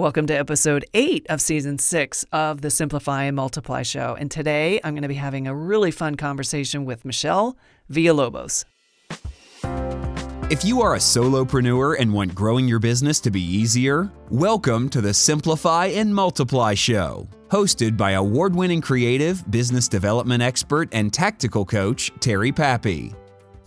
Welcome 0.00 0.26
to 0.28 0.34
episode 0.34 0.86
eight 0.94 1.26
of 1.28 1.42
season 1.42 1.78
six 1.78 2.24
of 2.32 2.62
the 2.62 2.70
Simplify 2.70 3.24
and 3.24 3.36
Multiply 3.36 3.82
show. 3.82 4.16
And 4.18 4.30
today 4.30 4.80
I'm 4.82 4.94
going 4.94 5.02
to 5.02 5.08
be 5.08 5.14
having 5.14 5.46
a 5.46 5.54
really 5.54 5.90
fun 5.90 6.14
conversation 6.14 6.86
with 6.86 7.04
Michelle 7.04 7.58
Villalobos. 7.92 8.64
If 10.50 10.64
you 10.64 10.80
are 10.80 10.94
a 10.94 10.98
solopreneur 10.98 12.00
and 12.00 12.14
want 12.14 12.34
growing 12.34 12.66
your 12.66 12.78
business 12.78 13.20
to 13.20 13.30
be 13.30 13.42
easier, 13.42 14.10
welcome 14.30 14.88
to 14.88 15.02
the 15.02 15.12
Simplify 15.12 15.88
and 15.88 16.14
Multiply 16.14 16.72
show. 16.72 17.28
Hosted 17.50 17.98
by 17.98 18.12
award 18.12 18.56
winning 18.56 18.80
creative, 18.80 19.50
business 19.50 19.86
development 19.86 20.42
expert, 20.42 20.88
and 20.92 21.12
tactical 21.12 21.66
coach, 21.66 22.10
Terry 22.20 22.52
Pappy. 22.52 23.12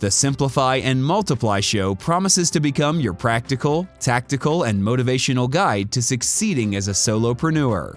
The 0.00 0.10
Simplify 0.10 0.76
and 0.76 1.02
Multiply 1.02 1.60
Show 1.60 1.94
promises 1.94 2.50
to 2.50 2.60
become 2.60 2.98
your 2.98 3.14
practical, 3.14 3.86
tactical, 4.00 4.64
and 4.64 4.82
motivational 4.82 5.48
guide 5.48 5.92
to 5.92 6.02
succeeding 6.02 6.74
as 6.74 6.88
a 6.88 6.90
solopreneur. 6.90 7.96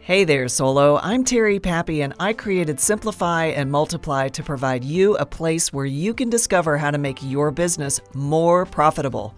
Hey 0.00 0.24
there, 0.24 0.48
Solo. 0.48 0.98
I'm 0.98 1.22
Terry 1.22 1.60
Pappy, 1.60 2.02
and 2.02 2.12
I 2.18 2.32
created 2.32 2.80
Simplify 2.80 3.46
and 3.46 3.70
Multiply 3.70 4.28
to 4.28 4.42
provide 4.42 4.82
you 4.82 5.16
a 5.16 5.24
place 5.24 5.72
where 5.72 5.86
you 5.86 6.12
can 6.12 6.28
discover 6.28 6.76
how 6.76 6.90
to 6.90 6.98
make 6.98 7.22
your 7.22 7.52
business 7.52 8.00
more 8.14 8.66
profitable. 8.66 9.32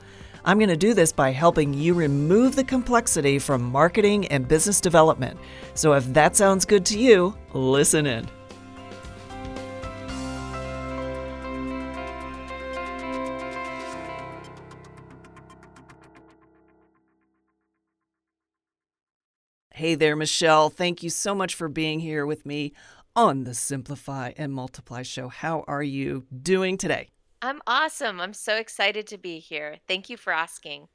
I'm 0.47 0.59
going 0.59 0.71
to 0.71 0.77
do 0.79 0.95
this 0.95 1.13
by 1.13 1.33
helping 1.33 1.75
you 1.75 1.93
remove 1.93 2.57
the 2.57 2.65
complexity 2.65 3.39
from 3.39 3.63
marketing 3.63 4.27
and 4.29 4.49
business 4.49 4.81
development. 4.81 5.39
So 5.75 5.93
if 5.93 6.07
that 6.15 6.35
sounds 6.35 6.65
good 6.65 6.87
to 6.87 6.99
you, 6.99 7.37
listen 7.53 8.07
in. 8.07 8.27
Hey 19.81 19.95
there, 19.95 20.15
Michelle. 20.15 20.69
Thank 20.69 21.03
you 21.03 21.09
so 21.09 21.35
much 21.35 21.55
for 21.55 21.67
being 21.67 22.01
here 22.01 22.27
with 22.27 22.45
me 22.45 22.75
on 23.17 23.45
the 23.45 23.55
Simplify 23.55 24.33
and 24.37 24.53
Multiply 24.53 25.01
show. 25.01 25.29
How 25.29 25.65
are 25.67 25.83
you 25.83 26.27
doing 26.43 26.77
today? 26.77 27.09
I'm 27.41 27.63
awesome. 27.67 28.21
I'm 28.21 28.35
so 28.35 28.57
excited 28.57 29.07
to 29.07 29.17
be 29.17 29.39
here. 29.39 29.79
Thank 29.89 30.11
you 30.11 30.19
for 30.19 30.35
asking. 30.35 30.89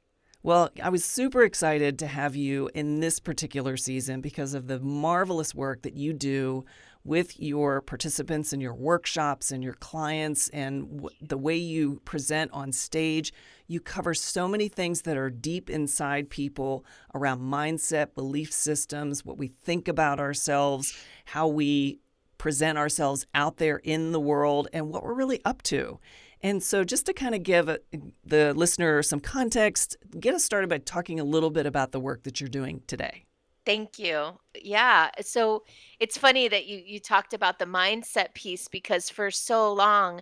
Well, 0.44 0.70
I 0.80 0.90
was 0.90 1.04
super 1.04 1.42
excited 1.42 1.98
to 1.98 2.06
have 2.06 2.36
you 2.36 2.70
in 2.74 3.00
this 3.00 3.18
particular 3.18 3.76
season 3.76 4.20
because 4.20 4.54
of 4.54 4.68
the 4.68 4.78
marvelous 4.78 5.52
work 5.52 5.82
that 5.82 5.96
you 5.96 6.12
do 6.12 6.64
with 7.06 7.38
your 7.38 7.80
participants 7.80 8.52
and 8.52 8.60
your 8.60 8.74
workshops 8.74 9.52
and 9.52 9.62
your 9.62 9.74
clients 9.74 10.48
and 10.48 10.88
w- 10.96 11.16
the 11.20 11.38
way 11.38 11.56
you 11.56 12.00
present 12.04 12.50
on 12.52 12.72
stage. 12.72 13.32
You 13.68 13.80
cover 13.80 14.12
so 14.14 14.48
many 14.48 14.68
things 14.68 15.02
that 15.02 15.16
are 15.16 15.30
deep 15.30 15.70
inside 15.70 16.30
people 16.30 16.84
around 17.14 17.40
mindset, 17.40 18.14
belief 18.14 18.52
systems, 18.52 19.24
what 19.24 19.38
we 19.38 19.48
think 19.48 19.88
about 19.88 20.18
ourselves, 20.20 20.96
how 21.26 21.46
we 21.46 22.00
present 22.38 22.76
ourselves 22.76 23.26
out 23.34 23.56
there 23.56 23.78
in 23.78 24.12
the 24.12 24.20
world, 24.20 24.68
and 24.72 24.90
what 24.90 25.02
we're 25.02 25.14
really 25.14 25.40
up 25.44 25.62
to. 25.62 25.98
And 26.42 26.62
so, 26.62 26.84
just 26.84 27.06
to 27.06 27.12
kind 27.12 27.34
of 27.34 27.42
give 27.42 27.68
a, 27.68 27.80
the 28.24 28.52
listener 28.54 29.02
some 29.02 29.20
context, 29.20 29.96
get 30.20 30.34
us 30.34 30.44
started 30.44 30.68
by 30.68 30.78
talking 30.78 31.18
a 31.18 31.24
little 31.24 31.50
bit 31.50 31.66
about 31.66 31.92
the 31.92 32.00
work 32.00 32.24
that 32.24 32.40
you're 32.40 32.48
doing 32.48 32.82
today. 32.86 33.24
Thank 33.66 33.98
you. 33.98 34.38
Yeah. 34.62 35.10
So 35.20 35.64
it's 36.00 36.16
funny 36.16 36.48
that 36.48 36.66
you 36.66 36.82
you 36.86 37.00
talked 37.00 37.34
about 37.34 37.58
the 37.58 37.66
mindset 37.66 38.32
piece 38.34 38.68
because 38.68 39.10
for 39.10 39.30
so 39.30 39.72
long 39.72 40.20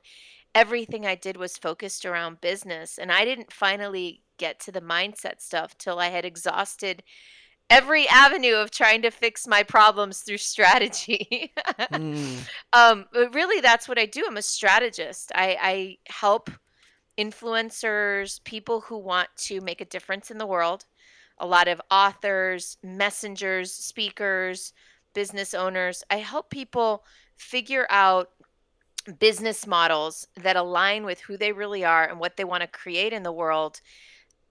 everything 0.54 1.04
I 1.04 1.14
did 1.16 1.36
was 1.36 1.58
focused 1.58 2.06
around 2.06 2.40
business 2.40 2.96
and 2.98 3.12
I 3.12 3.24
didn't 3.24 3.52
finally 3.52 4.22
get 4.38 4.60
to 4.60 4.72
the 4.72 4.80
mindset 4.80 5.40
stuff 5.40 5.76
till 5.78 5.98
I 5.98 6.08
had 6.08 6.24
exhausted 6.24 7.02
every 7.70 8.08
avenue 8.08 8.54
of 8.54 8.70
trying 8.70 9.02
to 9.02 9.10
fix 9.10 9.46
my 9.46 9.62
problems 9.62 10.20
through 10.20 10.38
strategy. 10.38 11.52
mm. 11.78 12.38
um, 12.72 13.06
but 13.12 13.34
really, 13.34 13.60
that's 13.60 13.88
what 13.88 13.98
I 13.98 14.06
do. 14.06 14.24
I'm 14.26 14.36
a 14.36 14.42
strategist. 14.42 15.32
I, 15.34 15.56
I 15.60 15.96
help 16.06 16.50
influencers, 17.18 18.42
people 18.44 18.80
who 18.80 18.98
want 18.98 19.28
to 19.36 19.60
make 19.60 19.80
a 19.80 19.86
difference 19.86 20.30
in 20.30 20.38
the 20.38 20.46
world, 20.46 20.84
a 21.38 21.46
lot 21.46 21.68
of 21.68 21.80
authors, 21.90 22.76
messengers, 22.82 23.72
speakers, 23.72 24.72
business 25.14 25.54
owners. 25.54 26.02
I 26.10 26.16
help 26.16 26.50
people 26.50 27.04
figure 27.36 27.86
out 27.90 28.30
business 29.18 29.66
models 29.66 30.26
that 30.42 30.56
align 30.56 31.04
with 31.04 31.20
who 31.20 31.36
they 31.36 31.52
really 31.52 31.84
are 31.84 32.04
and 32.08 32.18
what 32.18 32.36
they 32.36 32.44
want 32.44 32.62
to 32.62 32.66
create 32.66 33.12
in 33.12 33.22
the 33.22 33.32
world 33.32 33.80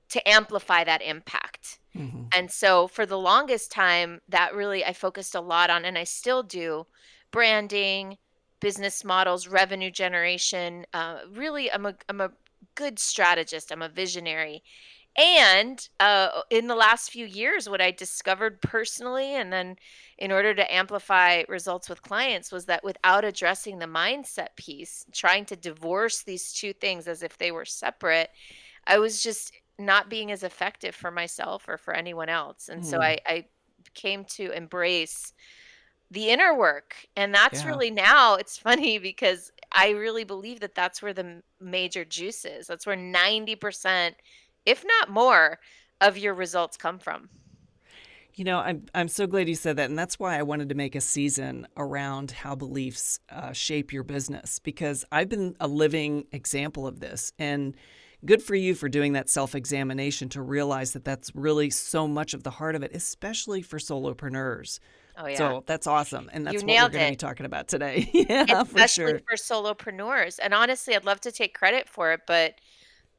to 0.09 0.29
amplify 0.29 0.83
that 0.83 1.01
impact. 1.01 1.79
Mm-hmm. 1.95 2.25
And 2.35 2.51
so 2.51 2.87
for 2.87 3.05
the 3.05 3.17
longest 3.17 3.71
time, 3.71 4.21
that 4.29 4.53
really 4.53 4.85
I 4.85 4.93
focused 4.93 5.33
a 5.33 5.41
lot 5.41 5.69
on, 5.69 5.85
and 5.85 5.97
I 5.97 6.03
still 6.03 6.43
do 6.43 6.85
branding, 7.31 8.17
business 8.59 9.03
models, 9.03 9.47
revenue 9.47 9.89
generation. 9.89 10.85
Uh, 10.93 11.19
really, 11.31 11.71
I'm 11.71 11.85
a, 11.87 11.95
I'm 12.07 12.21
a 12.21 12.31
good 12.75 12.99
strategist, 12.99 13.71
I'm 13.71 13.81
a 13.81 13.89
visionary. 13.89 14.63
And 15.15 15.87
uh, 15.99 16.41
in 16.49 16.67
the 16.67 16.75
last 16.75 17.11
few 17.11 17.25
years, 17.25 17.69
what 17.69 17.81
I 17.81 17.91
discovered 17.91 18.61
personally, 18.61 19.35
and 19.35 19.53
then 19.53 19.75
in 20.17 20.31
order 20.31 20.55
to 20.55 20.73
amplify 20.73 21.43
results 21.47 21.87
with 21.87 22.01
clients, 22.01 22.51
was 22.51 22.65
that 22.65 22.83
without 22.83 23.23
addressing 23.23 23.77
the 23.77 23.85
mindset 23.85 24.55
piece, 24.55 25.05
trying 25.11 25.45
to 25.45 25.55
divorce 25.55 26.23
these 26.23 26.51
two 26.51 26.73
things 26.73 27.07
as 27.07 27.21
if 27.21 27.37
they 27.37 27.51
were 27.51 27.65
separate, 27.65 28.31
I 28.87 28.97
was 28.97 29.21
just 29.21 29.53
not 29.77 30.09
being 30.09 30.31
as 30.31 30.43
effective 30.43 30.95
for 30.95 31.11
myself 31.11 31.67
or 31.67 31.77
for 31.77 31.93
anyone 31.93 32.29
else. 32.29 32.69
And 32.69 32.81
mm. 32.81 32.85
so 32.85 33.01
I, 33.01 33.19
I 33.25 33.45
came 33.93 34.25
to 34.25 34.51
embrace 34.51 35.33
the 36.11 36.29
inner 36.29 36.55
work. 36.55 36.95
And 37.15 37.33
that's 37.33 37.63
yeah. 37.63 37.69
really 37.69 37.91
now, 37.91 38.35
it's 38.35 38.57
funny 38.69 38.97
because 38.97 39.51
I 39.71 39.89
really 39.91 40.23
believe 40.23 40.59
that 40.61 40.75
that's 40.75 41.01
where 41.01 41.13
the 41.13 41.41
major 41.59 42.05
juice 42.05 42.45
is. 42.45 42.67
That's 42.67 42.85
where 42.85 42.95
90%, 42.95 44.13
if 44.65 44.83
not 44.85 45.09
more, 45.09 45.59
of 46.01 46.17
your 46.17 46.33
results 46.33 46.77
come 46.77 46.99
from. 46.99 47.29
You 48.35 48.45
know, 48.45 48.59
I'm 48.59 48.85
I'm 48.95 49.07
so 49.07 49.27
glad 49.27 49.47
you 49.47 49.55
said 49.55 49.77
that, 49.77 49.89
and 49.89 49.97
that's 49.97 50.17
why 50.17 50.39
I 50.39 50.41
wanted 50.41 50.69
to 50.69 50.75
make 50.75 50.95
a 50.95 51.01
season 51.01 51.67
around 51.77 52.31
how 52.31 52.55
beliefs 52.55 53.19
uh, 53.29 53.53
shape 53.53 53.93
your 53.93 54.03
business 54.03 54.57
because 54.57 55.05
I've 55.11 55.29
been 55.29 55.55
a 55.59 55.67
living 55.67 56.25
example 56.31 56.87
of 56.87 56.99
this, 56.99 57.31
and 57.37 57.75
good 58.25 58.41
for 58.41 58.55
you 58.55 58.73
for 58.73 58.89
doing 58.89 59.13
that 59.13 59.29
self 59.29 59.53
examination 59.53 60.29
to 60.29 60.41
realize 60.41 60.93
that 60.93 61.05
that's 61.05 61.35
really 61.35 61.69
so 61.69 62.07
much 62.07 62.33
of 62.33 62.41
the 62.41 62.49
heart 62.49 62.75
of 62.75 62.81
it, 62.81 62.95
especially 62.95 63.61
for 63.61 63.77
solopreneurs. 63.77 64.79
Oh 65.15 65.27
yeah. 65.27 65.37
So 65.37 65.63
that's 65.67 65.85
awesome. 65.85 66.29
And 66.33 66.47
that's 66.47 66.63
what 66.63 66.65
we're 66.65 66.89
going 66.89 67.05
to 67.05 67.11
be 67.11 67.15
talking 67.15 67.45
about 67.45 67.67
today. 67.67 68.09
yeah, 68.13 68.45
especially 68.61 69.03
for, 69.03 69.09
sure. 69.09 69.21
for 69.29 69.35
solopreneurs. 69.35 70.39
And 70.41 70.55
honestly, 70.55 70.95
I'd 70.95 71.05
love 71.05 71.21
to 71.21 71.31
take 71.31 71.53
credit 71.53 71.87
for 71.87 72.13
it, 72.13 72.21
but 72.25 72.55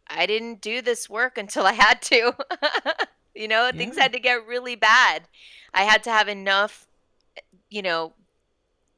I 0.09 0.27
didn't 0.27 0.61
do 0.61 0.83
this 0.83 1.09
work 1.09 1.39
until 1.39 1.67
I 1.67 1.73
had 1.73 2.03
to. 2.03 2.35
you 3.35 3.49
know, 3.49 3.67
yeah. 3.67 3.73
things 3.73 3.99
had 3.99 4.13
to 4.13 4.21
get 4.21 4.47
really 4.47 4.77
bad. 4.77 5.23
I 5.73 5.83
had 5.83 6.03
to 6.05 6.11
have 6.11 6.29
enough, 6.29 6.87
you 7.71 7.83
know, 7.83 8.13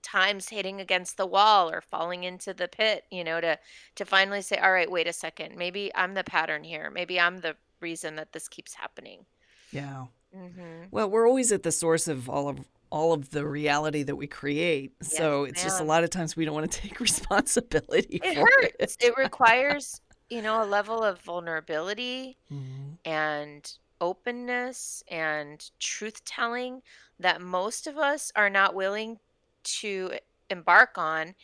times 0.03 0.49
hitting 0.49 0.81
against 0.81 1.17
the 1.17 1.27
wall 1.27 1.69
or 1.69 1.81
falling 1.81 2.25
into 2.25 2.55
the 2.55 2.69
pit, 2.69 3.05
you 3.11 3.25
know, 3.25 3.41
to 3.41 3.59
to 3.97 4.05
finally 4.05 4.43
say, 4.43 4.57
all 4.59 4.73
right, 4.73 4.91
wait 4.91 5.09
a 5.09 5.13
second, 5.13 5.57
maybe 5.57 5.91
I'm 5.95 6.15
the 6.15 6.25
pattern 6.25 6.63
here. 6.63 6.91
Maybe 6.91 7.19
I'm 7.19 7.39
the 7.39 7.57
reason 7.81 8.17
that 8.17 8.33
this 8.33 8.49
keeps 8.49 8.75
happening. 8.75 9.27
Yeah. 9.73 10.07
Mm-hmm. 10.37 10.87
Well, 10.91 11.11
we're 11.11 11.27
always 11.27 11.51
at 11.51 11.63
the 11.63 11.73
source 11.73 12.09
of 12.09 12.29
all 12.29 12.49
of 12.49 12.61
all 12.91 13.13
of 13.13 13.31
the 13.31 13.45
reality 13.45 14.05
that 14.05 14.17
we 14.17 14.27
create. 14.27 14.93
Yes, 15.01 15.17
so 15.17 15.45
it's 15.45 15.61
ma'am. 15.61 15.67
just 15.67 15.81
a 15.81 15.85
lot 15.85 16.05
of 16.05 16.11
times 16.11 16.37
we 16.37 16.45
don't 16.45 16.55
want 16.55 16.71
to 16.71 16.81
take 16.83 17.01
responsibility. 17.01 18.21
It 18.23 18.37
hurts. 18.37 18.97
It. 19.01 19.09
it. 19.09 19.15
requires, 19.17 20.01
you 20.29 20.43
know, 20.43 20.63
a 20.63 20.67
level 20.67 21.03
of 21.03 21.21
vulnerability 21.21 22.37
mm-hmm. 22.53 22.95
and 23.05 23.73
openness 24.01 25.03
and 25.09 25.71
truth 25.79 26.25
telling 26.25 26.83
that 27.19 27.41
most 27.41 27.87
of 27.87 27.97
us 27.97 28.33
are 28.37 28.51
not 28.51 28.75
willing 28.75 29.19
to 29.63 30.13
embark 30.51 30.97
on 30.97 31.35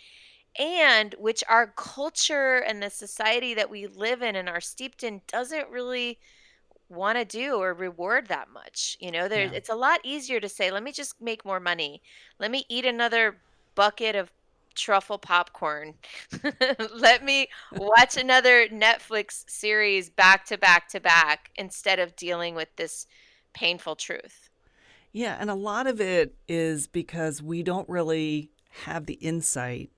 and 0.58 1.14
which 1.18 1.42
our 1.48 1.66
culture 1.66 2.56
and 2.56 2.82
the 2.82 2.90
society 2.90 3.54
that 3.54 3.70
we 3.70 3.86
live 3.86 4.22
in 4.22 4.36
and 4.36 4.48
are 4.48 4.60
steeped 4.60 5.02
in 5.02 5.22
doesn't 5.26 5.68
really 5.70 6.18
want 6.88 7.16
to 7.16 7.24
do 7.24 7.54
or 7.54 7.72
reward 7.72 8.26
that 8.28 8.50
much. 8.52 8.98
You 9.00 9.10
know, 9.10 9.28
there 9.28 9.46
yeah. 9.46 9.52
it's 9.52 9.70
a 9.70 9.74
lot 9.74 10.00
easier 10.04 10.40
to 10.40 10.48
say, 10.48 10.70
let 10.70 10.82
me 10.82 10.92
just 10.92 11.20
make 11.20 11.44
more 11.44 11.60
money. 11.60 12.02
Let 12.38 12.50
me 12.50 12.66
eat 12.68 12.84
another 12.84 13.38
bucket 13.74 14.14
of 14.14 14.30
truffle 14.74 15.18
popcorn. 15.18 15.94
let 16.94 17.24
me 17.24 17.48
watch 17.72 18.16
another 18.16 18.66
Netflix 18.68 19.44
series 19.48 20.10
back 20.10 20.44
to 20.46 20.58
back 20.58 20.88
to 20.88 21.00
back 21.00 21.50
instead 21.56 21.98
of 21.98 22.16
dealing 22.16 22.54
with 22.54 22.68
this 22.76 23.06
painful 23.54 23.96
truth. 23.96 24.48
Yeah, 25.12 25.36
and 25.38 25.50
a 25.50 25.54
lot 25.54 25.86
of 25.86 26.00
it 26.00 26.34
is 26.48 26.86
because 26.86 27.42
we 27.42 27.62
don't 27.62 27.88
really 27.88 28.50
have 28.84 29.06
the 29.06 29.14
insight 29.14 29.90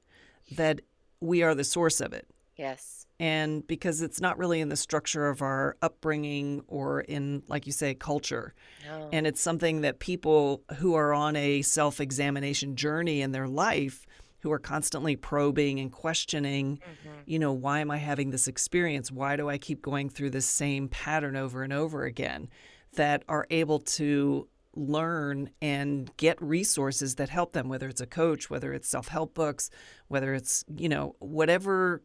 that 0.57 0.81
we 1.21 1.43
are 1.43 1.55
the 1.55 1.65
source 1.65 2.01
of 2.01 2.13
it. 2.13 2.27
Yes. 2.57 3.07
and 3.19 3.67
because 3.67 4.01
it's 4.01 4.21
not 4.21 4.39
really 4.39 4.61
in 4.61 4.69
the 4.69 4.77
structure 4.77 5.29
of 5.29 5.43
our 5.43 5.77
upbringing 5.83 6.63
or 6.69 7.01
in 7.01 7.43
like 7.49 7.67
you 7.67 7.73
say 7.73 7.95
culture 7.95 8.55
No. 8.87 9.09
and 9.13 9.27
it's 9.27 9.41
something 9.41 9.81
that 9.81 9.99
people 9.99 10.63
who 10.79 10.95
are 10.95 11.13
on 11.13 11.35
a 11.35 11.63
self-examination 11.63 12.77
journey 12.77 13.23
in 13.23 13.33
their 13.33 13.49
life 13.49 14.07
who 14.45 14.53
are 14.53 14.59
constantly 14.61 15.17
probing 15.17 15.81
and 15.81 15.91
questioning 15.91 16.77
Mhm. 16.79 17.11
you 17.27 17.39
know 17.39 17.53
why 17.53 17.81
am 17.81 17.91
i 17.91 17.97
having 17.97 18.29
this 18.31 18.47
experience 18.47 19.11
why 19.11 19.35
do 19.37 19.49
i 19.49 19.57
keep 19.59 19.81
going 19.83 20.09
through 20.11 20.31
this 20.31 20.45
same 20.47 20.87
pattern 20.89 21.35
over 21.35 21.63
and 21.65 21.73
over 21.73 22.05
again 22.05 22.49
that 22.95 23.25
are 23.27 23.47
able 23.51 23.79
to 23.81 24.47
learn 24.77 25.49
and 25.63 26.15
get 26.19 26.41
resources 26.43 27.15
that 27.15 27.31
help 27.31 27.53
them 27.55 27.69
whether 27.71 27.89
it's 27.89 28.03
a 28.03 28.07
coach 28.07 28.51
whether 28.51 28.73
it's 28.75 28.87
self-help 28.89 29.33
books 29.35 29.71
whether 30.09 30.35
it's 30.35 30.63
you 30.77 30.89
know 30.91 31.17
whatever 31.21 32.03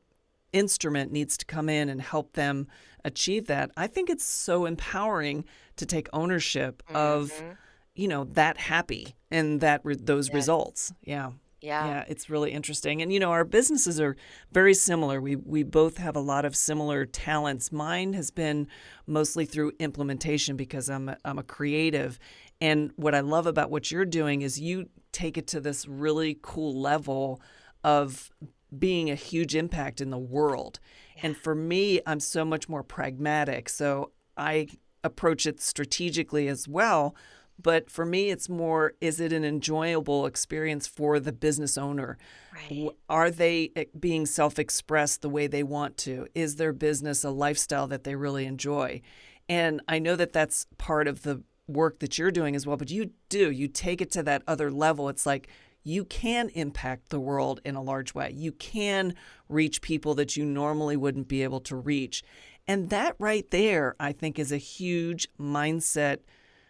instrument 0.53 1.11
needs 1.11 1.37
to 1.37 1.45
come 1.45 1.67
in 1.69 1.89
and 1.89 2.01
help 2.01 2.33
them 2.33 2.67
achieve 3.03 3.47
that 3.47 3.69
i 3.75 3.85
think 3.85 4.09
it's 4.09 4.23
so 4.25 4.65
empowering 4.65 5.43
to 5.75 5.85
take 5.85 6.07
ownership 6.13 6.81
of 6.89 7.31
Mhm. 7.31 7.57
you 7.95 8.07
know 8.07 8.23
that 8.23 8.57
happy 8.57 9.15
and 9.29 9.61
that 9.61 9.81
re- 9.83 9.95
those 9.95 10.27
Yes. 10.29 10.33
results 10.35 10.93
yeah 11.03 11.31
Yeah. 11.61 11.87
yeah, 11.87 12.05
it's 12.07 12.29
really 12.29 12.51
interesting. 12.51 13.01
And 13.01 13.11
you 13.11 13.19
know, 13.19 13.31
our 13.31 13.43
businesses 13.43 13.99
are 13.99 14.15
very 14.51 14.73
similar. 14.73 15.19
We 15.19 15.35
we 15.35 15.63
both 15.63 15.97
have 15.97 16.15
a 16.15 16.21
lot 16.21 16.45
of 16.45 16.55
similar 16.55 17.05
talents. 17.05 17.71
Mine 17.71 18.13
has 18.13 18.31
been 18.31 18.67
mostly 19.07 19.45
through 19.45 19.73
implementation 19.79 20.55
because 20.55 20.89
I'm 20.89 21.09
a, 21.09 21.17
I'm 21.25 21.37
a 21.37 21.43
creative. 21.43 22.17
And 22.61 22.91
what 22.95 23.15
I 23.15 23.21
love 23.21 23.45
about 23.47 23.71
what 23.71 23.91
you're 23.91 24.05
doing 24.05 24.41
is 24.41 24.59
you 24.59 24.89
take 25.11 25.37
it 25.37 25.47
to 25.47 25.59
this 25.59 25.87
really 25.87 26.37
cool 26.41 26.79
level 26.79 27.41
of 27.83 28.29
being 28.77 29.09
a 29.09 29.15
huge 29.15 29.55
impact 29.55 30.01
in 30.01 30.09
the 30.09 30.17
world. 30.17 30.79
And 31.21 31.35
for 31.35 31.55
me, 31.55 32.01
I'm 32.05 32.19
so 32.19 32.45
much 32.45 32.69
more 32.69 32.83
pragmatic. 32.83 33.69
So 33.69 34.11
I 34.37 34.67
approach 35.03 35.45
it 35.45 35.61
strategically 35.61 36.47
as 36.47 36.67
well. 36.67 37.15
But 37.61 37.89
for 37.89 38.05
me, 38.05 38.29
it's 38.29 38.47
more 38.47 38.93
is 39.01 39.19
it 39.19 39.33
an 39.33 39.43
enjoyable 39.43 40.25
experience 40.25 40.87
for 40.87 41.19
the 41.19 41.33
business 41.33 41.77
owner? 41.77 42.17
Right. 42.53 42.89
Are 43.09 43.29
they 43.29 43.71
eh, 43.75 43.85
being 43.99 44.25
self 44.25 44.57
expressed 44.57 45.21
the 45.21 45.29
way 45.29 45.47
they 45.47 45.63
want 45.63 45.97
to? 45.97 46.27
Is 46.33 46.55
their 46.55 46.73
business 46.73 47.23
a 47.23 47.29
lifestyle 47.29 47.87
that 47.87 48.03
they 48.03 48.15
really 48.15 48.45
enjoy? 48.45 49.01
And 49.47 49.81
I 49.87 49.99
know 49.99 50.15
that 50.15 50.33
that's 50.33 50.67
part 50.77 51.07
of 51.07 51.23
the 51.23 51.43
work 51.67 51.99
that 51.99 52.17
you're 52.17 52.31
doing 52.31 52.55
as 52.55 52.65
well, 52.65 52.77
but 52.77 52.89
you 52.89 53.11
do, 53.29 53.51
you 53.51 53.67
take 53.67 54.01
it 54.01 54.11
to 54.11 54.23
that 54.23 54.43
other 54.47 54.71
level. 54.71 55.09
It's 55.09 55.25
like 55.25 55.49
you 55.83 56.05
can 56.05 56.49
impact 56.49 57.09
the 57.09 57.19
world 57.19 57.61
in 57.63 57.75
a 57.75 57.81
large 57.81 58.13
way. 58.13 58.31
You 58.33 58.51
can 58.51 59.15
reach 59.47 59.81
people 59.81 60.13
that 60.15 60.35
you 60.35 60.45
normally 60.45 60.97
wouldn't 60.97 61.27
be 61.27 61.43
able 61.43 61.61
to 61.61 61.75
reach. 61.75 62.23
And 62.67 62.89
that 62.89 63.15
right 63.17 63.49
there, 63.49 63.95
I 63.99 64.11
think, 64.11 64.37
is 64.37 64.51
a 64.51 64.57
huge 64.57 65.27
mindset 65.39 66.19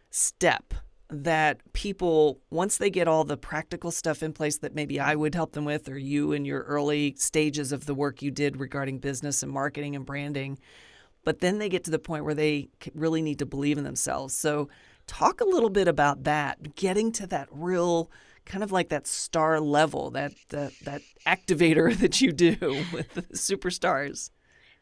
step 0.09 0.73
that 1.11 1.59
people 1.73 2.39
once 2.51 2.77
they 2.77 2.89
get 2.89 3.07
all 3.07 3.23
the 3.23 3.37
practical 3.37 3.89
stuff 3.89 4.21
in 4.21 4.31
place 4.31 4.59
that 4.59 4.75
maybe 4.75 4.99
I 4.99 5.15
would 5.15 5.33
help 5.33 5.53
them 5.53 5.65
with 5.65 5.89
or 5.89 5.97
you 5.97 6.33
in 6.33 6.45
your 6.45 6.61
early 6.61 7.15
stages 7.17 7.71
of 7.71 7.85
the 7.85 7.95
work 7.95 8.21
you 8.21 8.29
did 8.29 8.59
regarding 8.59 8.99
business 8.99 9.41
and 9.41 9.51
marketing 9.51 9.95
and 9.95 10.05
branding 10.05 10.59
but 11.23 11.39
then 11.39 11.59
they 11.59 11.69
get 11.69 11.83
to 11.85 11.91
the 11.91 11.99
point 11.99 12.25
where 12.25 12.33
they 12.33 12.69
really 12.93 13.21
need 13.21 13.39
to 13.39 13.45
believe 13.45 13.77
in 13.77 13.83
themselves. 13.83 14.33
So 14.33 14.69
talk 15.07 15.41
a 15.41 15.45
little 15.45 15.69
bit 15.69 15.87
about 15.87 16.23
that 16.23 16.75
getting 16.75 17.11
to 17.13 17.27
that 17.27 17.47
real 17.51 18.09
kind 18.45 18.63
of 18.63 18.71
like 18.71 18.89
that 18.89 19.05
star 19.05 19.59
level 19.59 20.11
that 20.11 20.33
that, 20.49 20.71
that 20.83 21.01
activator 21.27 21.95
that 21.99 22.21
you 22.21 22.31
do 22.31 22.83
with 22.93 23.13
the 23.13 23.21
superstars 23.33 24.31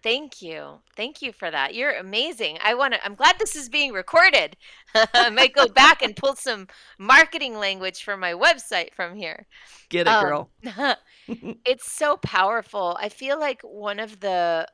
Thank 0.08 0.42
you. 0.42 0.80
Thank 0.96 1.22
you 1.22 1.34
for 1.34 1.52
that. 1.52 1.76
You're 1.76 1.98
amazing. 1.98 2.60
I 2.64 2.76
want 2.76 2.94
to 2.94 3.04
I'm 3.04 3.14
glad 3.14 3.40
this 3.40 3.58
is 3.58 3.68
being 3.68 3.92
recorded. 3.92 4.56
I 5.14 5.30
might 5.30 5.54
go 5.54 5.68
back 5.68 6.02
and 6.02 6.16
pull 6.16 6.34
some 6.38 6.68
marketing 6.98 7.56
language 7.60 8.06
for 8.06 8.16
my 8.16 8.32
website 8.32 8.94
from 8.94 9.18
here. 9.18 9.48
get 9.90 10.08
it 10.08 10.14
Um, 10.14 10.24
girl 10.24 10.50
it's 11.66 11.92
so 11.92 12.16
powerful. 12.16 12.98
I 13.02 13.10
feel 13.10 13.38
like 13.38 13.62
one 13.64 14.00
of 14.00 14.22
the 14.22 14.66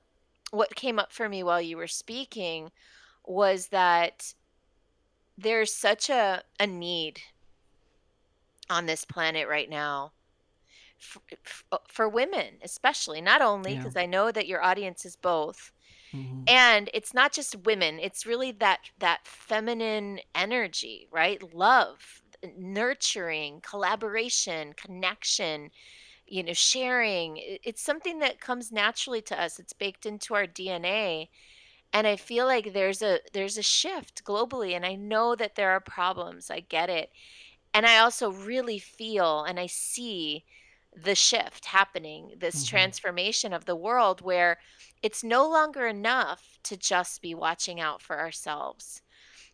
what 0.52 0.76
came 0.76 1.00
up 1.00 1.12
for 1.12 1.28
me 1.28 1.42
while 1.42 1.60
you 1.60 1.78
were 1.78 1.88
speaking 1.88 2.70
was 3.26 3.70
that 3.70 4.36
there's 5.36 5.74
such 5.74 6.12
a 6.12 6.44
a 6.60 6.68
need 6.68 7.22
on 8.70 8.86
this 8.86 9.04
planet 9.04 9.48
right 9.48 9.68
now 9.68 10.12
for, 11.04 11.80
for 11.88 12.10
women 12.10 12.56
especially 12.64 13.22
not 13.22 13.42
only 13.42 13.74
Yeah. 13.74 13.78
because 13.78 13.96
i 13.96 14.06
know 14.06 14.32
that 14.32 14.48
your 14.48 14.64
audience 14.64 15.06
is 15.06 15.16
both 15.16 15.72
Mhm. 16.14 16.48
and 16.48 16.90
it's 16.94 17.14
not 17.14 17.32
just 17.34 17.66
women 17.66 18.00
it's 18.00 18.26
really 18.26 18.52
that 18.52 18.80
that 19.00 19.22
feminine 19.26 20.20
energy 20.36 21.08
right 21.12 21.54
love 21.54 22.22
nurturing 22.58 23.62
collaboration 23.62 24.74
connection 24.76 25.70
you 26.28 26.44
know 26.44 26.54
sharing 26.54 27.38
it's 27.42 27.82
something 27.82 28.20
that 28.20 28.40
comes 28.40 28.72
naturally 28.72 29.22
to 29.22 29.40
us 29.42 29.60
it's 29.60 29.74
baked 29.74 30.06
into 30.06 30.34
our 30.36 30.46
dna 30.48 31.30
and 31.94 32.08
i 32.08 32.16
feel 32.16 32.46
like 32.46 32.74
there's 32.74 33.02
a 33.02 33.20
there's 33.34 33.58
a 33.58 33.64
shift 33.64 34.24
globally 34.24 34.76
and 34.76 34.86
i 34.86 34.96
know 34.96 35.36
that 35.36 35.56
there 35.56 35.72
are 35.72 35.80
problems 35.82 36.50
i 36.52 36.60
get 36.60 36.90
it 36.90 37.10
and 37.74 37.86
i 37.86 37.98
also 37.98 38.32
really 38.32 38.80
feel 38.80 39.44
and 39.44 39.60
i 39.60 39.68
see 39.68 40.44
the 40.96 41.16
shift 41.16 41.66
happening 41.66 42.34
this 42.38 42.64
Mhm. 42.64 42.64
transformation 42.64 43.54
of 43.54 43.66
the 43.66 43.76
world 43.76 44.22
where 44.22 44.58
it's 45.02 45.24
no 45.24 45.48
longer 45.50 45.88
enough 45.88 46.58
to 46.64 46.78
just 46.78 47.22
be 47.22 47.36
watching 47.36 47.80
out 47.82 48.02
for 48.02 48.20
ourselves 48.20 49.02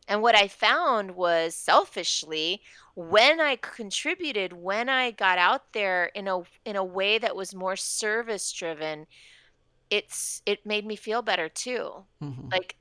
and 0.07 0.21
what 0.21 0.35
I 0.35 0.47
found 0.47 1.11
was 1.15 1.55
selfishly 1.55 2.61
when 2.95 3.39
I 3.39 3.55
contributed, 3.57 4.53
when 4.53 4.89
I 4.89 5.11
got 5.11 5.37
out 5.37 5.73
there 5.73 6.07
in 6.07 6.27
a 6.27 6.41
in 6.65 6.75
a 6.75 6.83
way 6.83 7.17
that 7.19 7.35
was 7.35 7.55
more 7.55 7.75
service 7.75 8.51
driven, 8.51 9.07
it's 9.89 10.41
it 10.45 10.65
made 10.65 10.85
me 10.85 10.95
feel 10.95 11.21
better 11.21 11.49
too. 11.49 12.07
Mhm. 12.21 12.59
Like 12.59 12.75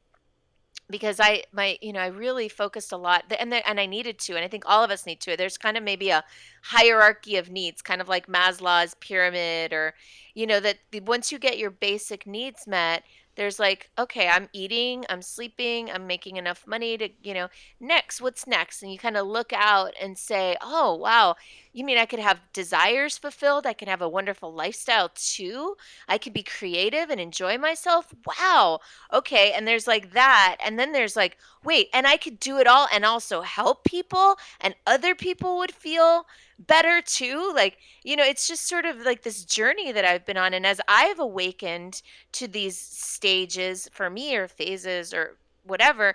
because 0.91 1.21
I 1.21 1.45
my 1.53 1.79
you 1.81 1.93
know 1.93 2.01
I 2.01 2.07
really 2.09 2.49
focused 2.49 2.93
a 2.93 2.97
lot 2.97 3.25
and 3.39 3.53
there, 3.53 3.63
and 3.67 3.79
I 3.81 3.87
needed 3.87 4.19
to 4.21 4.37
and 4.37 4.45
I 4.45 4.49
think 4.49 4.65
all 4.67 4.83
of 4.83 4.91
us 4.91 5.07
need 5.07 5.21
to. 5.23 5.37
There's 5.37 5.59
kind 5.59 5.77
of 5.77 5.83
maybe 5.83 6.11
a 6.11 6.25
hierarchy 6.63 7.37
of 7.37 7.51
needs, 7.51 7.83
kind 7.83 8.01
of 8.01 8.09
like 8.09 8.27
Maslow's 8.27 8.95
pyramid 8.95 9.73
or 9.73 9.95
you 10.35 10.47
know 10.47 10.61
that 10.61 10.79
the, 10.91 11.01
once 11.01 11.33
you 11.33 11.39
get 11.39 11.59
your 11.59 11.71
basic 11.71 12.27
needs 12.27 12.67
met, 12.67 13.05
there's 13.37 13.59
like 13.59 13.91
okay, 13.99 14.29
I'm 14.29 14.49
eating, 14.53 15.05
I'm 15.09 15.23
sleeping, 15.23 15.91
I'm 15.91 16.07
making 16.07 16.37
enough 16.37 16.67
money 16.67 16.99
to, 16.99 17.09
you 17.23 17.35
know, 17.35 17.49
next, 17.81 18.21
what's 18.21 18.47
next? 18.47 18.83
And 18.83 18.93
you 18.93 18.99
kind 18.99 19.17
of 19.17 19.27
look 19.27 19.53
out 19.53 19.93
and 20.01 20.17
say, 20.19 20.57
"Oh, 20.63 20.95
wow, 20.97 21.37
you 21.73 21.85
mean 21.85 21.99
I 21.99 22.07
could 22.07 22.19
have 22.19 22.41
desires 22.53 23.19
fulfilled? 23.19 23.67
I 23.67 23.73
can 23.73 23.89
have 23.89 24.03
a 24.03 24.09
wonderful 24.09 24.53
lifestyle 24.53 25.11
too? 25.15 25.77
I 26.09 26.19
could 26.19 26.33
be 26.33 26.43
creative 26.43 27.11
and 27.11 27.21
enjoy 27.21 27.59
myself? 27.59 28.15
Wow." 28.27 28.81
okay 29.13 29.53
and 29.53 29.67
there's 29.67 29.87
like 29.87 30.13
that 30.13 30.57
and 30.65 30.79
then 30.79 30.93
there's 30.93 31.17
like 31.17 31.37
wait 31.65 31.89
and 31.93 32.07
i 32.07 32.17
could 32.17 32.39
do 32.41 32.59
it 32.59 32.67
all 32.67 32.87
and 32.93 33.05
also 33.05 33.41
help 33.43 33.85
people 33.85 34.37
and 34.61 34.75
other 34.87 35.15
people 35.15 35.59
would 35.59 35.73
feel 35.73 36.27
better 36.59 37.01
too 37.03 37.53
like 37.55 37.79
you 38.03 38.17
know 38.17 38.25
it's 38.25 38.49
just 38.49 38.67
sort 38.69 38.85
of 38.85 38.99
like 39.05 39.23
this 39.23 39.45
journey 39.45 39.93
that 39.93 40.05
i've 40.05 40.27
been 40.27 40.37
on 40.37 40.53
and 40.55 40.67
as 40.67 40.81
i've 40.89 41.19
awakened 41.19 42.03
to 42.33 42.49
these 42.49 42.77
stages 42.77 43.89
for 43.93 44.11
me 44.11 44.37
or 44.37 44.49
phases 44.49 45.15
or 45.15 45.37
whatever 45.65 46.15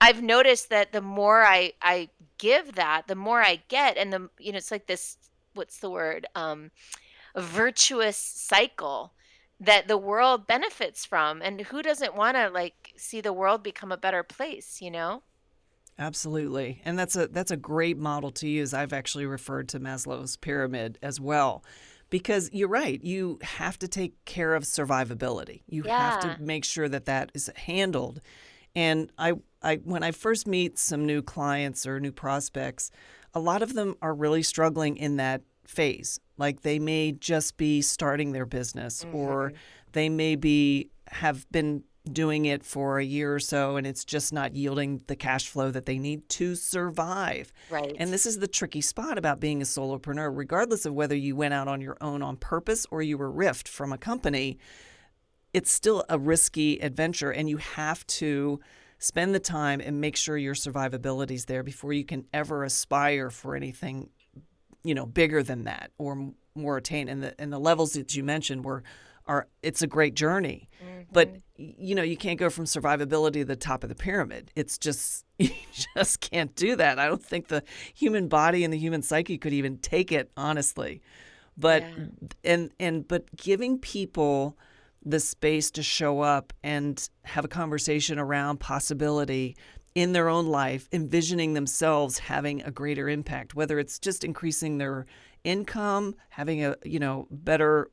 i've 0.00 0.22
noticed 0.22 0.70
that 0.70 0.92
the 0.92 1.00
more 1.00 1.44
i 1.44 1.72
i 1.82 2.08
give 2.38 2.74
that 2.74 3.06
the 3.06 3.14
more 3.14 3.40
i 3.40 3.60
get 3.68 3.96
and 3.96 4.12
the 4.12 4.28
you 4.38 4.52
know 4.52 4.58
it's 4.58 4.70
like 4.70 4.86
this 4.86 5.16
what's 5.54 5.78
the 5.78 5.90
word 5.90 6.26
um 6.34 6.70
virtuous 7.36 8.16
cycle 8.16 9.12
that 9.60 9.88
the 9.88 9.96
world 9.96 10.46
benefits 10.46 11.04
from 11.04 11.40
and 11.40 11.60
who 11.62 11.82
doesn't 11.82 12.16
want 12.16 12.36
to 12.36 12.48
like 12.48 12.92
see 12.96 13.20
the 13.20 13.32
world 13.32 13.62
become 13.62 13.92
a 13.92 13.96
better 13.96 14.22
place 14.22 14.80
you 14.80 14.90
know 14.90 15.22
Absolutely. 15.98 16.80
And 16.84 16.98
that's 16.98 17.16
a 17.16 17.28
that's 17.28 17.50
a 17.50 17.56
great 17.56 17.96
model 17.96 18.30
to 18.32 18.48
use. 18.48 18.74
I've 18.74 18.92
actually 18.92 19.26
referred 19.26 19.68
to 19.70 19.80
Maslow's 19.80 20.36
pyramid 20.36 20.98
as 21.02 21.20
well. 21.20 21.64
Because 22.10 22.50
you're 22.52 22.68
right, 22.68 23.02
you 23.02 23.38
have 23.42 23.78
to 23.80 23.88
take 23.88 24.24
care 24.24 24.54
of 24.54 24.64
survivability. 24.64 25.62
You 25.66 25.84
have 25.84 26.20
to 26.20 26.36
make 26.38 26.64
sure 26.64 26.88
that 26.88 27.06
that 27.06 27.32
is 27.34 27.50
handled. 27.56 28.20
And 28.76 29.10
I 29.18 29.34
I 29.64 29.76
when 29.76 30.02
I 30.02 30.12
first 30.12 30.46
meet 30.46 30.78
some 30.78 31.06
new 31.06 31.22
clients 31.22 31.86
or 31.86 31.98
new 31.98 32.12
prospects, 32.12 32.90
a 33.32 33.40
lot 33.40 33.62
of 33.62 33.74
them 33.74 33.96
are 34.02 34.14
really 34.14 34.42
struggling 34.42 34.96
in 34.96 35.16
that 35.16 35.42
phase. 35.66 36.20
Like 36.36 36.62
they 36.62 36.78
may 36.78 37.12
just 37.12 37.56
be 37.56 37.82
starting 37.82 38.32
their 38.32 38.46
business 38.46 39.04
or 39.12 39.48
mm-hmm. 39.48 39.56
they 39.92 40.08
may 40.08 40.36
be 40.36 40.90
have 41.08 41.50
been 41.50 41.84
doing 42.12 42.44
it 42.44 42.62
for 42.62 42.98
a 42.98 43.04
year 43.04 43.34
or 43.34 43.40
so 43.40 43.76
and 43.76 43.86
it's 43.86 44.04
just 44.04 44.30
not 44.30 44.54
yielding 44.54 45.00
the 45.06 45.16
cash 45.16 45.48
flow 45.48 45.70
that 45.70 45.86
they 45.86 45.98
need 45.98 46.28
to 46.28 46.54
survive. 46.54 47.52
right 47.70 47.96
And 47.98 48.12
this 48.12 48.26
is 48.26 48.38
the 48.38 48.46
tricky 48.46 48.82
spot 48.82 49.16
about 49.16 49.40
being 49.40 49.62
a 49.62 49.64
solopreneur, 49.64 50.30
regardless 50.36 50.84
of 50.84 50.92
whether 50.92 51.16
you 51.16 51.34
went 51.34 51.54
out 51.54 51.66
on 51.66 51.80
your 51.80 51.96
own 52.02 52.22
on 52.22 52.36
purpose 52.36 52.86
or 52.90 53.00
you 53.00 53.16
were 53.16 53.32
riffed 53.32 53.68
from 53.68 53.92
a 53.92 53.98
company. 53.98 54.58
it's 55.54 55.70
still 55.70 56.04
a 56.08 56.18
risky 56.18 56.78
adventure 56.80 57.30
and 57.30 57.48
you 57.48 57.56
have 57.56 58.06
to 58.06 58.60
spend 58.98 59.34
the 59.34 59.40
time 59.40 59.80
and 59.80 60.00
make 60.00 60.16
sure 60.16 60.36
your 60.36 60.54
survivability 60.54 61.32
is 61.32 61.44
there 61.46 61.62
before 61.62 61.92
you 61.92 62.04
can 62.04 62.24
ever 62.32 62.64
aspire 62.64 63.30
for 63.30 63.54
anything 63.54 64.10
you 64.82 64.94
know 64.94 65.06
bigger 65.06 65.42
than 65.42 65.64
that 65.64 65.90
or 65.98 66.32
more 66.54 66.76
attained. 66.76 67.10
And 67.10 67.22
the 67.22 67.40
and 67.40 67.52
the 67.52 67.58
levels 67.58 67.94
that 67.94 68.14
you 68.14 68.22
mentioned 68.22 68.64
were 68.64 68.82
are 69.26 69.48
it's 69.62 69.82
a 69.82 69.86
great 69.86 70.14
journey. 70.14 70.68
Mm-hmm. 70.82 71.02
but 71.12 71.36
you 71.56 71.94
know 71.94 72.02
you 72.02 72.16
can't 72.16 72.38
go 72.38 72.50
from 72.50 72.64
survivability 72.64 73.34
to 73.34 73.44
the 73.44 73.56
top 73.56 73.82
of 73.82 73.88
the 73.88 73.94
pyramid. 73.94 74.50
It's 74.54 74.78
just 74.78 75.24
you 75.38 75.50
just 75.96 76.20
can't 76.20 76.54
do 76.54 76.76
that. 76.76 76.98
I 76.98 77.06
don't 77.06 77.24
think 77.24 77.48
the 77.48 77.62
human 77.94 78.28
body 78.28 78.64
and 78.64 78.72
the 78.72 78.78
human 78.78 79.02
psyche 79.02 79.38
could 79.38 79.52
even 79.52 79.78
take 79.78 80.12
it 80.12 80.30
honestly. 80.36 81.02
But 81.56 81.82
yeah. 81.82 82.04
and 82.44 82.70
and 82.78 83.08
but 83.08 83.34
giving 83.36 83.78
people 83.78 84.58
the 85.04 85.20
space 85.20 85.70
to 85.72 85.82
show 85.82 86.20
up 86.20 86.52
and 86.62 87.08
have 87.24 87.44
a 87.44 87.48
conversation 87.48 88.18
around 88.18 88.58
possibility 88.58 89.56
in 89.94 90.12
their 90.12 90.28
own 90.28 90.46
life, 90.46 90.88
envisioning 90.92 91.54
themselves 91.54 92.18
having 92.18 92.62
a 92.62 92.70
greater 92.70 93.08
impact, 93.08 93.54
whether 93.54 93.78
it's 93.78 93.98
just 93.98 94.24
increasing 94.24 94.78
their 94.78 95.06
income, 95.44 96.14
having 96.30 96.64
a 96.64 96.74
you 96.84 96.98
know 96.98 97.28
better 97.30 97.90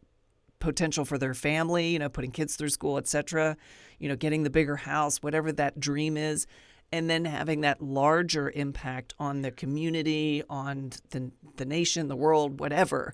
potential 0.59 1.05
for 1.05 1.17
their 1.17 1.33
family, 1.33 1.89
you 1.89 1.99
know, 1.99 2.09
putting 2.09 2.31
kids 2.31 2.55
through 2.55 2.69
school, 2.69 2.97
etc., 2.97 3.57
you 3.99 4.07
know, 4.07 4.15
getting 4.15 4.43
the 4.43 4.49
bigger 4.49 4.77
house, 4.77 5.17
whatever 5.17 5.51
that 5.51 5.79
dream 5.79 6.17
is, 6.17 6.47
and 6.91 7.09
then 7.09 7.25
having 7.25 7.61
that 7.61 7.81
larger 7.81 8.49
impact 8.51 9.13
on 9.19 9.41
the 9.41 9.51
community, 9.51 10.43
on 10.49 10.91
the 11.11 11.31
the 11.57 11.65
nation, 11.65 12.07
the 12.07 12.15
world, 12.15 12.59
whatever. 12.59 13.13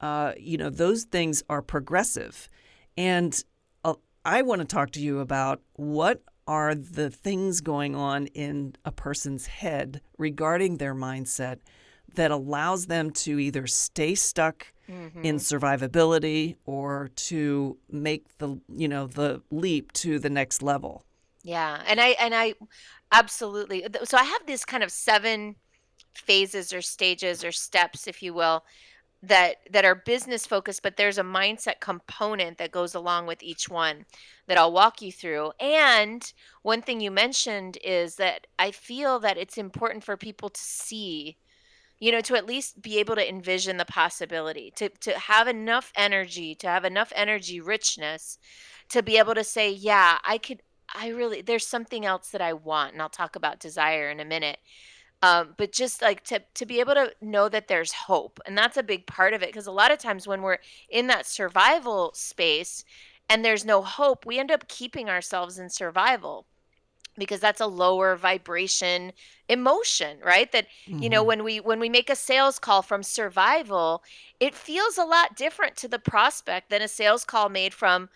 Uh, 0.00 0.32
you 0.36 0.58
know, 0.58 0.70
those 0.70 1.04
things 1.04 1.42
are 1.48 1.62
progressive 1.62 2.48
and 2.96 3.42
uh, 3.84 3.94
I 4.24 4.42
want 4.42 4.60
to 4.60 4.66
talk 4.66 4.90
to 4.92 5.00
you 5.00 5.20
about 5.20 5.60
what 5.74 6.22
are 6.46 6.74
the 6.74 7.10
things 7.10 7.60
going 7.60 7.94
on 7.94 8.26
in 8.28 8.74
a 8.84 8.92
person's 8.92 9.46
head 9.46 10.00
regarding 10.18 10.76
their 10.76 10.94
mindset 10.94 11.58
that 12.14 12.30
allows 12.30 12.86
them 12.86 13.10
to 13.10 13.38
either 13.38 13.66
stay 13.66 14.14
stuck 14.14 14.72
mm-hmm. 14.88 15.24
in 15.24 15.36
survivability 15.36 16.56
or 16.64 17.10
to 17.16 17.76
make 17.90 18.38
the 18.38 18.60
you 18.68 18.88
know 18.88 19.06
the 19.06 19.42
leap 19.50 19.92
to 19.92 20.18
the 20.18 20.30
next 20.30 20.62
level. 20.62 21.04
Yeah, 21.42 21.82
and 21.86 22.00
I 22.00 22.08
and 22.20 22.34
I 22.34 22.54
absolutely 23.12 23.84
so 24.04 24.16
I 24.16 24.24
have 24.24 24.46
this 24.46 24.64
kind 24.64 24.82
of 24.82 24.90
seven 24.90 25.56
phases 26.14 26.72
or 26.72 26.80
stages 26.80 27.42
or 27.42 27.52
steps 27.52 28.06
if 28.06 28.22
you 28.22 28.32
will 28.32 28.64
that 29.28 29.56
that 29.70 29.84
are 29.84 29.94
business 29.94 30.46
focused 30.46 30.82
but 30.82 30.96
there's 30.96 31.18
a 31.18 31.22
mindset 31.22 31.80
component 31.80 32.58
that 32.58 32.70
goes 32.70 32.94
along 32.94 33.26
with 33.26 33.42
each 33.42 33.68
one 33.68 34.04
that 34.46 34.58
I'll 34.58 34.72
walk 34.72 35.00
you 35.00 35.10
through. 35.10 35.52
And 35.58 36.30
one 36.62 36.82
thing 36.82 37.00
you 37.00 37.10
mentioned 37.10 37.78
is 37.82 38.16
that 38.16 38.46
I 38.58 38.70
feel 38.70 39.18
that 39.20 39.38
it's 39.38 39.58
important 39.58 40.04
for 40.04 40.16
people 40.16 40.50
to 40.50 40.60
see 40.60 41.36
you 42.00 42.12
know 42.12 42.20
to 42.20 42.36
at 42.36 42.46
least 42.46 42.82
be 42.82 42.98
able 42.98 43.14
to 43.14 43.28
envision 43.28 43.76
the 43.76 43.84
possibility 43.84 44.72
to 44.76 44.88
to 45.00 45.12
have 45.18 45.48
enough 45.48 45.92
energy 45.96 46.54
to 46.56 46.66
have 46.66 46.84
enough 46.84 47.12
energy 47.14 47.60
richness 47.60 48.38
to 48.88 49.02
be 49.02 49.16
able 49.16 49.34
to 49.34 49.44
say 49.44 49.70
yeah 49.70 50.18
I 50.24 50.38
could 50.38 50.60
I 50.94 51.08
really 51.08 51.40
there's 51.40 51.66
something 51.66 52.04
else 52.04 52.30
that 52.30 52.42
I 52.42 52.52
want 52.52 52.92
and 52.92 53.00
I'll 53.00 53.08
talk 53.08 53.36
about 53.36 53.60
desire 53.60 54.10
in 54.10 54.20
a 54.20 54.24
minute 54.24 54.58
um, 55.24 55.54
but 55.56 55.72
just 55.72 56.02
like 56.02 56.22
to 56.24 56.42
to 56.54 56.66
be 56.66 56.80
able 56.80 56.94
to 56.94 57.12
know 57.22 57.48
that 57.48 57.68
there's 57.68 57.92
hope 57.92 58.38
and 58.46 58.56
that's 58.56 58.76
a 58.76 58.82
big 58.82 59.06
part 59.06 59.32
of 59.32 59.42
it 59.42 59.48
because 59.48 59.66
a 59.66 59.72
lot 59.72 59.90
of 59.90 59.98
times 59.98 60.26
when 60.26 60.42
we're 60.42 60.58
in 60.90 61.06
that 61.06 61.26
survival 61.26 62.10
space 62.14 62.84
and 63.30 63.42
there's 63.42 63.64
no 63.64 63.80
hope 63.80 64.26
we 64.26 64.38
end 64.38 64.50
up 64.50 64.68
keeping 64.68 65.08
ourselves 65.08 65.58
in 65.58 65.70
survival 65.70 66.46
because 67.16 67.40
that's 67.40 67.60
a 67.60 67.66
lower 67.66 68.16
vibration 68.16 69.12
emotion 69.48 70.18
right 70.22 70.52
that 70.52 70.66
mm-hmm. 70.86 71.02
you 71.02 71.08
know 71.08 71.20
mm-hmm. 71.20 71.28
when 71.28 71.44
we 71.44 71.60
when 71.60 71.80
we 71.80 71.88
make 71.88 72.10
a 72.10 72.16
sales 72.16 72.58
call 72.58 72.82
from 72.82 73.02
survival 73.02 74.02
it 74.40 74.54
feels 74.54 74.98
a 74.98 75.04
lot 75.04 75.36
different 75.36 75.74
to 75.74 75.88
the 75.88 75.98
prospect 75.98 76.68
than 76.68 76.82
a 76.82 76.88
sales 76.88 77.24
call 77.24 77.48
made 77.48 77.72
from 77.72 78.10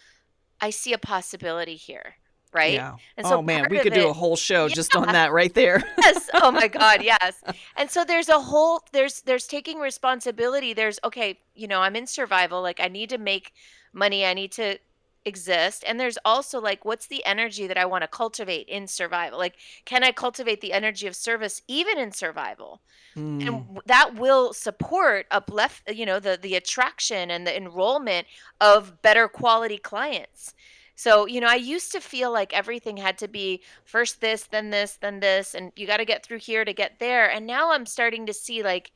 i 0.61 0.69
see 0.69 0.93
a 0.93 0.99
possibility 0.99 1.77
here 1.77 2.17
right? 2.53 2.75
Yeah. 2.75 2.97
And 3.17 3.27
so 3.27 3.39
oh 3.39 3.43
man, 3.43 3.67
we 3.71 3.79
could 3.79 3.93
it, 3.93 4.01
do 4.01 4.09
a 4.09 4.13
whole 4.13 4.37
show 4.37 4.67
yeah. 4.67 4.75
just 4.75 4.97
on 4.97 5.09
that 5.09 5.33
right 5.33 5.53
there. 5.55 5.83
yes. 5.99 6.29
Oh 6.35 6.51
my 6.51 6.69
God. 6.69 7.03
Yes. 7.03 7.43
And 7.77 7.91
so 7.91 8.05
there's 8.05 8.29
a 8.29 8.41
whole 8.41 8.83
there's 8.93 9.23
there's 9.23 9.47
taking 9.47 9.79
responsibility. 9.79 10.73
There's 10.73 10.99
okay, 11.05 11.39
you 11.55 11.69
know, 11.69 11.81
I'm 11.81 11.97
in 11.97 12.07
survival. 12.07 12.63
Like 12.63 12.81
I 12.81 12.89
need 12.89 13.11
to 13.11 13.19
make 13.19 13.53
money. 13.93 14.25
I 14.25 14.35
need 14.35 14.53
to 14.53 14.79
exist. 15.25 15.85
And 15.87 16.01
there's 16.01 16.19
also 16.25 16.61
like 16.61 16.85
what's 16.85 17.07
the 17.07 17.25
energy 17.25 17.67
that 17.67 17.79
I 17.79 17.85
want 17.85 18.03
to 18.03 18.09
cultivate 18.09 18.69
in 18.69 18.87
survival? 18.87 19.39
Like 19.39 19.57
can 19.85 20.03
I 20.03 20.13
cultivate 20.13 20.61
the 20.61 20.73
energy 20.73 21.07
of 21.07 21.15
service 21.15 21.63
even 21.69 21.99
in 21.99 22.13
survival? 22.13 22.81
Mm. 23.17 23.47
And 23.47 23.81
that 23.87 24.15
will 24.15 24.53
support 24.53 25.27
uplift, 25.31 25.91
you 25.93 26.07
know, 26.07 26.21
the 26.21 26.39
the 26.41 26.55
attraction 26.55 27.31
and 27.31 27.47
the 27.47 27.57
enrollment 27.57 28.27
of 28.61 29.03
better 29.03 29.29
quality 29.29 29.79
clients. 29.79 30.55
So, 30.99 31.27
you 31.27 31.41
know, 31.41 31.47
I 31.47 31.55
used 31.55 31.93
to 31.93 32.01
feel 32.01 32.33
like 32.33 32.53
everything 32.53 32.97
had 32.97 33.19
to 33.19 33.29
be 33.29 33.63
first 33.85 34.21
this, 34.21 34.43
then 34.43 34.71
this, 34.71 34.97
then 34.97 35.21
this, 35.21 35.55
and 35.55 35.71
you 35.77 35.87
got 35.87 35.99
to 35.99 36.05
get 36.05 36.27
through 36.27 36.41
here 36.41 36.65
to 36.65 36.73
get 36.73 36.99
there. 36.99 37.31
And 37.31 37.47
now 37.47 37.71
I'm 37.71 37.87
starting 37.87 38.27
to 38.27 38.33
see 38.33 38.65
like 38.65 38.91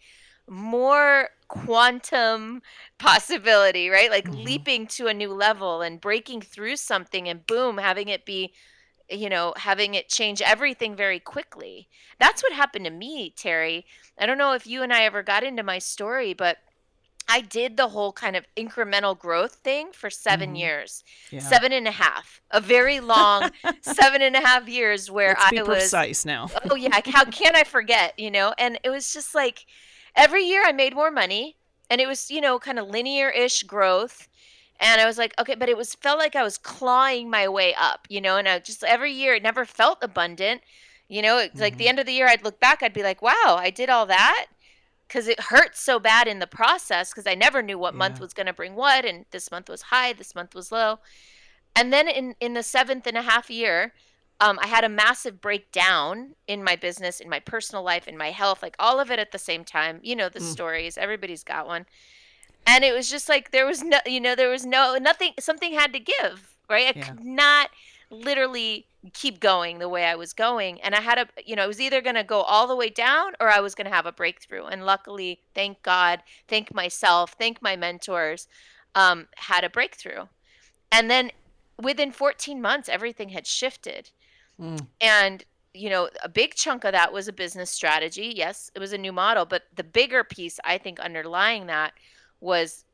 more 0.48 1.28
quantum 1.46 2.60
possibility, 2.98 3.88
right? 3.88 4.10
Like 4.10 4.24
mm-hmm. 4.24 4.42
leaping 4.42 4.86
to 4.88 5.06
a 5.06 5.14
new 5.14 5.32
level 5.32 5.80
and 5.80 6.00
breaking 6.00 6.40
through 6.40 6.74
something 6.74 7.28
and 7.28 7.46
boom, 7.46 7.78
having 7.78 8.08
it 8.08 8.26
be 8.26 8.52
you 9.08 9.28
know, 9.28 9.52
having 9.56 9.94
it 9.94 10.08
change 10.08 10.40
everything 10.40 10.96
very 10.96 11.20
quickly. 11.20 11.86
That's 12.18 12.42
what 12.42 12.52
happened 12.52 12.86
to 12.86 12.90
me, 12.90 13.30
Terry. 13.36 13.84
I 14.18 14.26
don't 14.26 14.38
know 14.38 14.54
if 14.54 14.66
you 14.66 14.82
and 14.82 14.92
I 14.92 15.04
ever 15.04 15.22
got 15.22 15.44
into 15.44 15.62
my 15.62 15.78
story, 15.78 16.32
but 16.32 16.58
I 17.32 17.40
did 17.40 17.78
the 17.78 17.88
whole 17.88 18.12
kind 18.12 18.36
of 18.36 18.44
incremental 18.58 19.18
growth 19.18 19.54
thing 19.54 19.92
for 19.92 20.10
7 20.10 20.48
mm-hmm. 20.48 20.54
years, 20.54 21.02
yeah. 21.30 21.40
seven 21.40 21.72
and 21.72 21.88
a 21.88 21.90
half, 21.90 22.42
a 22.50 22.60
very 22.60 23.00
long 23.00 23.50
seven 23.80 24.20
and 24.20 24.36
a 24.36 24.40
half 24.40 24.68
years 24.68 25.10
where 25.10 25.34
Let's 25.40 25.58
I 25.58 25.62
was 25.62 25.78
precise 25.78 26.24
now. 26.26 26.50
oh 26.70 26.74
yeah, 26.74 27.00
how 27.06 27.24
can 27.40 27.56
I 27.56 27.64
forget? 27.64 28.18
You 28.18 28.30
know, 28.30 28.52
and 28.58 28.78
it 28.84 28.90
was 28.90 29.14
just 29.14 29.34
like 29.34 29.64
every 30.14 30.44
year 30.44 30.62
I 30.62 30.72
made 30.72 30.94
more 30.94 31.10
money, 31.10 31.56
and 31.88 32.02
it 32.02 32.06
was 32.06 32.30
you 32.30 32.42
know 32.42 32.58
kind 32.58 32.78
of 32.78 32.88
linear-ish 32.88 33.62
growth, 33.62 34.28
and 34.78 35.00
I 35.00 35.06
was 35.06 35.16
like, 35.16 35.32
okay, 35.40 35.54
but 35.54 35.70
it 35.70 35.76
was 35.78 35.94
felt 35.94 36.18
like 36.18 36.36
I 36.36 36.42
was 36.42 36.58
clawing 36.58 37.30
my 37.30 37.48
way 37.48 37.74
up, 37.80 38.06
you 38.10 38.20
know, 38.20 38.36
and 38.36 38.46
I 38.46 38.58
just 38.58 38.84
every 38.84 39.12
year 39.12 39.36
it 39.36 39.42
never 39.42 39.64
felt 39.64 40.00
abundant. 40.02 40.60
You 41.08 41.22
know, 41.22 41.38
it's 41.38 41.54
mm-hmm. 41.54 41.62
like 41.62 41.78
the 41.78 41.84
mm-hmm. 41.84 41.88
end 41.88 41.98
of 41.98 42.06
the 42.06 42.12
year, 42.12 42.28
I'd 42.28 42.44
look 42.44 42.60
back, 42.60 42.82
I'd 42.82 42.92
be 42.92 43.02
like, 43.02 43.22
wow, 43.22 43.56
I 43.58 43.70
did 43.70 43.88
all 43.88 44.04
that 44.04 44.48
because 45.12 45.28
it 45.28 45.38
hurts 45.38 45.80
so 45.80 45.98
bad 45.98 46.26
in 46.26 46.38
the 46.38 46.46
process 46.46 47.10
because 47.10 47.26
I 47.26 47.34
never 47.34 47.60
knew 47.60 47.78
what 47.78 47.92
yeah. 47.92 47.98
month 47.98 48.20
was 48.20 48.32
going 48.32 48.46
to 48.46 48.52
bring 48.52 48.74
what, 48.74 49.04
and 49.04 49.26
this 49.30 49.50
month 49.50 49.68
was 49.68 49.82
high, 49.82 50.14
this 50.14 50.34
month 50.34 50.54
was 50.54 50.72
low, 50.72 51.00
and 51.76 51.92
then 51.92 52.08
in 52.08 52.34
in 52.40 52.54
the 52.54 52.62
seventh 52.62 53.06
and 53.06 53.18
a 53.18 53.22
half 53.22 53.50
year, 53.50 53.92
um, 54.40 54.58
I 54.62 54.66
had 54.66 54.84
a 54.84 54.88
massive 54.88 55.40
breakdown 55.40 56.34
in 56.48 56.64
my 56.64 56.76
business, 56.76 57.20
in 57.20 57.28
my 57.28 57.40
personal 57.40 57.82
life, 57.82 58.08
in 58.08 58.16
my 58.16 58.30
health, 58.30 58.62
like 58.62 58.76
all 58.78 59.00
of 59.00 59.10
it 59.10 59.18
at 59.18 59.32
the 59.32 59.38
same 59.38 59.64
time. 59.64 60.00
You 60.02 60.16
know 60.16 60.28
the 60.30 60.40
mm. 60.40 60.50
stories; 60.50 60.96
everybody's 60.96 61.44
got 61.44 61.66
one, 61.66 61.84
and 62.66 62.82
it 62.82 62.94
was 62.94 63.10
just 63.10 63.28
like 63.28 63.50
there 63.50 63.66
was 63.66 63.82
no, 63.82 63.98
you 64.06 64.20
know, 64.20 64.34
there 64.34 64.50
was 64.50 64.64
no 64.64 64.96
nothing. 64.96 65.32
Something 65.38 65.74
had 65.74 65.92
to 65.92 66.00
give, 66.00 66.56
right? 66.70 66.96
I 66.96 66.98
yeah. 66.98 67.04
could 67.04 67.24
not 67.24 67.68
literally 68.12 68.86
keep 69.12 69.40
going 69.40 69.78
the 69.78 69.88
way 69.88 70.04
I 70.04 70.14
was 70.14 70.32
going. 70.32 70.80
And 70.80 70.94
I 70.94 71.00
had 71.00 71.18
a, 71.18 71.26
you 71.44 71.56
know, 71.56 71.64
I 71.64 71.66
was 71.66 71.80
either 71.80 72.00
going 72.00 72.14
to 72.14 72.22
go 72.22 72.42
all 72.42 72.68
the 72.68 72.76
way 72.76 72.88
down 72.88 73.32
or 73.40 73.48
I 73.48 73.60
was 73.60 73.74
going 73.74 73.86
to 73.86 73.94
have 73.94 74.06
a 74.06 74.12
breakthrough. 74.12 74.66
And 74.66 74.86
luckily, 74.86 75.40
thank 75.54 75.82
God, 75.82 76.22
thank 76.46 76.72
myself, 76.72 77.34
thank 77.38 77.60
my 77.60 77.74
mentors, 77.74 78.46
um, 78.94 79.26
had 79.36 79.64
a 79.64 79.70
breakthrough. 79.70 80.26
And 80.92 81.10
then 81.10 81.32
within 81.80 82.12
14 82.12 82.60
months, 82.60 82.88
everything 82.88 83.30
had 83.30 83.46
shifted. 83.46 84.10
Mm. 84.60 84.86
And, 85.00 85.44
you 85.74 85.90
know, 85.90 86.08
a 86.22 86.28
big 86.28 86.54
chunk 86.54 86.84
of 86.84 86.92
that 86.92 87.12
was 87.12 87.26
a 87.26 87.32
business 87.32 87.70
strategy. 87.70 88.32
Yes, 88.36 88.70
it 88.74 88.78
was 88.78 88.92
a 88.92 88.98
new 88.98 89.12
model, 89.12 89.46
but 89.46 89.62
the 89.74 89.84
bigger 89.84 90.22
piece, 90.22 90.60
I 90.64 90.78
think, 90.78 91.00
underlying 91.00 91.66
that 91.66 91.94
was 92.40 92.84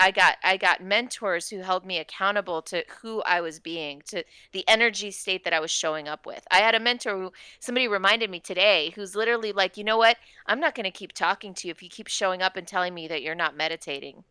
I 0.00 0.10
got 0.10 0.38
I 0.42 0.56
got 0.56 0.82
mentors 0.82 1.50
who 1.50 1.58
held 1.58 1.84
me 1.84 1.98
accountable 1.98 2.62
to 2.62 2.82
who 3.02 3.20
I 3.22 3.42
was 3.42 3.60
being, 3.60 4.02
to 4.06 4.24
the 4.52 4.66
energy 4.66 5.10
state 5.10 5.44
that 5.44 5.52
I 5.52 5.60
was 5.60 5.70
showing 5.70 6.08
up 6.08 6.24
with. 6.24 6.42
I 6.50 6.58
had 6.58 6.74
a 6.74 6.80
mentor 6.80 7.16
who 7.18 7.32
somebody 7.60 7.86
reminded 7.86 8.30
me 8.30 8.40
today 8.40 8.92
who's 8.96 9.14
literally 9.14 9.52
like, 9.52 9.76
"You 9.76 9.84
know 9.84 9.98
what? 9.98 10.16
I'm 10.46 10.58
not 10.58 10.74
going 10.74 10.84
to 10.84 10.90
keep 10.90 11.12
talking 11.12 11.52
to 11.54 11.68
you 11.68 11.72
if 11.72 11.82
you 11.82 11.90
keep 11.90 12.08
showing 12.08 12.40
up 12.40 12.56
and 12.56 12.66
telling 12.66 12.94
me 12.94 13.08
that 13.08 13.22
you're 13.22 13.34
not 13.34 13.56
meditating." 13.56 14.24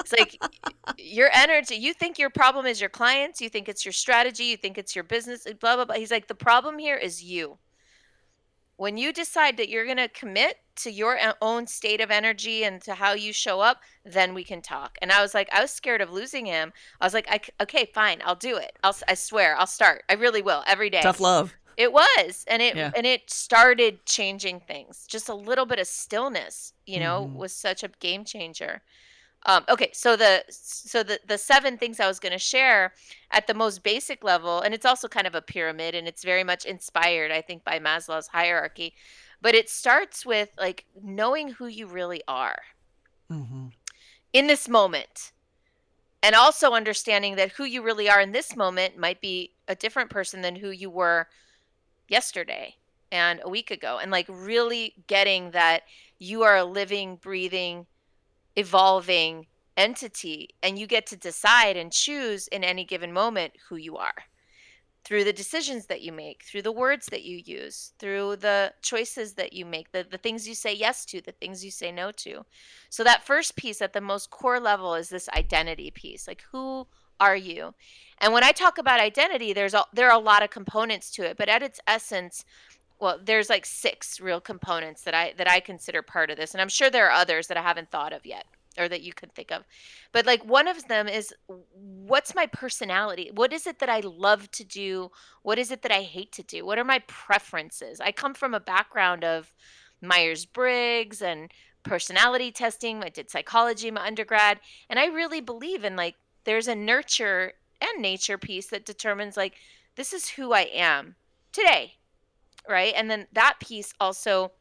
It's 0.00 0.12
like 0.12 0.42
your 0.98 1.30
energy, 1.32 1.76
you 1.76 1.92
think 1.94 2.18
your 2.18 2.30
problem 2.30 2.66
is 2.66 2.80
your 2.80 2.90
clients, 2.90 3.40
you 3.40 3.48
think 3.48 3.68
it's 3.68 3.84
your 3.84 3.92
strategy, 3.92 4.44
you 4.44 4.56
think 4.56 4.78
it's 4.78 4.94
your 4.96 5.04
business, 5.04 5.46
blah 5.60 5.76
blah 5.76 5.84
blah. 5.84 5.96
He's 5.96 6.10
like, 6.10 6.26
"The 6.26 6.34
problem 6.34 6.78
here 6.78 6.96
is 6.96 7.22
you." 7.22 7.58
When 8.76 8.96
you 8.96 9.12
decide 9.12 9.56
that 9.56 9.68
you're 9.68 9.84
going 9.84 9.96
to 9.96 10.08
commit 10.08 10.58
to 10.76 10.90
your 10.90 11.18
own 11.40 11.66
state 11.66 12.00
of 12.00 12.10
energy 12.10 12.64
and 12.64 12.82
to 12.82 12.94
how 12.94 13.14
you 13.14 13.32
show 13.32 13.60
up, 13.60 13.80
then 14.04 14.34
we 14.34 14.44
can 14.44 14.60
talk. 14.60 14.98
And 15.00 15.10
I 15.10 15.22
was 15.22 15.32
like, 15.34 15.48
I 15.52 15.62
was 15.62 15.70
scared 15.70 16.02
of 16.02 16.12
losing 16.12 16.46
him. 16.46 16.72
I 17.00 17.06
was 17.06 17.14
like, 17.14 17.26
I, 17.30 17.40
okay, 17.62 17.90
fine, 17.94 18.20
I'll 18.24 18.34
do 18.34 18.56
it. 18.56 18.78
I'll, 18.84 18.96
I 19.08 19.14
swear, 19.14 19.56
I'll 19.56 19.66
start. 19.66 20.04
I 20.08 20.14
really 20.14 20.42
will 20.42 20.62
every 20.66 20.90
day. 20.90 21.00
Tough 21.02 21.20
love. 21.20 21.54
It 21.76 21.92
was, 21.92 22.44
and 22.48 22.62
it 22.62 22.74
yeah. 22.74 22.90
and 22.96 23.04
it 23.04 23.28
started 23.30 24.06
changing 24.06 24.60
things. 24.60 25.04
Just 25.06 25.28
a 25.28 25.34
little 25.34 25.66
bit 25.66 25.78
of 25.78 25.86
stillness, 25.86 26.72
you 26.86 26.98
know, 26.98 27.26
mm-hmm. 27.26 27.36
was 27.36 27.52
such 27.52 27.84
a 27.84 27.88
game 28.00 28.24
changer. 28.24 28.80
Um, 29.48 29.64
okay, 29.68 29.90
so 29.92 30.16
the 30.16 30.42
so 30.48 31.04
the 31.04 31.20
the 31.26 31.38
seven 31.38 31.78
things 31.78 32.00
I 32.00 32.08
was 32.08 32.18
going 32.18 32.32
to 32.32 32.38
share 32.38 32.92
at 33.30 33.46
the 33.46 33.54
most 33.54 33.84
basic 33.84 34.24
level, 34.24 34.60
and 34.60 34.74
it's 34.74 34.84
also 34.84 35.06
kind 35.06 35.26
of 35.26 35.36
a 35.36 35.40
pyramid, 35.40 35.94
and 35.94 36.08
it's 36.08 36.24
very 36.24 36.42
much 36.42 36.64
inspired, 36.64 37.30
I 37.30 37.42
think, 37.42 37.62
by 37.62 37.78
Maslow's 37.78 38.26
hierarchy, 38.26 38.94
but 39.40 39.54
it 39.54 39.70
starts 39.70 40.26
with 40.26 40.50
like 40.58 40.84
knowing 41.00 41.48
who 41.48 41.68
you 41.68 41.86
really 41.86 42.22
are 42.26 42.58
mm-hmm. 43.30 43.68
in 44.32 44.48
this 44.48 44.68
moment, 44.68 45.30
and 46.24 46.34
also 46.34 46.72
understanding 46.72 47.36
that 47.36 47.52
who 47.52 47.64
you 47.64 47.82
really 47.82 48.10
are 48.10 48.20
in 48.20 48.32
this 48.32 48.56
moment 48.56 48.98
might 48.98 49.20
be 49.20 49.52
a 49.68 49.76
different 49.76 50.10
person 50.10 50.42
than 50.42 50.56
who 50.56 50.70
you 50.70 50.90
were 50.90 51.28
yesterday 52.08 52.74
and 53.12 53.40
a 53.44 53.48
week 53.48 53.70
ago, 53.70 54.00
and 54.02 54.10
like 54.10 54.26
really 54.28 54.94
getting 55.06 55.52
that 55.52 55.82
you 56.18 56.42
are 56.42 56.56
a 56.56 56.64
living, 56.64 57.14
breathing 57.14 57.86
evolving 58.56 59.46
entity 59.76 60.48
and 60.62 60.78
you 60.78 60.86
get 60.86 61.06
to 61.06 61.16
decide 61.16 61.76
and 61.76 61.92
choose 61.92 62.48
in 62.48 62.64
any 62.64 62.84
given 62.84 63.12
moment 63.12 63.52
who 63.68 63.76
you 63.76 63.96
are. 63.96 64.14
Through 65.04 65.24
the 65.24 65.32
decisions 65.32 65.86
that 65.86 66.02
you 66.02 66.10
make 66.10 66.42
through 66.42 66.62
the 66.62 66.72
words 66.72 67.06
that 67.06 67.22
you 67.22 67.40
use 67.44 67.92
through 68.00 68.36
the 68.36 68.72
choices 68.82 69.34
that 69.34 69.52
you 69.52 69.64
make 69.64 69.92
the, 69.92 70.04
the 70.10 70.18
things 70.18 70.48
you 70.48 70.54
say 70.54 70.74
yes 70.74 71.04
to 71.06 71.20
the 71.20 71.32
things 71.32 71.64
you 71.64 71.70
say 71.70 71.92
no 71.92 72.10
to. 72.12 72.44
So 72.90 73.04
that 73.04 73.24
first 73.24 73.54
piece 73.54 73.80
at 73.80 73.92
the 73.92 74.00
most 74.00 74.30
core 74.30 74.58
level 74.58 74.94
is 74.94 75.08
this 75.08 75.28
identity 75.28 75.92
piece 75.92 76.26
like 76.26 76.42
who 76.50 76.88
are 77.20 77.36
you? 77.36 77.72
And 78.20 78.32
when 78.32 78.42
i 78.42 78.50
talk 78.50 78.78
about 78.78 78.98
identity 78.98 79.52
there's 79.52 79.74
a, 79.74 79.84
there 79.92 80.10
are 80.10 80.18
a 80.18 80.22
lot 80.22 80.42
of 80.42 80.50
components 80.50 81.12
to 81.12 81.22
it 81.22 81.36
but 81.36 81.48
at 81.48 81.62
its 81.62 81.78
essence 81.86 82.44
well 83.00 83.18
there's 83.22 83.50
like 83.50 83.66
six 83.66 84.20
real 84.20 84.40
components 84.40 85.02
that 85.02 85.14
i 85.14 85.32
that 85.36 85.50
i 85.50 85.60
consider 85.60 86.02
part 86.02 86.30
of 86.30 86.36
this 86.36 86.52
and 86.52 86.60
i'm 86.60 86.68
sure 86.68 86.90
there 86.90 87.06
are 87.06 87.12
others 87.12 87.46
that 87.46 87.56
i 87.56 87.62
haven't 87.62 87.90
thought 87.90 88.12
of 88.12 88.24
yet 88.24 88.46
or 88.78 88.88
that 88.88 89.02
you 89.02 89.12
could 89.12 89.32
think 89.32 89.50
of. 89.50 89.64
But 90.12 90.26
like 90.26 90.44
one 90.44 90.68
of 90.68 90.86
them 90.88 91.08
is 91.08 91.34
what's 91.48 92.34
my 92.34 92.46
personality? 92.46 93.30
What 93.34 93.52
is 93.52 93.66
it 93.66 93.78
that 93.78 93.88
i 93.88 94.00
love 94.00 94.50
to 94.52 94.64
do? 94.64 95.10
What 95.42 95.58
is 95.58 95.70
it 95.70 95.82
that 95.82 95.92
i 95.92 96.02
hate 96.02 96.32
to 96.32 96.42
do? 96.42 96.64
What 96.64 96.78
are 96.78 96.84
my 96.84 97.00
preferences? 97.06 98.00
I 98.00 98.12
come 98.12 98.34
from 98.34 98.54
a 98.54 98.60
background 98.60 99.24
of 99.24 99.52
myers-briggs 100.02 101.22
and 101.22 101.50
personality 101.82 102.50
testing. 102.50 103.02
I 103.02 103.08
did 103.08 103.30
psychology 103.30 103.88
in 103.88 103.94
my 103.94 104.06
undergrad 104.06 104.60
and 104.90 104.98
i 104.98 105.06
really 105.06 105.40
believe 105.40 105.84
in 105.84 105.96
like 105.96 106.16
there's 106.44 106.68
a 106.68 106.74
nurture 106.74 107.52
and 107.80 108.02
nature 108.02 108.38
piece 108.38 108.66
that 108.68 108.86
determines 108.86 109.36
like 109.36 109.54
this 109.96 110.12
is 110.12 110.30
who 110.30 110.52
i 110.52 110.62
am 110.62 111.14
today 111.52 111.94
right? 112.68 112.94
And 112.96 113.10
then 113.10 113.26
that 113.32 113.56
piece 113.60 113.92
also, 114.00 114.52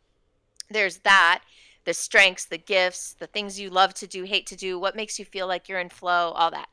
there's 0.69 0.97
that 1.00 1.43
the 1.85 1.93
strengths, 1.93 2.45
the 2.45 2.57
gifts, 2.57 3.13
the 3.13 3.27
things 3.27 3.59
you 3.59 3.69
love 3.69 3.93
to 3.93 4.07
do, 4.07 4.24
hate 4.24 4.47
to 4.47 4.55
do, 4.55 4.77
what 4.77 4.95
makes 4.95 5.17
you 5.17 5.25
feel 5.25 5.47
like 5.47 5.69
you're 5.69 5.79
in 5.79 5.89
flow, 5.89 6.31
all 6.31 6.51
that. 6.51 6.67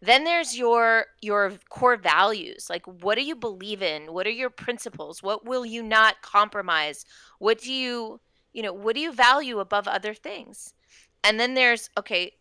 Then 0.00 0.24
there's 0.24 0.56
your 0.56 1.06
your 1.22 1.52
core 1.70 1.96
values. 1.96 2.68
Like 2.68 2.84
what 2.86 3.16
do 3.16 3.22
you 3.22 3.36
believe 3.36 3.82
in? 3.82 4.12
What 4.12 4.26
are 4.26 4.30
your 4.30 4.50
principles? 4.50 5.22
What 5.22 5.46
will 5.46 5.64
you 5.64 5.82
not 5.82 6.20
compromise? 6.20 7.06
What 7.38 7.60
do 7.60 7.72
you, 7.72 8.20
you 8.52 8.62
know, 8.62 8.72
what 8.72 8.94
do 8.94 9.00
you 9.00 9.12
value 9.12 9.60
above 9.60 9.86
other 9.86 10.12
things? 10.12 10.74
And 11.22 11.38
then 11.38 11.54
there's 11.54 11.88
okay, 11.96 12.32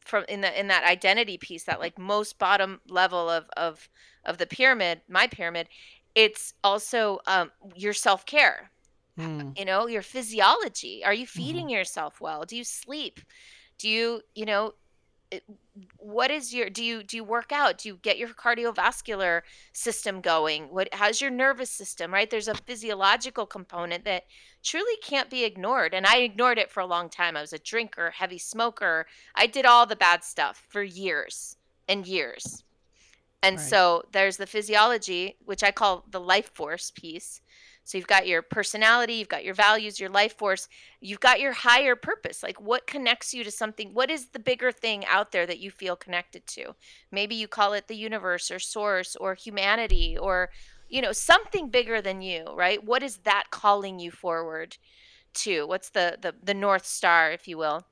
from 0.00 0.24
in 0.28 0.40
the 0.40 0.58
in 0.58 0.68
that 0.68 0.84
identity 0.84 1.38
piece, 1.38 1.64
that 1.64 1.80
like 1.80 1.98
most 1.98 2.38
bottom 2.38 2.80
level 2.88 3.28
of 3.28 3.48
of 3.56 3.88
of 4.24 4.38
the 4.38 4.46
pyramid, 4.46 5.02
my 5.08 5.26
pyramid, 5.26 5.68
it's 6.14 6.54
also 6.62 7.20
um, 7.26 7.50
your 7.74 7.92
self 7.92 8.26
care. 8.26 8.70
Mm. 9.18 9.58
You 9.58 9.66
know, 9.66 9.88
your 9.88 10.02
physiology. 10.02 11.04
Are 11.04 11.12
you 11.12 11.26
feeding 11.26 11.66
mm. 11.66 11.72
yourself 11.72 12.20
well? 12.20 12.44
Do 12.44 12.56
you 12.56 12.64
sleep? 12.64 13.20
Do 13.78 13.88
you, 13.88 14.22
you 14.34 14.46
know, 14.46 14.72
what 15.96 16.30
is 16.30 16.52
your 16.52 16.68
do 16.68 16.84
you 16.84 17.02
do 17.02 17.16
you 17.16 17.24
work 17.24 17.52
out 17.52 17.78
do 17.78 17.88
you 17.88 17.98
get 18.02 18.18
your 18.18 18.28
cardiovascular 18.28 19.42
system 19.72 20.20
going 20.20 20.64
what 20.64 20.88
how's 20.92 21.20
your 21.20 21.30
nervous 21.30 21.70
system 21.70 22.12
right 22.12 22.30
there's 22.30 22.48
a 22.48 22.54
physiological 22.54 23.46
component 23.46 24.04
that 24.04 24.24
truly 24.62 24.96
can't 25.02 25.30
be 25.30 25.44
ignored 25.44 25.94
and 25.94 26.06
i 26.06 26.18
ignored 26.18 26.58
it 26.58 26.70
for 26.70 26.80
a 26.80 26.86
long 26.86 27.08
time 27.08 27.36
i 27.36 27.40
was 27.40 27.52
a 27.52 27.58
drinker 27.58 28.10
heavy 28.10 28.38
smoker 28.38 29.06
i 29.34 29.46
did 29.46 29.64
all 29.64 29.86
the 29.86 29.96
bad 29.96 30.22
stuff 30.22 30.62
for 30.68 30.82
years 30.82 31.56
and 31.88 32.06
years 32.06 32.62
and 33.42 33.56
right. 33.56 33.64
so 33.64 34.02
there's 34.12 34.36
the 34.36 34.46
physiology, 34.46 35.36
which 35.44 35.62
I 35.62 35.70
call 35.70 36.04
the 36.10 36.20
life 36.20 36.50
force 36.54 36.90
piece. 36.90 37.40
So 37.84 37.98
you've 37.98 38.06
got 38.06 38.28
your 38.28 38.42
personality, 38.42 39.14
you've 39.14 39.28
got 39.28 39.44
your 39.44 39.54
values, 39.54 39.98
your 39.98 40.08
life 40.08 40.38
force, 40.38 40.68
you've 41.00 41.18
got 41.18 41.40
your 41.40 41.52
higher 41.52 41.96
purpose. 41.96 42.40
Like 42.40 42.60
what 42.60 42.86
connects 42.86 43.34
you 43.34 43.42
to 43.42 43.50
something? 43.50 43.92
What 43.92 44.08
is 44.08 44.28
the 44.28 44.38
bigger 44.38 44.70
thing 44.70 45.04
out 45.06 45.32
there 45.32 45.46
that 45.46 45.58
you 45.58 45.72
feel 45.72 45.96
connected 45.96 46.46
to? 46.48 46.76
Maybe 47.10 47.34
you 47.34 47.48
call 47.48 47.72
it 47.72 47.88
the 47.88 47.96
universe 47.96 48.52
or 48.52 48.60
source 48.60 49.16
or 49.16 49.34
humanity 49.34 50.16
or 50.16 50.50
you 50.92 51.00
know, 51.00 51.12
something 51.12 51.70
bigger 51.70 52.02
than 52.02 52.20
you, 52.20 52.44
right? 52.54 52.84
What 52.84 53.02
is 53.02 53.16
that 53.18 53.44
calling 53.50 53.98
you 53.98 54.10
forward 54.10 54.76
to? 55.34 55.66
What's 55.66 55.88
the 55.88 56.18
the 56.20 56.34
the 56.42 56.54
north 56.54 56.84
star, 56.84 57.32
if 57.32 57.48
you 57.48 57.56
will? 57.56 57.86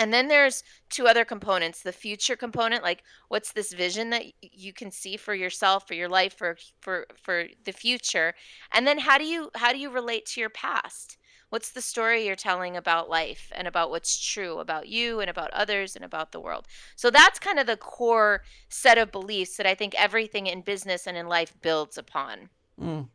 And 0.00 0.14
then 0.14 0.28
there's 0.28 0.64
two 0.88 1.06
other 1.06 1.26
components. 1.26 1.82
The 1.82 1.92
future 1.92 2.34
component, 2.34 2.82
like 2.82 3.02
what's 3.28 3.52
this 3.52 3.74
vision 3.74 4.08
that 4.10 4.24
you 4.40 4.72
can 4.72 4.90
see 4.90 5.18
for 5.18 5.34
yourself, 5.34 5.86
for 5.86 5.92
your 5.92 6.08
life, 6.08 6.32
for 6.38 6.56
for 6.80 7.06
for 7.22 7.44
the 7.66 7.72
future. 7.72 8.32
And 8.72 8.86
then 8.86 9.00
how 9.00 9.18
do 9.18 9.26
you 9.26 9.50
how 9.56 9.72
do 9.72 9.78
you 9.78 9.90
relate 9.90 10.24
to 10.26 10.40
your 10.40 10.48
past? 10.48 11.18
What's 11.50 11.70
the 11.70 11.82
story 11.82 12.24
you're 12.24 12.34
telling 12.34 12.78
about 12.78 13.10
life 13.10 13.52
and 13.54 13.68
about 13.68 13.90
what's 13.90 14.18
true 14.18 14.58
about 14.58 14.88
you 14.88 15.20
and 15.20 15.28
about 15.28 15.50
others 15.50 15.94
and 15.96 16.04
about 16.04 16.32
the 16.32 16.40
world? 16.40 16.66
So 16.96 17.10
that's 17.10 17.38
kind 17.38 17.58
of 17.58 17.66
the 17.66 17.76
core 17.76 18.42
set 18.70 18.96
of 18.96 19.12
beliefs 19.12 19.58
that 19.58 19.66
I 19.66 19.74
think 19.74 19.94
everything 19.98 20.46
in 20.46 20.62
business 20.62 21.06
and 21.06 21.14
in 21.14 21.26
life 21.28 21.52
builds 21.60 21.98
upon. 21.98 22.48
Mm. 22.80 23.08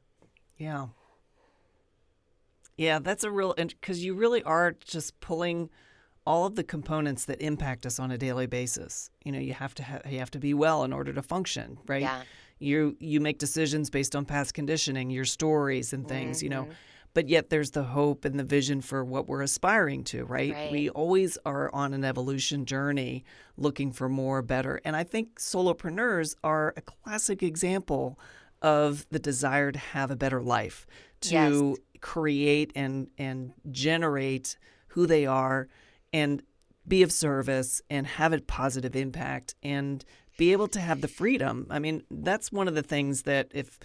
Yeah. 0.59 0.87
Yeah, 2.77 2.99
that's 2.99 3.23
a 3.23 3.31
real 3.31 3.55
because 3.55 4.05
you 4.05 4.13
really 4.13 4.43
are 4.43 4.75
just 4.85 5.19
pulling 5.19 5.71
all 6.25 6.45
of 6.45 6.55
the 6.55 6.63
components 6.63 7.25
that 7.25 7.41
impact 7.41 7.85
us 7.85 7.99
on 7.99 8.11
a 8.11 8.17
daily 8.17 8.47
basis. 8.47 9.09
You 9.23 9.31
know, 9.31 9.39
you 9.39 9.53
have 9.53 9.75
to 9.75 9.83
ha- 9.83 10.01
you 10.09 10.19
have 10.19 10.31
to 10.31 10.39
be 10.39 10.53
well 10.53 10.83
in 10.83 10.91
order 10.91 11.13
to 11.13 11.21
function, 11.21 11.77
right? 11.87 12.01
Yeah. 12.01 12.21
You 12.59 12.95
you 12.99 13.19
make 13.19 13.37
decisions 13.37 13.89
based 13.89 14.15
on 14.15 14.25
past 14.25 14.53
conditioning, 14.53 15.09
your 15.09 15.25
stories 15.25 15.93
and 15.93 16.07
things, 16.07 16.37
mm-hmm. 16.37 16.45
you 16.45 16.49
know. 16.49 16.63
Mm-hmm. 16.63 16.71
But 17.13 17.29
yet 17.29 17.49
there's 17.49 17.71
the 17.71 17.83
hope 17.83 18.25
and 18.25 18.37
the 18.37 18.43
vision 18.43 18.81
for 18.81 19.05
what 19.05 19.25
we're 19.25 19.41
aspiring 19.41 20.03
to, 20.05 20.25
right? 20.25 20.51
right? 20.51 20.69
We 20.69 20.89
always 20.89 21.37
are 21.45 21.73
on 21.73 21.93
an 21.93 22.03
evolution 22.03 22.65
journey 22.65 23.23
looking 23.55 23.93
for 23.93 24.09
more, 24.09 24.41
better. 24.41 24.81
And 24.83 24.97
I 24.97 25.05
think 25.05 25.39
solopreneurs 25.39 26.35
are 26.43 26.73
a 26.75 26.81
classic 26.81 27.41
example 27.41 28.19
of 28.61 29.05
the 29.11 29.19
desire 29.19 29.71
to 29.71 29.79
have 29.79 30.11
a 30.11 30.17
better 30.17 30.41
life, 30.41 30.85
to 31.21 31.33
yes. 31.33 31.77
create 32.01 32.73
and 32.75 33.07
and 33.17 33.53
generate 33.71 34.57
who 34.87 35.05
they 35.05 35.25
are 35.25 35.69
and 36.15 36.41
be 36.87 37.03
of 37.03 37.11
service 37.11 37.81
and 37.89 38.07
have 38.07 38.31
a 38.31 38.39
positive 38.39 38.95
impact 38.95 39.53
and 39.61 40.05
be 40.37 40.53
able 40.53 40.69
to 40.69 40.79
have 40.79 41.01
the 41.01 41.09
freedom. 41.09 41.67
I 41.69 41.79
mean, 41.79 42.03
that's 42.09 42.53
one 42.53 42.69
of 42.69 42.73
the 42.73 42.81
things 42.81 43.23
that 43.23 43.49
if 43.53 43.77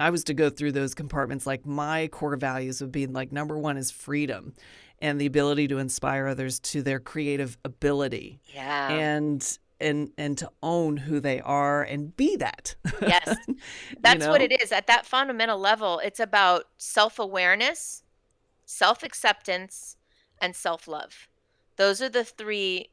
I 0.00 0.08
was 0.08 0.24
to 0.24 0.34
go 0.34 0.48
through 0.48 0.72
those 0.72 0.94
compartments, 0.94 1.46
like 1.46 1.66
my 1.66 2.08
core 2.08 2.36
values 2.36 2.80
would 2.80 2.90
be 2.90 3.06
like 3.06 3.32
number 3.32 3.58
one 3.58 3.76
is 3.76 3.90
freedom 3.90 4.54
and 5.02 5.20
the 5.20 5.26
ability 5.26 5.68
to 5.68 5.78
inspire 5.78 6.26
others 6.26 6.58
to 6.60 6.82
their 6.82 7.00
creative 7.00 7.58
ability. 7.66 8.40
Yeah. 8.54 8.90
And 8.90 9.58
and 9.78 10.10
and 10.16 10.38
to 10.38 10.50
own 10.62 10.96
who 10.96 11.20
they 11.20 11.42
are 11.42 11.82
and 11.82 12.16
be 12.16 12.36
that. 12.36 12.76
Yes. 13.02 13.36
That's 14.00 14.14
you 14.14 14.18
know? 14.20 14.30
what 14.30 14.40
it 14.40 14.58
is. 14.62 14.72
At 14.72 14.86
that 14.86 15.04
fundamental 15.04 15.58
level, 15.58 15.98
it's 15.98 16.20
about 16.20 16.64
self-awareness, 16.78 18.04
self-acceptance, 18.64 19.96
and 20.40 20.56
self-love. 20.56 21.28
Those 21.76 22.00
are 22.00 22.08
the 22.08 22.24
three 22.24 22.90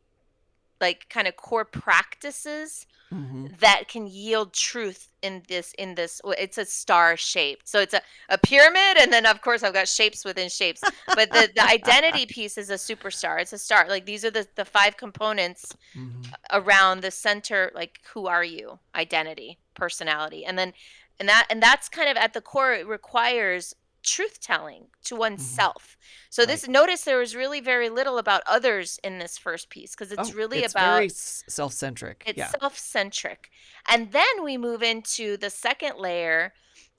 like 0.82 1.08
kind 1.10 1.28
of 1.28 1.38
core 1.38 1.64
practices 1.64 2.88
mm-hmm. 3.14 3.48
that 3.60 3.88
can 3.88 4.08
yield 4.08 4.54
truth 4.54 5.10
in 5.22 5.44
this 5.48 5.74
in 5.78 5.94
this 5.96 6.20
it's 6.38 6.58
a 6.58 6.66
star 6.66 7.16
shaped. 7.16 7.68
So 7.68 7.80
it's 7.80 7.94
a, 7.94 8.02
a 8.30 8.38
pyramid 8.38 8.98
and 9.00 9.14
then 9.14 9.26
of 9.28 9.42
course 9.42 9.62
i've 9.64 9.74
got 9.74 9.88
shapes 9.88 10.26
within 10.26 10.50
shapes. 10.50 10.82
But 11.08 11.32
the, 11.32 11.50
the 11.56 11.64
identity 11.64 12.26
piece 12.30 12.58
is 12.58 12.72
a 12.72 12.76
superstar. 12.76 13.40
It's 13.40 13.54
a 13.54 13.60
star. 13.60 13.86
Like 13.88 14.06
these 14.06 14.26
are 14.26 14.32
the, 14.32 14.48
the 14.56 14.66
five 14.66 14.98
components 14.98 15.76
mm-hmm. 15.96 16.22
around 16.52 17.02
the 17.02 17.12
center 17.12 17.72
like 17.76 18.00
who 18.14 18.26
are 18.26 18.44
you? 18.44 18.80
Identity 18.96 19.60
personality. 19.76 20.44
And 20.44 20.58
then 20.58 20.74
and 21.20 21.30
that 21.30 21.46
and 21.52 21.62
that's 21.62 21.88
kind 21.88 22.10
of 22.10 22.18
at 22.18 22.34
the 22.34 22.42
core 22.42 22.74
it 22.74 22.88
requires 22.88 23.76
truth 24.04 24.40
telling 24.40 24.88
to 25.06 25.16
oneself. 25.16 25.98
So 26.30 26.46
this 26.46 26.68
notice 26.68 27.04
there 27.04 27.18
was 27.18 27.36
really 27.36 27.60
very 27.62 27.90
little 27.90 28.18
about 28.18 28.42
others 28.48 29.00
in 29.04 29.20
this 29.20 29.38
first 29.38 29.70
piece 29.70 29.92
because 29.92 30.12
it's 30.12 30.32
Oh, 30.32 30.34
really 30.34 30.60
it's 30.60 30.74
about 30.74 30.96
very 30.98 31.10
self-centric. 31.10 32.24
it's 32.26 32.38
yeah. 32.38 32.48
self-centric. 32.60 33.50
And 33.88 34.12
then 34.12 34.44
we 34.44 34.58
move 34.58 34.82
into 34.82 35.38
the 35.38 35.50
second 35.50 35.98
layer, 35.98 36.54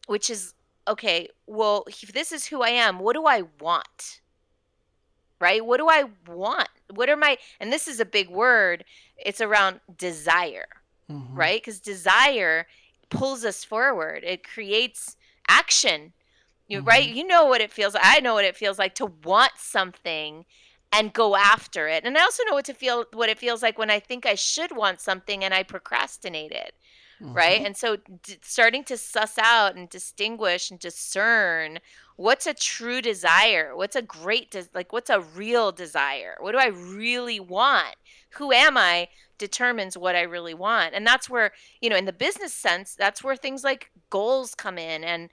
which 0.06 0.30
is 0.30 0.54
okay, 0.88 1.28
well, 1.46 1.84
if 1.86 2.12
this 2.12 2.32
is 2.32 2.46
who 2.46 2.62
I 2.62 2.70
am, 2.70 2.98
what 2.98 3.14
do 3.14 3.24
I 3.26 3.42
want? 3.60 4.20
Right? 5.40 5.64
What 5.64 5.78
do 5.78 5.88
I 5.88 6.04
want? 6.28 6.68
What 6.94 7.08
are 7.08 7.16
my 7.16 7.38
and 7.58 7.72
this 7.72 7.88
is 7.88 7.98
a 8.00 8.04
big 8.04 8.28
word. 8.28 8.84
It's 9.16 9.40
around 9.40 9.80
desire, 9.96 10.66
Mhm. 11.10 11.28
right? 11.36 11.60
Because 11.60 11.80
desire 11.80 12.66
pulls 13.10 13.44
us 13.44 13.64
forward. 13.64 14.22
It 14.24 14.46
creates 14.46 15.16
action. 15.48 16.12
You 16.72 16.82
right? 16.86 17.08
Mhm. 17.08 17.14
You 17.14 17.26
know 17.26 17.44
what 17.46 17.60
it 17.60 17.72
feels 17.72 17.94
like. 17.94 18.02
I 18.04 18.20
know 18.20 18.34
what 18.34 18.44
it 18.44 18.56
feels 18.56 18.78
like 18.78 18.94
to 18.96 19.06
want 19.06 19.52
something 19.56 20.44
and 20.92 21.12
go 21.12 21.36
after 21.36 21.88
it. 21.88 22.04
And 22.04 22.16
I 22.18 22.22
also 22.22 22.42
know 22.44 22.54
what 22.54 22.64
to 22.66 22.74
feel 22.74 23.06
what 23.12 23.28
it 23.28 23.38
feels 23.38 23.62
like 23.62 23.78
when 23.78 23.90
I 23.90 24.00
think 24.00 24.26
I 24.26 24.34
should 24.34 24.72
want 24.76 25.00
something 25.00 25.44
and 25.44 25.54
I 25.54 25.62
procrastinate 25.62 26.52
it 26.52 26.74
right? 27.34 27.60
Mhm. 27.60 27.64
And 27.64 27.76
so 27.76 27.96
d- 27.96 28.38
starting 28.42 28.84
to 28.84 28.96
suss 28.98 29.38
out 29.38 29.74
and 29.76 29.88
distinguish 29.88 30.70
and 30.70 30.78
discern 30.78 31.78
what's 32.16 32.46
a 32.46 32.54
true 32.54 33.00
desire, 33.00 33.74
what's 33.74 33.96
a 33.96 34.02
great 34.02 34.50
des- 34.50 34.68
like 34.74 34.92
what's 34.92 35.10
a 35.10 35.20
real 35.20 35.72
desire? 35.72 36.36
What 36.40 36.52
do 36.52 36.58
I 36.58 36.66
really 36.66 37.40
want? 37.40 37.96
Who 38.32 38.52
am 38.52 38.76
I 38.76 39.08
determines 39.38 39.98
what 39.98 40.14
I 40.14 40.20
really 40.22 40.54
want. 40.54 40.94
And 40.94 41.04
that's 41.04 41.28
where, 41.28 41.50
you 41.80 41.90
know, 41.90 41.96
in 41.96 42.04
the 42.04 42.12
business 42.12 42.54
sense, 42.54 42.94
that's 42.94 43.24
where 43.24 43.34
things 43.34 43.64
like 43.64 43.90
goals 44.08 44.54
come 44.54 44.78
in 44.78 45.02
and 45.02 45.30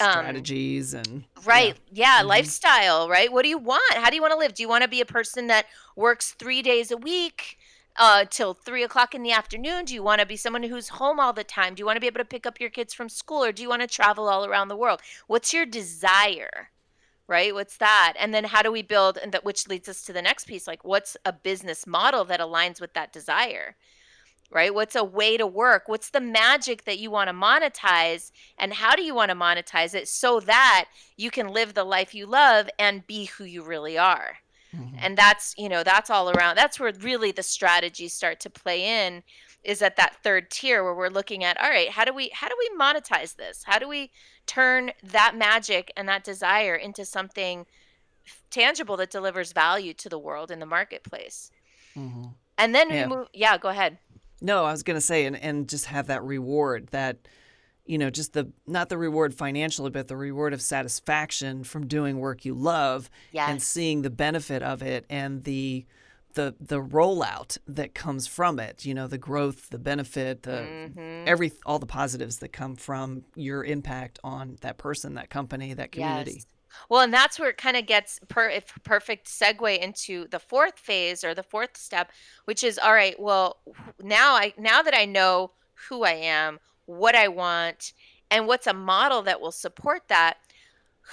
um 0.00 0.10
Strategies 0.10 0.94
and 0.94 1.24
yeah. 1.36 1.42
Right. 1.44 1.76
Yeah. 1.92 2.22
Mhm. 2.22 2.26
Lifestyle, 2.26 3.08
right? 3.08 3.32
What 3.32 3.42
do 3.42 3.48
you 3.48 3.58
want? 3.58 3.94
How 3.94 4.10
do 4.10 4.16
you 4.16 4.22
want 4.22 4.32
to 4.32 4.38
live? 4.38 4.54
Do 4.54 4.62
you 4.62 4.68
want 4.68 4.82
to 4.82 4.88
be 4.88 5.00
a 5.00 5.06
person 5.06 5.46
that 5.48 5.66
works 5.96 6.32
three 6.32 6.62
days 6.62 6.90
a 6.90 6.96
week 6.96 7.58
uh, 7.96 8.24
till 8.28 8.54
three 8.54 8.82
o'clock 8.82 9.14
in 9.14 9.22
the 9.22 9.32
afternoon? 9.32 9.84
Do 9.84 9.94
you 9.94 10.02
want 10.02 10.20
to 10.20 10.26
be 10.26 10.36
someone 10.36 10.64
who's 10.64 10.88
home 10.90 11.20
all 11.20 11.32
the 11.32 11.44
time? 11.44 11.74
Do 11.74 11.80
you 11.80 11.86
want 11.86 11.96
to 11.96 12.00
be 12.00 12.06
able 12.06 12.20
to 12.20 12.24
pick 12.24 12.46
up 12.46 12.60
your 12.60 12.70
kids 12.70 12.92
from 12.94 13.08
school 13.08 13.44
or 13.44 13.52
do 13.52 13.62
you 13.62 13.68
want 13.68 13.82
to 13.82 13.88
travel 13.88 14.28
all 14.28 14.44
around 14.44 14.68
the 14.68 14.76
world? 14.76 15.00
What's 15.26 15.52
your 15.52 15.66
desire? 15.66 16.70
Right? 17.26 17.54
What's 17.54 17.76
that? 17.78 18.14
And 18.18 18.34
then 18.34 18.44
how 18.44 18.62
do 18.62 18.70
we 18.70 18.82
build, 18.82 19.16
and 19.16 19.32
that 19.32 19.44
which 19.44 19.66
leads 19.68 19.88
us 19.88 20.02
to 20.04 20.12
the 20.12 20.20
next 20.22 20.46
piece 20.46 20.66
like, 20.66 20.84
what's 20.84 21.16
a 21.24 21.32
business 21.32 21.86
model 21.86 22.24
that 22.26 22.40
aligns 22.40 22.80
with 22.80 22.92
that 22.94 23.12
desire? 23.12 23.76
Right? 24.54 24.74
What's 24.74 24.94
a 24.94 25.04
way 25.04 25.36
to 25.36 25.46
work? 25.46 25.84
What's 25.86 26.10
the 26.10 26.20
magic 26.20 26.84
that 26.84 26.98
you 26.98 27.10
want 27.10 27.28
to 27.28 27.34
monetize? 27.34 28.30
And 28.56 28.72
how 28.72 28.94
do 28.94 29.02
you 29.02 29.14
want 29.14 29.30
to 29.30 29.36
monetize 29.36 29.94
it 29.94 30.08
so 30.08 30.40
that 30.40 30.86
you 31.16 31.30
can 31.30 31.48
live 31.48 31.74
the 31.74 31.84
life 31.84 32.14
you 32.14 32.26
love 32.26 32.68
and 32.78 33.06
be 33.06 33.26
who 33.26 33.44
you 33.44 33.62
really 33.62 33.98
are? 33.98 34.38
Mhm. 34.74 34.98
And 34.98 35.16
that's, 35.18 35.54
you 35.56 35.68
know, 35.68 35.82
that's 35.82 36.10
all 36.10 36.30
around. 36.30 36.56
That's 36.56 36.80
where 36.80 36.92
really 37.00 37.30
the 37.32 37.42
strategies 37.42 38.12
start 38.12 38.40
to 38.40 38.50
play 38.50 39.06
in 39.06 39.22
is 39.62 39.80
at 39.82 39.96
that 39.96 40.16
third 40.22 40.50
tier 40.50 40.82
where 40.84 40.94
we're 40.94 41.08
looking 41.08 41.42
at, 41.44 41.60
all 41.60 41.70
right, 41.70 41.90
how 41.90 42.04
do 42.04 42.12
we 42.12 42.28
how 42.30 42.48
do 42.48 42.56
we 42.58 42.70
monetize 42.78 43.36
this? 43.36 43.64
How 43.64 43.78
do 43.78 43.88
we 43.88 44.10
turn 44.46 44.92
that 45.02 45.36
magic 45.36 45.92
and 45.96 46.08
that 46.08 46.24
desire 46.24 46.74
into 46.74 47.04
something 47.04 47.66
tangible 48.50 48.96
that 48.98 49.10
delivers 49.10 49.52
value 49.52 49.94
to 49.94 50.08
the 50.08 50.18
world 50.18 50.50
in 50.50 50.58
the 50.58 50.66
marketplace? 50.66 51.50
Mhm. 51.96 52.34
And 52.58 52.74
then 52.74 52.88
we 52.88 52.96
Yeah. 52.96 53.06
move 53.06 53.28
yeah, 53.32 53.56
go 53.58 53.68
ahead. 53.68 53.98
No, 54.44 54.64
I 54.64 54.72
was 54.72 54.82
going 54.82 54.96
to 54.96 55.00
say, 55.00 55.24
and, 55.24 55.34
and 55.36 55.68
just 55.68 55.86
have 55.86 56.06
that 56.08 56.22
reward 56.22 56.88
that, 56.88 57.16
you 57.86 57.96
know, 57.98 58.10
just 58.10 58.34
the, 58.34 58.50
not 58.66 58.88
the 58.90 58.98
reward 58.98 59.34
financially, 59.34 59.90
but 59.90 60.06
the 60.08 60.16
reward 60.16 60.52
of 60.52 60.60
satisfaction 60.60 61.64
from 61.64 61.86
doing 61.86 62.18
work 62.18 62.44
you 62.44 62.52
love 62.54 63.08
and 63.50 63.62
seeing 63.62 64.02
the 64.02 64.10
benefit 64.10 64.62
of 64.62 64.82
it 64.82 65.06
and 65.08 65.44
the, 65.44 65.86
the, 66.34 66.54
the 66.60 66.80
rollout 66.82 67.56
that 67.66 67.94
comes 67.94 68.26
from 68.26 68.58
it, 68.58 68.84
you 68.84 68.92
know, 68.92 69.06
the 69.06 69.18
growth, 69.18 69.70
the 69.70 69.78
benefit, 69.78 70.42
the, 70.42 70.90
Mhm. 70.94 71.26
every, 71.26 71.52
all 71.64 71.78
the 71.78 71.86
positives 71.86 72.38
that 72.40 72.52
come 72.52 72.76
from 72.76 73.24
your 73.36 73.64
impact 73.64 74.18
on 74.24 74.58
that 74.60 74.76
person, 74.76 75.14
that 75.14 75.30
company, 75.30 75.72
that 75.74 75.92
community. 75.92 76.32
Yes. 76.32 76.46
Well, 76.88 77.00
and 77.00 77.12
that's 77.12 77.38
where 77.38 77.50
it 77.50 77.56
kind 77.56 77.76
of 77.76 77.86
gets 77.86 78.18
per 78.28 78.48
if 78.48 78.72
perfect 78.84 79.26
segue 79.26 79.78
into 79.78 80.28
the 80.28 80.38
fourth 80.38 80.78
phase 80.78 81.24
or 81.24 81.34
the 81.34 81.42
fourth 81.42 81.76
step, 81.76 82.10
which 82.44 82.62
is 82.62 82.78
all 82.78 82.94
right. 82.94 83.18
Well, 83.18 83.58
now 84.02 84.34
I 84.34 84.52
now 84.58 84.82
that 84.82 84.94
I 84.94 85.04
know 85.04 85.52
who 85.88 86.04
I 86.04 86.12
am, 86.12 86.58
what 86.86 87.14
I 87.14 87.28
want, 87.28 87.92
and 88.30 88.46
what's 88.46 88.66
a 88.66 88.74
model 88.74 89.22
that 89.22 89.40
will 89.40 89.52
support 89.52 90.08
that. 90.08 90.38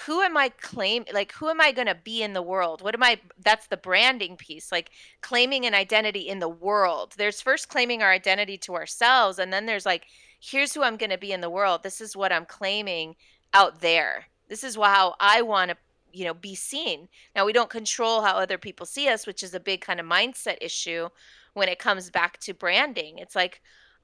Who 0.05 0.21
am 0.21 0.37
I 0.37 0.49
claim 0.49 1.03
like 1.13 1.33
who 1.33 1.49
am 1.49 1.59
I 1.59 1.71
going 1.73 1.87
to 1.87 1.95
be 1.95 2.23
in 2.23 2.33
the 2.33 2.41
world? 2.41 2.81
What 2.81 2.95
am 2.95 3.03
I 3.03 3.19
that's 3.43 3.67
the 3.67 3.77
branding 3.77 4.37
piece, 4.37 4.71
like 4.71 4.89
claiming 5.21 5.65
an 5.65 5.73
identity 5.75 6.29
in 6.29 6.39
the 6.39 6.49
world. 6.49 7.13
There's 7.17 7.41
first 7.41 7.67
claiming 7.67 8.01
our 8.01 8.11
identity 8.11 8.57
to 8.59 8.75
ourselves 8.75 9.37
and 9.37 9.51
then 9.51 9.65
there's 9.65 9.85
like 9.85 10.05
here's 10.39 10.73
who 10.73 10.83
I'm 10.83 10.97
going 10.97 11.09
to 11.11 11.17
be 11.17 11.31
in 11.33 11.41
the 11.41 11.49
world. 11.49 11.83
This 11.83 12.01
is 12.01 12.15
what 12.15 12.31
I'm 12.31 12.45
claiming 12.45 13.15
out 13.53 13.81
there. 13.81 14.27
This 14.51 14.65
is 14.65 14.75
how 14.75 15.15
I 15.21 15.41
want 15.43 15.71
to, 15.71 15.77
you 16.11 16.25
know, 16.25 16.33
be 16.33 16.55
seen. 16.55 17.07
Now 17.33 17.45
we 17.45 17.53
don't 17.53 17.69
control 17.69 18.21
how 18.21 18.35
other 18.35 18.57
people 18.57 18.85
see 18.85 19.07
us, 19.07 19.25
which 19.25 19.43
is 19.43 19.53
a 19.53 19.61
big 19.61 19.79
kind 19.79 19.97
of 19.97 20.05
mindset 20.05 20.57
issue 20.59 21.07
when 21.53 21.69
it 21.69 21.79
comes 21.79 22.09
back 22.09 22.37
to 22.41 22.53
branding. 22.53 23.17
It's 23.17 23.33
like, 23.33 23.61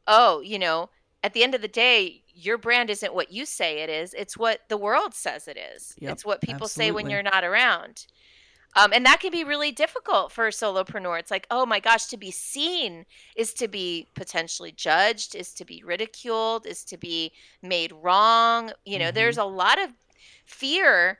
oh, 0.07 0.39
you 0.39 0.57
know, 0.57 0.89
at 1.21 1.33
the 1.33 1.43
end 1.43 1.53
of 1.53 1.61
the 1.61 1.67
day, 1.67 2.23
your 2.33 2.57
brand 2.57 2.89
isn't 2.89 3.13
what 3.13 3.29
you 3.29 3.45
say 3.45 3.79
it 3.79 3.89
is. 3.89 4.13
It's 4.13 4.37
what 4.37 4.61
the 4.69 4.77
world 4.77 5.13
says 5.13 5.49
it 5.49 5.57
is. 5.57 5.95
Yep, 5.99 6.13
it's 6.13 6.25
what 6.25 6.39
people 6.39 6.69
say 6.69 6.91
when 6.91 7.09
you're 7.09 7.23
not 7.23 7.43
around. 7.43 8.07
Um, 8.77 8.93
and 8.93 9.05
that 9.05 9.19
can 9.19 9.31
be 9.31 9.43
really 9.43 9.73
difficult 9.73 10.31
for 10.31 10.47
a 10.47 10.51
solopreneur. 10.51 11.19
It's 11.19 11.31
like, 11.31 11.45
oh 11.51 11.65
my 11.65 11.81
gosh, 11.81 12.05
to 12.05 12.15
be 12.17 12.31
seen 12.31 13.05
is 13.35 13.53
to 13.55 13.67
be 13.67 14.07
potentially 14.13 14.71
judged, 14.71 15.35
is 15.35 15.53
to 15.55 15.65
be 15.65 15.83
ridiculed, 15.83 16.65
is 16.65 16.85
to 16.85 16.95
be 16.95 17.33
made 17.61 17.91
wrong. 17.91 18.71
You 18.85 18.99
know, 18.99 19.09
Mhm. 19.09 19.15
there's 19.15 19.37
a 19.37 19.43
lot 19.43 19.77
of 19.77 19.89
fear 20.47 21.19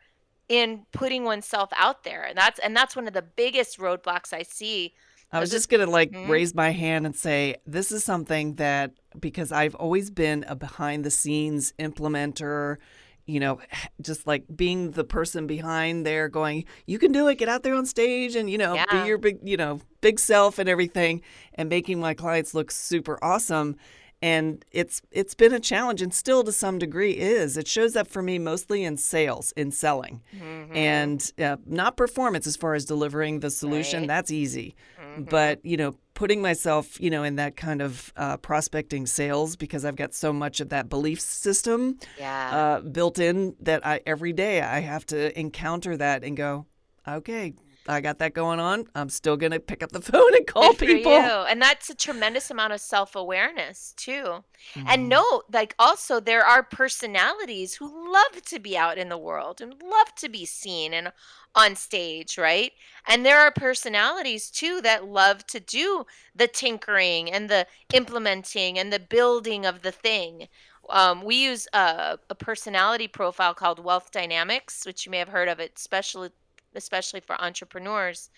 in 0.50 0.86
putting 0.94 1.24
oneself 1.26 1.70
out 1.76 2.04
there. 2.04 2.24
And 2.24 2.38
that's 2.38 2.60
and 2.60 2.76
that's 2.76 2.96
one 2.96 3.08
of 3.08 3.14
the 3.14 3.22
biggest 3.22 3.78
roadblocks 3.80 4.34
I 4.34 4.44
see. 4.44 4.94
I 5.32 5.42
was 5.42 5.52
just 5.52 5.70
going 5.70 5.86
to 5.86 5.92
like 5.92 6.12
Mhm. 6.14 6.30
raise 6.30 6.56
my 6.56 6.70
hand 6.72 7.06
and 7.06 7.14
say, 7.16 7.58
this 7.66 7.92
is 7.92 8.04
something 8.04 8.56
that, 8.56 8.92
because 9.20 9.52
I've 9.52 9.76
always 9.76 10.10
been 10.10 10.46
a 10.48 10.56
behind 10.56 11.04
the 11.04 11.12
scenes 11.12 11.74
implementer, 11.78 12.78
you 13.26 13.42
know, 13.42 13.60
just 14.02 14.26
like 14.26 14.46
being 14.56 14.92
the 14.92 15.04
person 15.04 15.46
behind 15.46 16.06
there 16.06 16.30
going, 16.30 16.64
you 16.86 16.98
can 16.98 17.12
do 17.12 17.28
it, 17.28 17.38
get 17.38 17.50
out 17.50 17.64
there 17.64 17.76
on 17.76 17.86
stage 17.86 18.38
and, 18.38 18.50
you 18.50 18.58
know, 18.58 18.76
Yeah. 18.76 18.86
be 18.90 19.00
your 19.06 19.18
big, 19.18 19.40
you 19.44 19.58
know, 19.58 19.82
big 20.00 20.18
self 20.18 20.60
and 20.60 20.70
everything 20.70 21.22
and 21.56 21.68
making 21.68 22.00
my 22.00 22.14
clients 22.14 22.54
look 22.54 22.72
super 22.72 23.20
awesome. 23.22 23.76
And 24.22 24.66
it's 24.72 25.02
it's 25.12 25.36
been 25.36 25.54
a 25.54 25.60
challenge 25.60 26.02
and 26.02 26.12
still 26.14 26.44
to 26.44 26.52
some 26.52 26.80
degree 26.80 27.12
is. 27.12 27.56
It 27.56 27.68
shows 27.68 27.96
up 27.96 28.08
for 28.08 28.22
me 28.24 28.40
mostly 28.40 28.84
in 28.84 28.98
sales, 28.98 29.52
in 29.56 29.72
selling 29.72 30.22
Mhm. 30.36 30.76
and 30.76 31.32
uh, 31.40 31.58
not 31.68 31.98
performance 31.98 32.48
as 32.48 32.56
far 32.58 32.74
as 32.74 32.84
delivering 32.86 33.42
the 33.42 33.52
solution 33.52 34.02
Right. 34.02 34.08
that's 34.08 34.32
easy 34.32 34.76
Mhm. 35.00 35.30
but 35.30 35.64
you 35.64 35.78
know 35.78 35.96
putting 36.16 36.42
myself 36.42 37.00
you 37.00 37.12
know 37.12 37.24
in 37.24 37.36
that 37.36 37.56
kind 37.56 37.80
of 37.82 38.12
uh, 38.18 38.38
prospecting 38.38 39.06
sales 39.06 39.56
because 39.56 39.86
i've 39.86 39.96
got 39.96 40.14
so 40.16 40.34
much 40.34 40.60
of 40.60 40.70
that 40.70 40.90
belief 40.90 41.20
system 41.22 42.00
yeah. 42.18 42.50
uh, 42.58 42.82
built 42.82 43.20
in 43.20 43.56
that 43.60 43.86
i 43.86 44.00
every 44.08 44.34
day 44.34 44.62
i 44.62 44.80
have 44.80 45.06
to 45.06 45.38
encounter 45.40 45.96
that 45.96 46.24
and 46.24 46.36
go 46.36 46.66
okay 47.08 47.54
i 47.88 48.02
got 48.02 48.20
that 48.20 48.34
going 48.34 48.60
on 48.60 48.86
i'm 48.96 49.10
still 49.10 49.38
gonna 49.38 49.60
pick 49.60 49.84
up 49.84 49.92
the 49.92 50.02
phone 50.12 50.36
and 50.36 50.48
call 50.48 50.74
Good 50.74 50.78
people. 50.80 51.44
And 51.48 51.62
that's 51.62 51.90
a 51.90 51.96
tremendous 51.96 52.50
amount 52.50 52.74
of 52.74 52.82
self 52.82 53.16
awareness, 53.16 53.94
too. 53.96 54.44
And 54.88 55.04
Mhm. 55.04 55.10
note, 55.10 55.44
like, 55.54 55.76
also, 55.78 56.20
there 56.20 56.44
are 56.46 56.64
personalities 56.64 57.76
who 57.76 58.12
love 58.12 58.42
to 58.46 58.60
be 58.60 58.76
out 58.78 58.98
in 58.98 59.10
the 59.10 59.18
world 59.18 59.62
and 59.62 59.80
love 59.82 60.16
to 60.16 60.30
be 60.30 60.46
seen 60.46 60.94
and 60.94 61.12
on 61.56 61.76
stage, 61.76 62.38
right? 62.38 62.72
And 63.08 63.24
there 63.26 63.40
are 63.40 63.52
personalities, 63.52 64.50
too, 64.50 64.82
that 64.82 65.06
love 65.06 65.46
to 65.48 65.60
do 65.60 66.06
the 66.36 66.48
tinkering 66.48 67.32
and 67.32 67.50
the 67.50 67.68
implementing 67.94 68.80
and 68.80 68.92
the 68.92 69.00
building 69.00 69.66
of 69.66 69.82
the 69.84 69.92
thing. 69.92 70.48
Um, 70.90 71.22
we 71.24 71.36
use 71.36 71.68
a, 71.74 72.18
a 72.30 72.36
personality 72.36 73.08
profile 73.08 73.54
called 73.54 73.80
Wealth 73.84 74.12
Dynamics, 74.12 74.86
which 74.86 75.06
you 75.06 75.12
may 75.12 75.18
have 75.20 75.30
heard 75.30 75.50
of 75.50 75.60
it, 75.60 75.74
especially 75.76 76.30
especially 76.76 77.20
for 77.20 77.40
entrepreneurs, 77.42 78.30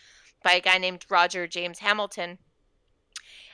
by 0.43 0.53
a 0.53 0.61
guy 0.61 0.77
named 0.77 1.05
Roger 1.09 1.47
James 1.47 1.79
Hamilton 1.79 2.37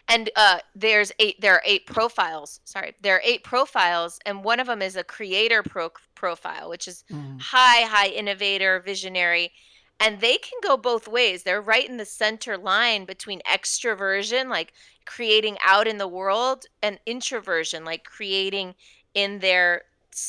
and 0.08 0.30
uh, 0.36 0.60
there's 0.76 1.12
eight 1.20 1.40
there 1.42 1.54
are 1.54 1.64
eight 1.66 1.86
profiles 1.86 2.60
sorry 2.64 2.94
there 3.02 3.16
are 3.16 3.22
eight 3.24 3.44
profiles 3.44 4.20
and 4.26 4.44
one 4.44 4.60
of 4.60 4.68
them 4.68 4.82
is 4.82 4.96
a 4.96 5.04
creator 5.04 5.64
pro- 5.64 5.90
profile 6.14 6.70
which 6.70 6.88
is 6.88 7.04
Mm. 7.12 7.42
high 7.42 7.82
high 7.82 8.08
innovator 8.08 8.80
visionary 8.80 9.52
and 10.00 10.20
they 10.20 10.38
can 10.38 10.60
go 10.62 10.78
both 10.78 11.08
ways 11.08 11.44
they're 11.44 11.62
right 11.62 11.88
in 11.90 11.98
the 11.98 12.06
center 12.06 12.58
line 12.58 13.06
between 13.06 13.42
extroversion 13.52 14.50
like 14.50 14.74
creating 15.06 15.58
out 15.66 15.88
in 15.88 15.98
the 15.98 16.08
world 16.08 16.66
and 16.84 17.00
introversion 17.06 17.84
like 17.84 18.04
creating 18.04 18.76
in 19.14 19.40
their 19.40 19.84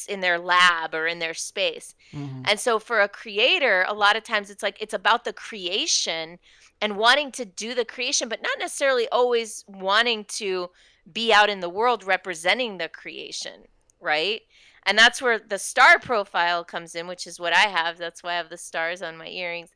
in 0.09 0.21
their 0.21 0.39
lab 0.39 0.95
or 0.95 1.07
in 1.07 1.19
their 1.19 1.35
space. 1.35 1.95
Mhm. 2.13 2.45
And 2.49 2.59
so 2.61 2.79
for 2.79 3.01
a 3.01 3.09
creator, 3.09 3.85
a 3.89 3.95
lot 3.95 4.17
of 4.17 4.25
times 4.25 4.51
it's 4.51 4.63
like 4.63 4.77
it's 4.81 4.95
about 4.95 5.25
the 5.25 5.33
creation 5.33 6.39
and 6.81 6.97
wanting 6.97 7.33
to 7.33 7.45
do 7.45 7.75
the 7.75 7.85
creation, 7.85 8.29
but 8.29 8.43
not 8.43 8.59
necessarily 8.59 9.09
always 9.09 9.65
wanting 9.67 10.25
to 10.25 10.71
be 11.11 11.33
out 11.33 11.49
in 11.49 11.61
the 11.61 11.69
world 11.69 12.05
representing 12.05 12.79
the 12.79 12.89
creation, 12.89 13.65
right? 14.01 14.43
And 14.85 14.99
that's 14.99 15.21
where 15.23 15.39
the 15.39 15.59
star 15.59 15.99
profile 15.99 16.65
comes 16.65 16.95
in, 16.95 17.07
which 17.07 17.27
is 17.27 17.41
what 17.41 17.53
I 17.53 17.69
have. 17.69 17.99
That's 17.99 18.23
why 18.23 18.35
I 18.35 18.37
have 18.37 18.51
the 18.51 18.57
stars 18.59 19.03
on 19.03 19.17
my 19.17 19.29
earrings. 19.29 19.71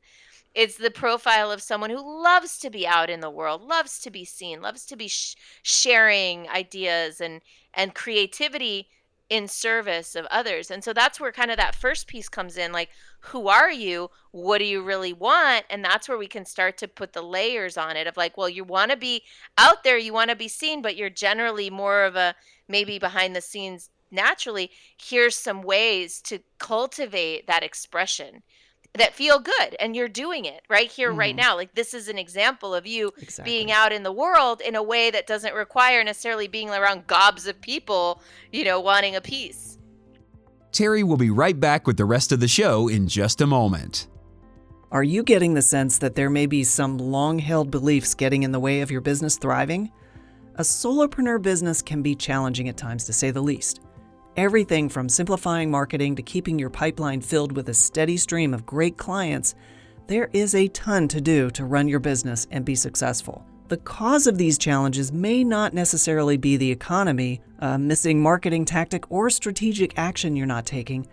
It's 0.55 0.77
the 0.77 0.91
profile 0.91 1.53
of 1.53 1.63
someone 1.63 1.91
who 1.91 2.23
loves 2.23 2.59
to 2.59 2.71
be 2.71 2.87
out 2.87 3.09
in 3.09 3.21
the 3.21 3.31
world, 3.31 3.63
loves 3.63 4.01
to 4.01 4.11
be 4.11 4.25
seen, 4.25 4.61
loves 4.61 4.85
to 4.87 4.97
be 4.97 5.09
sh- 5.09 5.37
sharing 5.63 6.49
ideas 6.49 7.21
and 7.21 7.41
and 7.73 7.95
creativity 7.95 8.89
in 9.31 9.47
service 9.47 10.17
of 10.17 10.27
others. 10.27 10.71
And 10.71 10.83
so 10.83 10.93
that's 10.93 11.21
where 11.21 11.31
kind 11.31 11.53
of 11.53 11.57
that 11.57 11.77
first 11.77 12.09
piece 12.09 12.29
comes 12.29 12.59
in 12.59 12.73
like 12.73 12.91
who 13.21 13.49
are 13.49 13.71
you? 13.71 14.11
What 14.33 14.59
do 14.59 14.65
you 14.65 14.83
really 14.83 15.13
want? 15.13 15.65
And 15.71 15.85
that's 15.85 16.09
where 16.09 16.19
we 16.19 16.27
can 16.27 16.45
start 16.45 16.79
to 16.79 16.89
put 16.89 17.13
the 17.13 17.23
layers 17.23 17.77
on 17.77 17.97
it 17.97 18.07
of 18.07 18.17
like, 18.17 18.37
well, 18.37 18.49
you 18.49 18.65
want 18.65 18.91
to 18.91 18.97
be 18.97 19.23
out 19.57 19.85
there, 19.85 19.99
you 19.99 20.13
want 20.13 20.31
to 20.31 20.37
be 20.37 20.49
seen, 20.49 20.83
but 20.83 20.97
you're 20.97 21.11
generally 21.11 21.71
more 21.71 22.05
of 22.05 22.17
a 22.17 22.35
maybe 22.67 22.99
behind 22.99 23.37
the 23.37 23.41
scenes 23.41 23.91
naturally. 24.11 24.71
Here's 24.99 25.37
some 25.37 25.63
ways 25.63 26.21
to 26.23 26.41
cultivate 26.59 27.47
that 27.47 27.63
expression 27.63 28.43
that 28.95 29.15
feel 29.15 29.39
good 29.39 29.77
and 29.79 29.95
you're 29.95 30.09
doing 30.09 30.45
it 30.45 30.63
right 30.69 30.91
here 30.91 31.13
right 31.13 31.35
Mhm. 31.35 31.39
now 31.39 31.57
like 31.57 31.75
this 31.75 31.95
is 31.95 32.09
an 32.09 32.19
example 32.19 32.75
of 32.75 32.87
you 32.87 33.13
Exactly. 33.19 33.45
being 33.53 33.71
out 33.71 33.93
in 33.93 34.03
the 34.03 34.13
world 34.13 34.61
in 34.61 34.75
a 34.75 34.83
way 34.83 35.11
that 35.13 35.27
doesn't 35.29 35.55
require 35.55 36.03
necessarily 36.03 36.49
being 36.49 36.71
around 36.71 37.07
gobs 37.07 37.47
of 37.47 37.61
people 37.61 38.21
you 38.51 38.65
know 38.65 38.81
wanting 38.81 39.15
a 39.15 39.21
piece 39.21 39.79
Terry 40.73 41.03
will 41.03 41.17
be 41.17 41.31
right 41.31 41.59
back 41.59 41.87
with 41.87 41.97
the 41.97 42.05
rest 42.05 42.31
of 42.33 42.39
the 42.41 42.47
show 42.47 42.87
in 42.87 43.09
just 43.09 43.41
a 43.41 43.47
moment. 43.47 44.07
Are 44.93 45.03
you 45.03 45.25
getting 45.25 45.55
the 45.55 45.63
sense 45.63 45.99
that 45.99 46.15
there 46.15 46.31
may 46.31 46.47
be 46.47 46.63
some 46.63 46.97
long 46.97 47.41
held 47.41 47.73
beliefs 47.73 48.15
getting 48.15 48.45
in 48.45 48.53
the 48.53 48.61
way 48.61 48.81
of 48.81 48.89
your 48.89 49.01
business 49.01 49.37
thriving? 49.37 49.91
A 50.57 50.63
solopreneur 50.63 51.43
business 51.43 51.83
can 51.83 52.03
be 52.03 52.15
challenging 52.15 52.69
at 52.69 52.77
times, 52.77 53.03
to 53.07 53.13
say 53.13 53.33
the 53.33 53.41
least. 53.43 53.81
Everything 54.41 54.89
from 54.89 55.11
simplifying 55.11 55.71
marketing 55.71 56.17
to 56.17 56.23
keeping 56.23 56.59
your 56.59 56.71
pipeline 56.71 57.21
filled 57.21 57.53
with 57.53 57.69
a 57.69 57.75
steady 57.75 58.17
stream 58.17 58.55
of 58.55 58.65
great 58.65 58.97
clients, 58.97 59.55
there 60.07 60.31
is 60.33 60.55
a 60.55 60.69
ton 60.69 61.09
to 61.09 61.21
do 61.21 61.51
to 61.51 61.67
run 61.67 61.89
your 61.89 62.01
business 62.01 62.47
and 62.51 62.65
be 62.65 62.75
successful. 62.75 63.45
The 63.69 63.77
cause 63.77 64.27
of 64.27 64.39
these 64.39 64.57
challenges 64.57 65.13
may 65.13 65.45
not 65.45 65.75
necessarily 65.75 66.39
be 66.39 66.57
the 66.57 66.71
economy, 66.71 67.43
a 67.59 67.79
missing 67.79 68.23
marketing 68.23 68.65
tactic, 68.65 69.11
or 69.11 69.29
strategic 69.29 69.99
action 69.99 70.37
you're 70.37 70.47
not 70.47 70.65
taking 70.65 71.07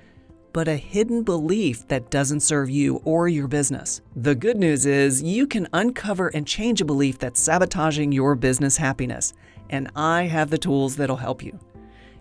but 0.53 0.69
a 0.69 0.77
hidden 0.77 1.21
belief 1.21 1.85
that 1.89 2.09
doesn't 2.09 2.39
serve 2.39 2.69
you 2.69 3.01
or 3.03 3.27
your 3.27 3.49
business. 3.49 4.01
The 4.15 4.33
good 4.35 4.57
news 4.57 4.85
is 4.85 5.21
you 5.21 5.45
can 5.45 5.67
uncover 5.73 6.29
and 6.29 6.47
change 6.47 6.79
a 6.79 6.85
belief 6.85 7.19
that's 7.19 7.41
sabotaging 7.41 8.13
your 8.13 8.35
business 8.35 8.77
happiness, 8.77 9.33
and 9.69 9.91
I 9.97 10.23
have 10.23 10.49
the 10.49 10.57
tools 10.57 10.95
that'll 10.95 11.17
help 11.17 11.43
you. 11.43 11.59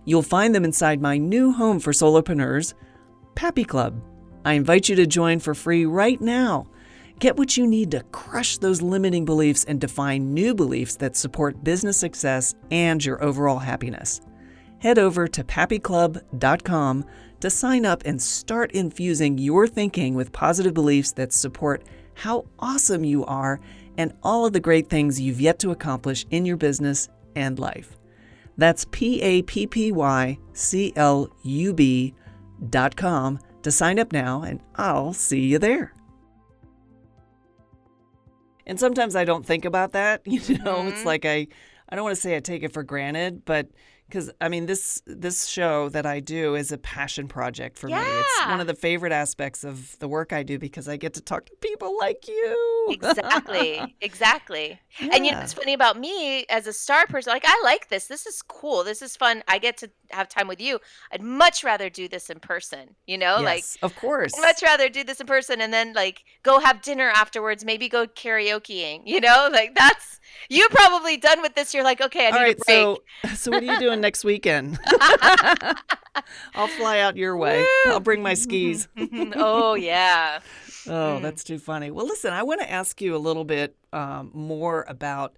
You'll 0.07 0.23
find 0.23 0.55
them 0.55 0.65
inside 0.65 1.03
my 1.03 1.19
new 1.19 1.53
home 1.53 1.79
for 1.79 1.93
solopreneurs, 1.93 2.73
Pappy 3.35 3.65
Club. 3.65 4.01
I 4.47 4.55
invite 4.55 4.89
you 4.89 4.97
to 4.97 5.07
join 5.07 5.39
for 5.39 5.55
free 5.55 5.85
right 5.85 6.21
now. 6.21 6.69
Get 7.19 7.37
what 7.37 7.59
you 7.59 7.67
need 7.67 7.91
to 7.91 8.03
crush 8.05 8.57
those 8.57 8.81
limiting 8.81 9.27
beliefs 9.27 9.65
and 9.65 9.79
define 9.79 10.33
new 10.33 10.55
beliefs 10.55 10.97
that 10.97 11.17
support 11.17 11.63
business 11.63 11.99
success 11.99 12.55
and 12.71 13.05
your 13.05 13.23
overall 13.23 13.59
happiness 13.59 14.23
head 14.79 14.99
over 14.99 15.27
to 15.27 15.45
pappyclub.com 15.45 17.05
to 17.41 17.51
sign 17.51 17.85
up 17.85 18.03
and 18.05 18.21
start 18.21 18.73
infusing 18.73 19.39
your 19.39 19.67
thinking 19.67 20.15
with 20.15 20.33
positive 20.33 20.75
beliefs 20.75 21.13
that 21.13 21.33
support 21.33 21.83
how 22.15 22.47
awesome 22.59 23.05
you 23.05 23.25
are 23.27 23.61
and 23.99 24.13
all 24.23 24.47
of 24.47 24.53
the 24.53 24.61
great 24.61 24.89
things 24.89 25.21
you've 25.21 25.41
yet 25.41 25.59
to 25.59 25.71
accomplish 25.71 26.25
in 26.31 26.45
your 26.45 26.57
business 26.57 27.09
and 27.35 27.59
life. 27.59 27.97
That's 28.57 28.87
P 28.91 29.21
A 29.23 29.43
P 29.43 29.67
P 29.67 29.93
Y 29.93 30.39
C 30.53 30.93
L 30.97 31.29
U 31.43 31.73
B 31.75 32.15
dot 32.71 32.97
com 32.97 33.39
to 33.63 33.71
sign 33.71 33.99
up 33.99 34.13
now, 34.13 34.43
and 34.43 34.61
I'll 34.77 35.13
see 35.13 35.41
you 35.41 35.59
there. 35.59 35.93
And 38.67 38.81
sometimes 38.81 39.15
I 39.15 39.25
don't 39.25 39.45
think 39.47 39.65
about 39.65 39.93
that. 39.93 40.23
You 40.27 40.59
know, 40.59 40.87
it's 40.89 41.03
Mhm. 41.03 41.05
like 41.05 41.25
I, 41.25 41.47
I 41.89 41.95
don't 41.97 42.05
want 42.05 42.17
to 42.17 42.21
say 42.21 42.37
I 42.37 42.41
take 42.41 42.63
it 42.63 42.73
for 42.73 42.83
granted, 42.83 43.45
but 43.45 43.69
because 44.09 44.31
I 44.41 44.49
mean 44.49 44.67
this 44.67 45.03
this 45.07 45.47
show 45.47 45.89
that 45.91 46.07
I 46.07 46.21
do 46.21 46.55
is 46.55 46.71
a 46.73 46.79
passion 46.79 47.27
project 47.29 47.77
for 47.79 47.89
me. 47.89 47.95
It's 47.97 48.47
one 48.47 48.61
of 48.61 48.67
the 48.67 48.75
favorite 48.75 49.13
aspects 49.13 49.65
of 49.65 49.99
the 49.99 50.09
work 50.09 50.33
I 50.33 50.43
do 50.43 50.59
because 50.59 50.89
I 50.89 50.97
get 50.97 51.15
to 51.15 51.21
talk 51.21 51.47
to 51.47 51.53
people 51.61 51.97
like 51.99 52.29
you. 52.29 52.87
exactly. 52.91 53.97
Exactly. 54.01 54.79
And 55.01 55.13
you 55.27 55.33
know 55.33 55.37
Yeah. 55.37 55.41
what's 55.41 55.53
funny 55.53 55.75
about 55.75 55.99
me 55.99 56.45
as 56.49 56.67
a 56.67 56.73
star 56.73 57.07
person 57.07 57.33
like 57.33 57.45
i 57.47 57.61
like 57.65 57.89
this. 57.89 58.07
This 58.07 58.27
is 58.27 58.41
cool. 58.43 58.85
This 58.85 59.03
is 59.03 59.17
fun. 59.17 59.43
I 59.49 59.59
get 59.59 59.77
to 59.79 59.91
have 60.11 60.29
time 60.29 60.47
with 60.49 60.61
you. 60.61 60.79
I'd 61.13 61.23
much 61.23 61.65
rather 61.65 61.91
do 61.91 62.09
this 62.09 62.31
in 62.31 62.39
person 62.41 62.95
you 63.07 63.19
know? 63.19 63.41
Like 63.41 63.65
of 63.83 63.95
course. 63.97 64.33
I'd 64.39 64.43
much 64.43 64.63
rather 64.63 64.89
do 64.89 65.03
this 65.05 65.21
in 65.21 65.27
person 65.27 65.61
and 65.61 65.73
then 65.73 65.93
like 65.95 66.23
go 66.43 66.61
have 66.61 66.81
dinner 66.83 67.11
afterwards 67.15 67.65
maybe 67.65 67.89
go 67.89 68.07
karaokeing 68.07 69.03
you 69.05 69.21
know? 69.21 69.49
Like 69.51 69.75
that's 69.75 70.21
you're 70.49 70.69
probably 70.69 71.17
done 71.17 71.41
with 71.43 71.55
this. 71.55 71.75
You're 71.75 71.85
like 71.85 72.01
okay 72.01 72.27
i 72.29 72.31
need 72.31 72.37
All 72.37 72.43
right, 72.43 72.53
a 72.61 72.65
break. 72.65 72.67
so 72.67 73.03
so 73.35 73.51
what 73.51 73.63
are 73.63 73.67
you 73.67 73.79
doing 73.79 73.96
next 74.01 74.25
weekend? 74.25 74.79
I'll 76.55 76.67
fly 76.69 77.01
out 77.01 77.17
your 77.17 77.37
way. 77.37 77.65
I'll 77.87 78.01
bring 78.01 78.23
my 78.23 78.35
skis. 78.35 78.89
oh 79.37 79.75
yeah 79.75 80.41
Oh, 80.89 81.19
Mm. 81.19 81.23
that's 81.23 81.43
too 81.43 81.59
funny. 81.59 81.91
Well, 81.91 82.07
listen, 82.07 82.33
I 82.33 82.45
want 82.45 82.61
to 82.61 82.71
ask 82.71 83.01
you 83.01 83.17
a 83.17 83.19
little 83.19 83.45
bit 83.45 83.75
um, 83.93 84.31
more 84.33 84.85
about. 84.89 85.35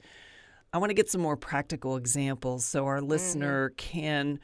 I 0.75 0.79
want 0.79 0.91
to 0.91 0.95
get 0.95 1.09
some 1.11 1.23
more 1.23 1.39
practical 1.39 1.97
examples 1.97 2.67
so 2.67 2.85
our 2.85 2.99
Mm-hmm. 2.99 3.09
listener 3.09 3.71
can 3.79 4.41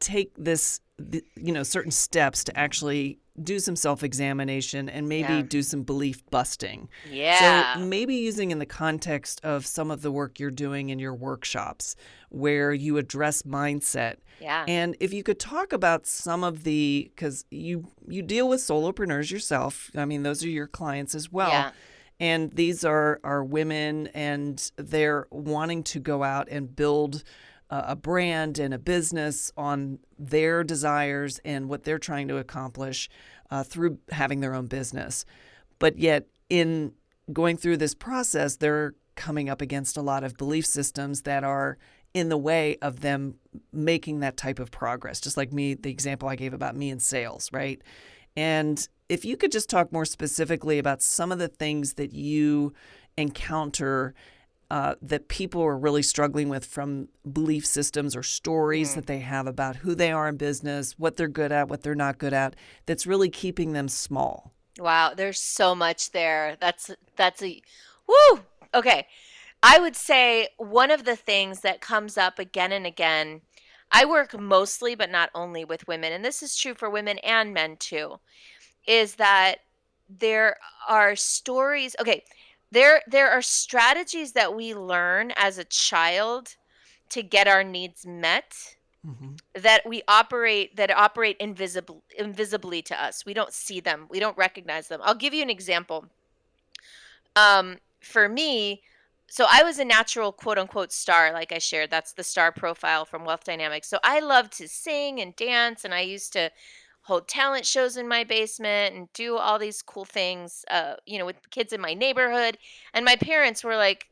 take 0.00 0.32
this, 0.36 0.80
th- 1.10 1.24
you 1.36 1.52
know, 1.52 1.62
certain 1.62 1.90
steps 1.90 2.44
to 2.44 2.56
actually 2.58 3.18
do 3.42 3.58
some 3.58 3.74
self-examination 3.74 4.88
and 4.88 5.08
maybe 5.08 5.32
Yeah. 5.34 5.42
do 5.42 5.60
some 5.62 5.82
belief 5.82 6.22
busting. 6.30 6.88
yeah 7.10 7.74
So 7.74 7.80
maybe 7.84 8.14
using 8.14 8.52
in 8.52 8.60
the 8.60 8.66
context 8.66 9.40
of 9.44 9.66
some 9.66 9.90
of 9.90 10.02
the 10.02 10.12
work 10.12 10.38
you're 10.38 10.52
doing 10.52 10.90
in 10.90 11.00
your 11.00 11.14
workshops 11.14 11.96
where 12.30 12.72
you 12.72 12.96
address 12.96 13.42
mindset. 13.42 14.16
yeah 14.40 14.64
And 14.68 14.96
if 15.00 15.12
you 15.12 15.22
could 15.24 15.40
talk 15.40 15.72
about 15.72 16.06
some 16.06 16.44
of 16.44 16.62
the 16.62 17.10
cuz 17.16 17.44
you 17.50 17.88
you 18.08 18.22
deal 18.22 18.48
with 18.48 18.60
solopreneurs 18.60 19.32
yourself. 19.32 19.90
I 19.96 20.04
mean 20.04 20.22
those 20.22 20.44
are 20.44 20.48
your 20.48 20.68
clients 20.68 21.14
as 21.16 21.32
well. 21.32 21.48
Yeah. 21.50 21.70
And 22.20 22.52
these 22.52 22.84
are 22.84 23.18
are 23.24 23.42
women 23.42 24.06
and 24.14 24.70
they're 24.76 25.26
wanting 25.32 25.82
to 25.82 25.98
go 25.98 26.22
out 26.22 26.46
and 26.48 26.74
build 26.76 27.24
a 27.86 27.96
brand 27.96 28.58
and 28.58 28.74
a 28.74 28.78
business 28.78 29.50
on 29.56 29.98
their 30.18 30.62
desires 30.62 31.40
and 31.44 31.68
what 31.68 31.84
they're 31.84 31.98
trying 31.98 32.28
to 32.28 32.36
accomplish 32.36 33.08
uh, 33.50 33.62
through 33.62 33.98
having 34.10 34.40
their 34.40 34.54
own 34.54 34.66
business. 34.66 35.24
But 35.78 35.98
yet, 35.98 36.26
in 36.48 36.92
going 37.32 37.56
through 37.56 37.78
this 37.78 37.94
process, 37.94 38.56
they're 38.56 38.94
coming 39.16 39.48
up 39.48 39.60
against 39.60 39.96
a 39.96 40.02
lot 40.02 40.24
of 40.24 40.36
belief 40.36 40.66
systems 40.66 41.22
that 41.22 41.44
are 41.44 41.78
in 42.12 42.28
the 42.28 42.36
way 42.36 42.76
of 42.80 43.00
them 43.00 43.34
making 43.72 44.20
that 44.20 44.36
type 44.36 44.58
of 44.58 44.70
progress. 44.70 45.20
Just 45.20 45.36
like 45.36 45.52
me, 45.52 45.74
the 45.74 45.90
example 45.90 46.28
I 46.28 46.36
gave 46.36 46.54
about 46.54 46.76
me 46.76 46.90
in 46.90 47.00
sales, 47.00 47.50
right? 47.52 47.80
And 48.36 48.86
if 49.08 49.24
you 49.24 49.36
could 49.36 49.52
just 49.52 49.68
talk 49.68 49.92
more 49.92 50.04
specifically 50.04 50.78
about 50.78 51.02
some 51.02 51.32
of 51.32 51.38
the 51.38 51.48
things 51.48 51.94
that 51.94 52.12
you 52.12 52.72
encounter 53.16 54.14
uh, 54.70 54.94
that 55.02 55.28
people 55.28 55.62
are 55.62 55.76
really 55.76 56.02
struggling 56.02 56.48
with 56.48 56.64
from 56.64 57.08
belief 57.30 57.66
systems 57.66 58.16
or 58.16 58.22
stories 58.22 58.94
that 58.94 59.06
they 59.06 59.20
have 59.20 59.46
about 59.46 59.76
who 59.76 59.94
they 59.94 60.10
are 60.10 60.28
in 60.28 60.36
business, 60.36 60.94
what 60.98 61.16
they're 61.16 61.28
good 61.28 61.52
at, 61.52 61.68
what 61.68 61.82
they're 61.82 61.94
not 61.94 62.18
good 62.18 62.32
at, 62.32 62.56
that's 62.86 63.06
really 63.06 63.28
keeping 63.28 63.72
them 63.72 63.88
small. 63.88 64.52
Wow, 64.78 65.12
there's 65.14 65.40
so 65.40 65.74
much 65.74 66.10
there. 66.10 66.56
That's 66.60 66.90
that's 67.16 67.42
a 67.42 67.62
woo. 68.08 68.40
Okay. 68.74 69.06
I 69.62 69.78
would 69.78 69.96
say 69.96 70.48
one 70.58 70.90
of 70.90 71.04
the 71.04 71.16
things 71.16 71.60
that 71.60 71.80
comes 71.80 72.18
up 72.18 72.38
again 72.38 72.70
and 72.72 72.86
again, 72.86 73.40
I 73.90 74.04
work 74.04 74.38
mostly 74.38 74.94
but 74.94 75.10
not 75.10 75.30
only 75.34 75.64
with 75.64 75.88
women, 75.88 76.12
and 76.12 76.24
this 76.24 76.42
is 76.42 76.56
true 76.56 76.74
for 76.74 76.90
women 76.90 77.18
and 77.18 77.54
men 77.54 77.76
too, 77.78 78.20
is 78.86 79.14
that 79.14 79.56
there 80.08 80.56
are 80.88 81.16
stories, 81.16 81.96
okay, 82.00 82.24
there 82.74 83.02
there 83.06 83.30
are 83.30 83.42
strategies 83.42 84.32
that 84.32 84.54
we 84.54 84.74
learn 84.74 85.32
as 85.36 85.58
a 85.58 85.64
child 85.64 86.56
to 87.10 87.22
get 87.22 87.46
our 87.48 87.64
needs 87.64 88.04
met 88.04 88.76
Mhm. 89.06 89.38
that 89.52 89.82
we 89.86 90.02
operate 90.08 90.76
that 90.76 90.90
operate 90.90 91.36
invisible 91.38 92.02
invisibly 92.16 92.80
to 92.82 93.02
us. 93.02 93.24
We 93.26 93.34
don't 93.34 93.52
see 93.52 93.80
them. 93.80 94.06
We 94.08 94.18
don't 94.18 94.36
recognize 94.36 94.88
them. 94.88 95.00
I'll 95.02 95.14
give 95.14 95.34
you 95.34 95.42
an 95.42 95.50
example. 95.50 96.08
Um, 97.36 97.78
for 98.00 98.28
me, 98.28 98.82
so 99.28 99.46
I 99.50 99.62
was 99.62 99.78
a 99.78 99.84
natural 99.84 100.32
quote 100.32 100.58
unquote 100.58 100.92
star, 100.92 101.32
like 101.32 101.52
I 101.52 101.58
shared. 101.58 101.90
That's 101.90 102.12
the 102.12 102.24
star 102.24 102.52
profile 102.52 103.04
from 103.04 103.24
Wealth 103.24 103.44
Dynamics. 103.44 103.88
So 103.88 103.98
I 104.04 104.20
loved 104.20 104.52
to 104.58 104.68
sing 104.68 105.20
and 105.20 105.34
dance, 105.36 105.84
and 105.84 105.94
I 105.94 106.00
used 106.00 106.32
to 106.34 106.50
hold 107.04 107.28
talent 107.28 107.66
shows 107.66 107.96
in 107.96 108.08
my 108.08 108.24
basement 108.24 108.94
and 108.94 109.12
do 109.12 109.36
all 109.36 109.58
these 109.58 109.82
cool 109.82 110.06
things, 110.06 110.64
uh, 110.70 110.94
you 111.06 111.18
know, 111.18 111.26
with 111.26 111.36
kids 111.50 111.72
in 111.72 111.80
my 111.80 111.92
neighborhood. 111.94 112.56
And 112.94 113.04
my 113.04 113.16
parents 113.16 113.62
were 113.62 113.76
like, 113.76 114.08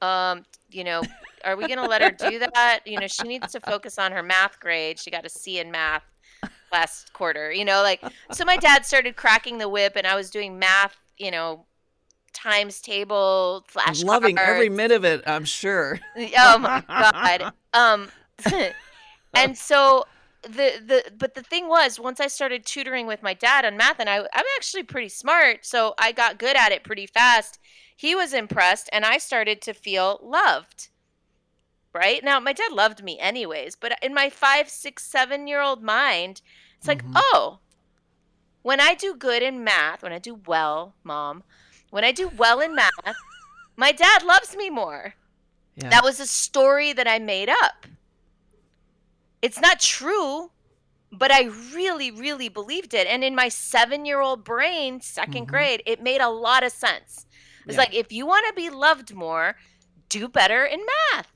um, 0.00 0.44
you 0.70 0.84
know, 0.84 1.02
are 1.44 1.56
we 1.56 1.66
going 1.66 1.78
to 1.78 1.86
let 1.86 2.00
her 2.00 2.10
do 2.10 2.38
that? 2.54 2.80
You 2.86 3.00
know, 3.00 3.08
she 3.08 3.26
needs 3.26 3.52
to 3.52 3.60
focus 3.60 3.98
on 3.98 4.12
her 4.12 4.22
math 4.22 4.60
grade. 4.60 5.00
She 5.00 5.10
got 5.10 5.26
a 5.26 5.28
C 5.28 5.58
in 5.58 5.72
math 5.72 6.04
last 6.72 7.12
quarter, 7.12 7.50
you 7.50 7.64
know, 7.64 7.82
like, 7.82 8.02
so 8.30 8.44
my 8.44 8.56
dad 8.56 8.86
started 8.86 9.16
cracking 9.16 9.58
the 9.58 9.68
whip 9.68 9.94
and 9.96 10.06
I 10.06 10.14
was 10.14 10.30
doing 10.30 10.58
math, 10.58 10.96
you 11.16 11.32
know, 11.32 11.64
times 12.32 12.80
table, 12.80 13.64
flashcards. 13.72 14.04
Loving 14.04 14.38
every 14.38 14.68
minute 14.68 14.94
of 14.94 15.04
it, 15.04 15.24
I'm 15.26 15.44
sure. 15.44 15.98
oh 16.38 16.58
my 16.58 16.84
god. 16.86 17.52
Um, 17.74 18.08
and 19.34 19.56
so 19.56 20.06
the 20.42 20.80
the 20.84 21.12
but 21.16 21.34
the 21.34 21.42
thing 21.42 21.68
was, 21.68 21.98
once 21.98 22.20
I 22.20 22.28
started 22.28 22.64
tutoring 22.64 23.06
with 23.06 23.22
my 23.22 23.34
dad 23.34 23.64
on 23.64 23.76
math, 23.76 23.98
and 23.98 24.08
I 24.08 24.18
I'm 24.18 24.44
actually 24.56 24.84
pretty 24.84 25.08
smart, 25.08 25.64
so 25.66 25.94
I 25.98 26.12
got 26.12 26.38
good 26.38 26.56
at 26.56 26.72
it 26.72 26.84
pretty 26.84 27.06
fast. 27.06 27.58
He 27.96 28.14
was 28.14 28.32
impressed, 28.32 28.88
and 28.92 29.04
I 29.04 29.18
started 29.18 29.60
to 29.62 29.74
feel 29.74 30.20
loved. 30.22 30.88
Right 31.92 32.22
now, 32.22 32.38
my 32.38 32.52
dad 32.52 32.70
loved 32.72 33.02
me 33.02 33.18
anyways, 33.18 33.74
but 33.74 33.98
in 34.02 34.14
my 34.14 34.30
five, 34.30 34.68
six, 34.68 35.04
seven 35.04 35.48
year 35.48 35.60
old 35.60 35.82
mind, 35.82 36.42
it's 36.76 36.86
like, 36.86 37.02
mm-hmm. 37.02 37.16
oh, 37.16 37.58
when 38.62 38.80
I 38.80 38.94
do 38.94 39.14
good 39.14 39.42
in 39.42 39.64
math, 39.64 40.02
when 40.02 40.12
I 40.12 40.18
do 40.18 40.40
well, 40.46 40.94
mom, 41.02 41.42
when 41.90 42.04
I 42.04 42.12
do 42.12 42.28
well 42.28 42.60
in 42.60 42.74
math, 42.74 42.92
my 43.76 43.90
dad 43.90 44.22
loves 44.22 44.54
me 44.56 44.70
more. 44.70 45.14
Yeah. 45.76 45.88
That 45.90 46.04
was 46.04 46.20
a 46.20 46.26
story 46.26 46.92
that 46.92 47.08
I 47.08 47.18
made 47.18 47.48
up. 47.48 47.86
It's 49.42 49.60
not 49.60 49.80
true, 49.80 50.50
but 51.12 51.30
I 51.30 51.50
really, 51.74 52.10
really 52.10 52.48
believed 52.48 52.94
it. 52.94 53.06
And 53.06 53.22
in 53.22 53.34
my 53.34 53.48
seven 53.48 54.04
year 54.04 54.20
old 54.20 54.44
brain, 54.44 55.00
2nd 55.00 55.26
mm-hmm. 55.26 55.44
grade, 55.44 55.82
it 55.86 56.02
made 56.02 56.20
a 56.20 56.30
lot 56.30 56.64
of 56.64 56.72
sense. 56.72 57.26
It's 57.66 57.74
yeah. 57.74 57.80
like, 57.80 57.94
if 57.94 58.12
you 58.12 58.26
want 58.26 58.46
to 58.48 58.54
be 58.54 58.70
loved 58.70 59.14
more, 59.14 59.56
do 60.08 60.28
better 60.28 60.64
in 60.64 60.80
math, 61.12 61.32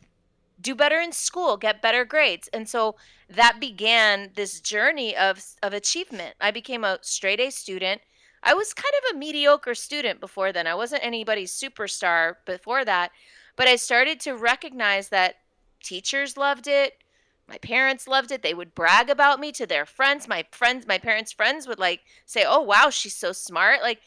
do 0.61 0.75
better 0.75 0.99
in 1.01 1.13
school, 1.13 1.57
get 1.57 1.83
better 1.83 2.05
grades. 2.05 2.49
And 2.53 2.69
so 2.69 2.97
that 3.29 3.61
began 3.61 4.31
this 4.35 4.61
journey 4.61 5.17
of, 5.17 5.43
of 5.63 5.73
achievement. 5.73 6.35
I 6.41 6.51
became 6.51 6.85
a 6.85 6.99
straight 7.03 7.41
A 7.41 7.51
student 7.51 8.01
I 8.43 8.55
was 8.55 8.75
kind 8.75 8.93
of 8.99 9.15
a 9.15 9.19
mediocre 9.19 9.75
student 9.75 10.21
before 10.21 10.53
then. 10.53 10.67
I 10.67 10.75
wasn't 10.75 11.05
anybody's 11.05 11.53
superstar 11.53 12.37
before 12.45 12.85
that, 12.85 13.13
but 13.57 13.69
I 13.69 13.77
started 13.77 14.19
to 14.21 14.35
recognize 14.35 15.09
that 15.09 15.37
teachers 15.83 16.37
loved 16.37 16.67
it. 16.67 16.95
My 17.53 17.59
parents 17.59 18.09
loved 18.09 18.33
it. 18.33 18.43
They 18.43 18.55
would 18.55 18.75
brag 18.75 19.11
about 19.11 19.39
me 19.39 19.53
to 19.53 19.67
their 19.67 19.85
friends. 19.85 20.27
My 20.27 20.47
friends, 20.53 20.87
my 20.87 20.97
parents' 20.97 21.33
friends 21.33 21.69
would 21.69 21.79
like 21.79 22.01
say, 22.25 22.47
"Oh, 22.47 22.63
wow, 22.63 22.89
she's 22.89 23.15
so 23.15 23.33
smart." 23.33 23.83
Like, 23.83 24.01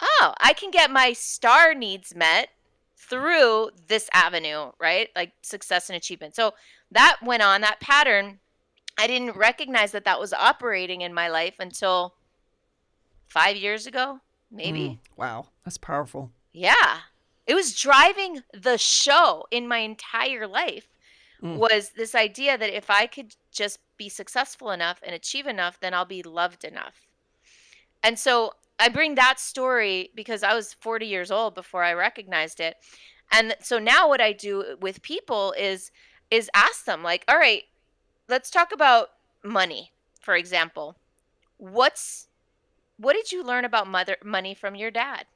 "Oh, 0.00 0.34
I 0.40 0.54
can 0.54 0.72
get 0.72 0.90
my 0.90 1.12
star 1.12 1.72
needs 1.72 2.16
met 2.16 2.48
through 2.96 3.70
this 3.86 4.10
avenue, 4.12 4.72
right? 4.80 5.08
Like 5.14 5.34
success 5.40 5.88
and 5.88 5.96
achievement." 5.96 6.34
So, 6.34 6.54
that 6.90 7.18
went 7.22 7.44
on 7.44 7.60
that 7.60 7.78
pattern. 7.78 8.40
I 8.98 9.06
didn't 9.06 9.36
recognize 9.36 9.92
that 9.92 10.04
that 10.04 10.18
was 10.18 10.32
operating 10.32 11.00
in 11.00 11.14
my 11.14 11.28
life 11.28 11.54
until 11.60 12.16
five 13.28 13.56
years 13.56 13.86
ago, 13.86 14.18
maybe. 14.50 14.80
Mm, 14.80 14.98
wow, 15.16 15.46
that's 15.64 15.78
powerful. 15.78 16.32
Yeah. 16.52 17.02
It 17.46 17.54
was 17.54 17.80
driving 17.80 18.42
the 18.52 18.78
show 18.78 19.46
in 19.52 19.68
my 19.68 19.78
entire 19.78 20.48
life 20.48 20.88
mm. 21.42 21.56
was 21.56 21.90
this 21.90 22.14
idea 22.14 22.56
that 22.56 22.74
if 22.74 22.90
I 22.90 23.06
could 23.06 23.34
just 23.52 23.78
be 23.96 24.08
successful 24.08 24.70
enough 24.70 25.00
and 25.02 25.14
achieve 25.14 25.46
enough, 25.46 25.80
then 25.80 25.94
I'll 25.94 26.04
be 26.04 26.22
loved 26.22 26.64
enough. 26.64 27.08
And 28.02 28.18
so 28.18 28.54
I 28.78 28.88
bring 28.88 29.14
that 29.16 29.38
story 29.38 30.10
because 30.14 30.42
I 30.42 30.54
was 30.54 30.74
40 30.74 31.06
years 31.06 31.30
old 31.30 31.54
before 31.54 31.84
I 31.84 31.92
recognized 31.92 32.60
it. 32.60 32.76
And 33.30 33.54
so 33.60 33.78
now 33.78 34.08
what 34.08 34.20
I 34.20 34.32
do 34.32 34.76
with 34.80 35.02
people 35.02 35.54
is 35.58 35.90
is 36.30 36.48
ask 36.54 36.84
them 36.84 37.02
like, 37.02 37.24
"All 37.28 37.36
right, 37.36 37.64
let's 38.28 38.50
talk 38.50 38.72
about 38.72 39.08
money, 39.42 39.92
for 40.20 40.34
example. 40.36 40.96
What's 41.58 42.28
what 42.96 43.14
did 43.14 43.32
you 43.32 43.42
learn 43.42 43.64
about 43.64 43.86
mother 43.86 44.16
money 44.22 44.54
from 44.54 44.74
your 44.74 44.90
dad? 44.90 45.26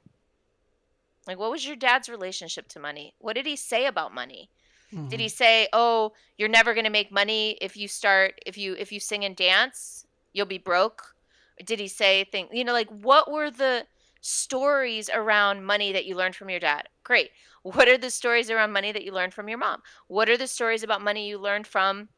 Like 1.27 1.37
what 1.37 1.51
was 1.51 1.65
your 1.65 1.75
dad's 1.75 2.09
relationship 2.09 2.67
to 2.69 2.79
money? 2.79 3.13
What 3.19 3.33
did 3.33 3.45
he 3.45 3.55
say 3.55 3.85
about 3.85 4.13
money? 4.13 4.49
Mm-hmm. 4.95 5.09
Did 5.09 5.19
he 5.19 5.25
mm-hmm. 5.25 5.35
say, 5.35 5.67
"Oh, 5.73 6.13
you're 6.37 6.49
never 6.49 6.73
going 6.73 6.85
to 6.85 6.91
make 6.91 7.11
money 7.11 7.57
if 7.61 7.75
you 7.75 7.87
start 7.87 8.39
if 8.45 8.57
you 8.57 8.75
if 8.79 8.91
you 8.91 8.99
sing 8.99 9.25
and 9.25 9.35
dance, 9.35 10.05
you'll 10.33 10.45
be 10.45 10.57
broke?" 10.57 11.15
Or 11.59 11.63
did 11.63 11.79
he 11.79 11.87
say 11.87 12.23
things, 12.25 12.49
you 12.51 12.63
know, 12.63 12.73
like 12.73 12.89
what 12.89 13.31
were 13.31 13.49
the 13.49 13.85
stories 14.21 15.09
around 15.13 15.63
money 15.63 15.91
that 15.91 16.05
you 16.05 16.15
learned 16.15 16.35
from 16.35 16.49
your 16.49 16.59
dad? 16.59 16.89
Great. 17.03 17.31
What 17.63 17.87
are 17.87 17.97
the 17.97 18.09
stories 18.09 18.49
around 18.49 18.71
money 18.73 18.91
that 18.91 19.03
you 19.03 19.11
learned 19.11 19.33
from 19.33 19.49
your 19.49 19.57
mom? 19.57 19.81
What 20.07 20.29
are 20.29 20.37
the 20.37 20.47
stories 20.47 20.83
about 20.83 21.01
money 21.01 21.27
you 21.27 21.37
learned 21.37 21.67
from 21.67 22.09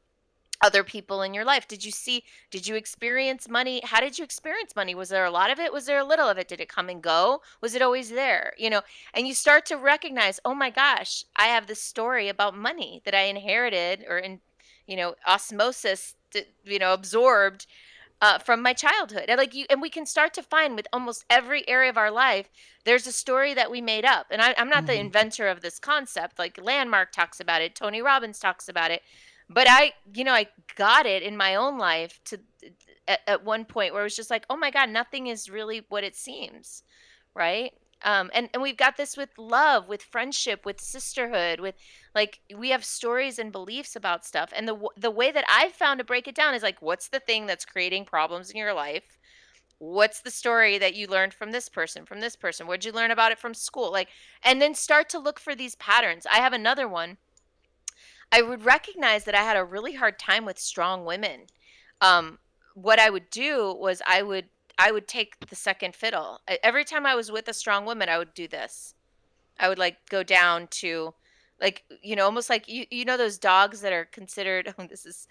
other 0.61 0.83
people 0.83 1.21
in 1.21 1.33
your 1.33 1.45
life? 1.45 1.67
Did 1.67 1.85
you 1.85 1.91
see 1.91 2.23
did 2.51 2.67
you 2.67 2.75
experience 2.75 3.47
money? 3.47 3.81
How 3.83 3.99
did 3.99 4.17
you 4.17 4.23
experience 4.23 4.75
money? 4.75 4.95
Was 4.95 5.09
there 5.09 5.25
a 5.25 5.31
lot 5.31 5.51
of 5.51 5.59
it? 5.59 5.71
Was 5.73 5.85
there 5.85 5.99
a 5.99 6.03
little 6.05 6.27
of 6.27 6.37
it? 6.37 6.47
Did 6.47 6.61
it 6.61 6.69
come 6.69 6.89
and 6.89 7.01
go? 7.01 7.41
Was 7.61 7.75
it 7.75 7.81
always 7.81 8.09
there? 8.09 8.53
You 8.57 8.69
know 8.69 8.81
and 9.13 9.27
you 9.27 9.33
start 9.33 9.65
to 9.65 9.75
recognize 9.75 10.39
oh 10.45 10.53
my 10.53 10.69
gosh 10.69 11.25
i 11.35 11.45
have 11.45 11.67
this 11.67 11.81
story 11.81 12.29
about 12.29 12.55
money 12.55 13.01
that 13.05 13.15
i 13.15 13.23
inherited 13.23 14.05
or 14.07 14.17
in 14.17 14.39
you 14.85 14.95
know 14.95 15.15
osmosis 15.27 16.15
you 16.65 16.79
know 16.79 16.93
absorbed 16.93 17.65
uh, 18.19 18.39
from 18.39 18.63
my 18.63 18.73
childhood. 18.73 19.25
And 19.27 19.37
like 19.37 19.53
you 19.53 19.65
and 19.69 19.79
we 19.79 19.91
can 19.91 20.07
start 20.07 20.33
to 20.33 20.41
find 20.41 20.75
with 20.75 20.87
almost 20.91 21.23
every 21.29 21.67
area 21.69 21.89
of 21.89 21.97
our 21.97 22.09
life 22.09 22.49
there's 22.83 23.05
a 23.05 23.11
story 23.11 23.53
that 23.53 23.69
we 23.69 23.79
made 23.79 24.05
up. 24.05 24.27
And 24.31 24.41
I, 24.41 24.55
i'm 24.57 24.69
not 24.69 24.79
mm-hmm. 24.79 24.87
the 24.87 24.99
inventor 24.99 25.47
of 25.47 25.61
this 25.61 25.77
concept. 25.77 26.39
Like 26.39 26.59
landmark 26.59 27.11
talks 27.11 27.39
about 27.39 27.61
it. 27.61 27.75
Tony 27.75 28.01
robbins 28.01 28.39
talks 28.39 28.67
about 28.69 28.89
it 28.91 29.03
but 29.49 29.67
I, 29.69 29.93
you 30.13 30.23
know, 30.23 30.33
I 30.33 30.47
got 30.75 31.05
it 31.05 31.23
in 31.23 31.37
my 31.37 31.55
own 31.55 31.77
life 31.77 32.19
to 32.25 32.39
at, 33.07 33.21
at 33.27 33.45
one 33.45 33.65
point 33.65 33.93
where 33.93 34.01
it 34.01 34.05
was 34.05 34.15
just 34.15 34.29
like, 34.29 34.45
oh 34.49 34.57
my 34.57 34.71
God, 34.71 34.89
nothing 34.89 35.27
is 35.27 35.49
really 35.49 35.83
what 35.89 36.03
it 36.03 36.15
seems, 36.15 36.83
right? 37.33 37.71
Um, 38.03 38.29
and 38.33 38.49
and 38.53 38.61
we've 38.61 38.77
got 38.77 38.97
this 38.97 39.17
with 39.17 39.29
love, 39.37 39.87
with 39.87 40.03
friendship, 40.03 40.65
with 40.65 40.79
sisterhood, 40.79 41.59
with 41.59 41.75
like 42.13 42.39
we 42.55 42.69
have 42.69 42.85
stories 42.85 43.39
and 43.39 43.51
beliefs 43.51 43.95
about 43.95 44.25
stuff. 44.25 44.51
And 44.55 44.67
the 44.67 44.77
the 44.95 45.11
way 45.11 45.31
that 45.31 45.45
I've 45.49 45.73
found 45.73 45.99
to 45.99 46.03
break 46.03 46.27
it 46.27 46.35
down 46.35 46.53
is 46.53 46.61
like, 46.61 46.81
what's 46.81 47.07
the 47.07 47.19
thing 47.19 47.47
that's 47.47 47.65
creating 47.65 48.05
problems 48.05 48.51
in 48.51 48.57
your 48.57 48.73
life? 48.73 49.17
What's 49.79 50.21
the 50.21 50.31
story 50.31 50.77
that 50.79 50.95
you 50.95 51.07
learned 51.07 51.33
from 51.33 51.51
this 51.51 51.69
person, 51.69 52.05
from 52.05 52.19
this 52.19 52.35
person? 52.35 52.67
Where'd 52.67 52.85
you 52.85 52.91
learn 52.91 53.11
about 53.11 53.31
it 53.31 53.39
from 53.39 53.53
school? 53.53 53.91
Like, 53.91 54.09
and 54.43 54.59
then 54.61 54.73
start 54.73 55.07
to 55.09 55.19
look 55.19 55.39
for 55.39 55.55
these 55.55 55.75
patterns. 55.75 56.25
I 56.31 56.37
have 56.37 56.53
another 56.53 56.87
one 56.87 57.17
I 58.31 58.41
would 58.41 58.65
recognize 58.65 59.23
that 59.25 59.35
I 59.35 59.43
had 59.43 59.57
a 59.57 59.63
really 59.63 59.93
hard 59.93 60.19
time 60.19 60.45
with 60.45 60.59
strong 60.59 61.05
women. 61.05 61.41
Um, 62.01 62.39
what 62.73 62.99
I 62.99 63.09
would 63.09 63.29
do 63.29 63.73
was 63.73 64.01
I 64.07 64.21
would 64.21 64.45
I 64.77 64.91
would 64.91 65.07
take 65.07 65.39
the 65.47 65.55
second 65.55 65.95
fiddle. 65.95 66.41
Every 66.61 66.83
time 66.83 67.05
I 67.05 67.15
was 67.15 67.31
with 67.31 67.47
a 67.47 67.53
strong 67.53 67.85
woman, 67.85 68.09
I 68.09 68.19
would 68.19 68.33
do 68.33 68.47
this. 68.47 68.93
I 69.59 69.69
would 69.69 69.79
like 69.79 69.97
go 70.09 70.21
down 70.21 70.67
to 70.67 71.13
like 71.59 71.83
you 72.01 72.15
know 72.15 72.25
almost 72.25 72.49
like 72.49 72.67
you 72.67 72.85
you 72.91 73.05
know 73.05 73.17
those 73.17 73.37
dogs 73.37 73.81
that 73.81 73.93
are 73.93 74.05
considered 74.05 74.73
oh, 74.77 74.85
this 74.89 75.05
is 75.05 75.27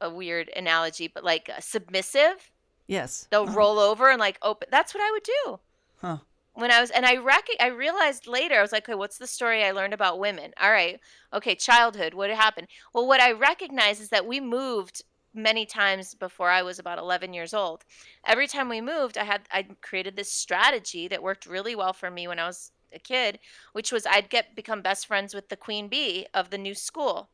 a 0.00 0.10
weird 0.10 0.50
analogy 0.56 1.08
but 1.08 1.24
like 1.24 1.50
uh, 1.56 1.60
submissive 1.60 2.50
yes 2.86 3.26
they'll 3.30 3.44
uh-huh. 3.44 3.56
roll 3.56 3.78
over 3.78 4.10
and 4.10 4.18
like 4.18 4.38
open 4.42 4.68
that's 4.70 4.94
what 4.94 5.02
i 5.02 5.10
would 5.10 5.22
do 5.22 5.60
huh 6.00 6.18
when 6.58 6.72
I 6.72 6.80
was 6.80 6.90
and 6.90 7.06
I 7.06 7.16
rec- 7.16 7.46
I 7.60 7.68
realized 7.68 8.26
later 8.26 8.56
I 8.56 8.62
was 8.62 8.72
like, 8.72 8.88
okay, 8.88 8.96
what's 8.96 9.18
the 9.18 9.28
story 9.28 9.62
I 9.64 9.70
learned 9.70 9.94
about 9.94 10.18
women? 10.18 10.52
All 10.60 10.72
right, 10.72 10.98
okay, 11.32 11.54
childhood, 11.54 12.14
what 12.14 12.30
happened? 12.30 12.66
Well, 12.92 13.06
what 13.06 13.20
I 13.20 13.30
recognize 13.30 14.00
is 14.00 14.08
that 14.08 14.26
we 14.26 14.40
moved 14.40 15.02
many 15.32 15.64
times 15.64 16.14
before 16.14 16.50
I 16.50 16.62
was 16.62 16.80
about 16.80 16.98
11 16.98 17.32
years 17.32 17.54
old. 17.54 17.84
Every 18.26 18.48
time 18.48 18.68
we 18.68 18.80
moved, 18.80 19.16
I 19.16 19.22
had 19.22 19.42
I 19.52 19.66
created 19.82 20.16
this 20.16 20.32
strategy 20.32 21.06
that 21.06 21.22
worked 21.22 21.46
really 21.46 21.76
well 21.76 21.92
for 21.92 22.10
me 22.10 22.26
when 22.26 22.40
I 22.40 22.46
was 22.48 22.72
a 22.92 22.98
kid, 22.98 23.38
which 23.72 23.92
was 23.92 24.04
I'd 24.04 24.28
get 24.28 24.56
become 24.56 24.82
best 24.82 25.06
friends 25.06 25.34
with 25.34 25.50
the 25.50 25.56
queen 25.56 25.86
bee 25.86 26.26
of 26.34 26.50
the 26.50 26.58
new 26.58 26.74
school. 26.74 27.30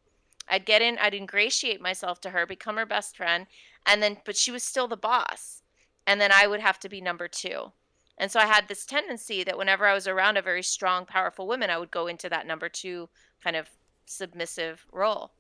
I'd 0.47 0.67
get 0.67 0.83
in, 0.83 0.99
I'd 0.99 1.15
ingratiate 1.15 1.81
myself 1.81 2.21
to 2.23 2.31
her, 2.31 2.45
become 2.45 2.77
her 2.77 2.85
best 2.85 3.17
friend, 3.17 3.47
and 3.87 4.03
then 4.03 4.19
but 4.27 4.37
she 4.37 4.51
was 4.51 4.63
still 4.63 4.87
the 4.87 4.99
boss. 4.99 5.63
And 6.07 6.21
then 6.21 6.31
I 6.31 6.47
would 6.47 6.61
have 6.61 6.79
to 6.81 6.91
be 6.91 7.01
number 7.01 7.27
2 7.27 7.73
and 8.19 8.31
so 8.31 8.41
I 8.41 8.47
had 8.47 8.69
this 8.69 8.87
tendency 8.87 9.43
that 9.45 9.59
whenever 9.59 9.87
I 9.87 9.95
was 9.95 10.07
around 10.07 10.37
a 10.37 10.43
very 10.43 10.63
strong, 10.63 11.05
powerful 11.05 11.47
woman, 11.47 11.71
I 11.71 11.79
would 11.79 11.91
go 11.91 12.07
into 12.07 12.29
that 12.29 12.47
number 12.47 12.69
two 12.69 13.09
kind 13.43 13.57
of 13.57 13.69
submissive 14.07 14.87
role. 14.93 15.33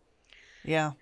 Yeah. 0.65 0.93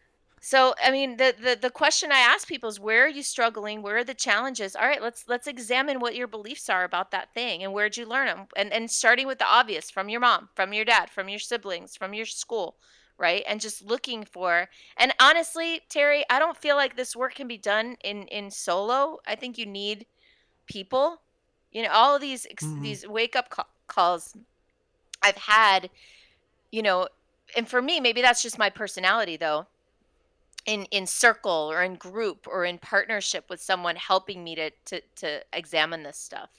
So, 0.44 0.74
I 0.84 0.90
mean, 0.90 1.18
the, 1.18 1.32
the 1.40 1.56
the 1.60 1.70
question 1.70 2.10
I 2.10 2.18
ask 2.18 2.48
people 2.48 2.68
is 2.68 2.80
where 2.80 3.04
are 3.04 3.08
you 3.08 3.22
struggling? 3.22 3.80
Where 3.80 3.98
are 3.98 4.04
the 4.04 4.12
challenges? 4.12 4.74
All 4.74 4.88
right, 4.88 5.00
let's 5.00 5.24
let's 5.28 5.46
examine 5.46 6.00
what 6.00 6.16
your 6.16 6.26
beliefs 6.26 6.68
are 6.68 6.82
about 6.82 7.12
that 7.12 7.32
thing 7.32 7.62
and 7.62 7.72
where'd 7.72 7.96
you 7.96 8.06
learn 8.06 8.26
them? 8.26 8.46
And 8.56 8.72
and 8.72 8.90
starting 8.90 9.28
with 9.28 9.38
the 9.38 9.46
obvious 9.46 9.88
from 9.88 10.08
your 10.08 10.18
mom, 10.18 10.48
from 10.56 10.72
your 10.72 10.84
dad, 10.84 11.10
from 11.10 11.28
your 11.28 11.38
siblings, 11.38 11.96
from 11.96 12.12
your 12.12 12.26
school, 12.26 12.74
right? 13.16 13.44
And 13.46 13.60
just 13.60 13.82
looking 13.82 14.24
for 14.24 14.68
and 14.96 15.14
honestly, 15.20 15.82
Terry, 15.88 16.24
I 16.28 16.40
don't 16.40 16.56
feel 16.56 16.74
like 16.74 16.96
this 16.96 17.14
work 17.14 17.36
can 17.36 17.46
be 17.46 17.58
done 17.58 17.96
in 18.02 18.24
in 18.24 18.50
solo. 18.50 19.18
I 19.24 19.36
think 19.36 19.58
you 19.58 19.66
need 19.66 20.06
people. 20.66 21.22
You 21.72 21.82
know, 21.84 21.90
all 21.90 22.14
of 22.16 22.20
these 22.22 22.46
ex- 22.50 22.74
hmm 22.74 22.78
these 22.78 23.06
wake 23.06 23.36
up 23.36 23.50
ca- 23.50 23.66
calls 23.88 24.36
I've 25.22 25.36
had, 25.38 25.90
you 26.72 26.82
know, 26.82 27.08
and 27.56 27.68
for 27.68 27.82
me, 27.82 28.00
maybe 28.00 28.22
that's 28.22 28.42
just 28.42 28.58
my 28.58 28.70
personality 28.70 29.36
though 29.36 29.68
in 30.66 30.84
in 30.86 31.06
circle 31.06 31.70
or 31.70 31.82
in 31.82 31.94
group 31.96 32.46
or 32.48 32.64
in 32.64 32.78
partnership 32.78 33.46
with 33.50 33.60
someone 33.60 33.96
helping 33.96 34.44
me 34.44 34.54
to 34.56 34.70
to 34.86 35.00
to 35.16 35.42
examine 35.52 36.02
this 36.02 36.18
stuff. 36.18 36.50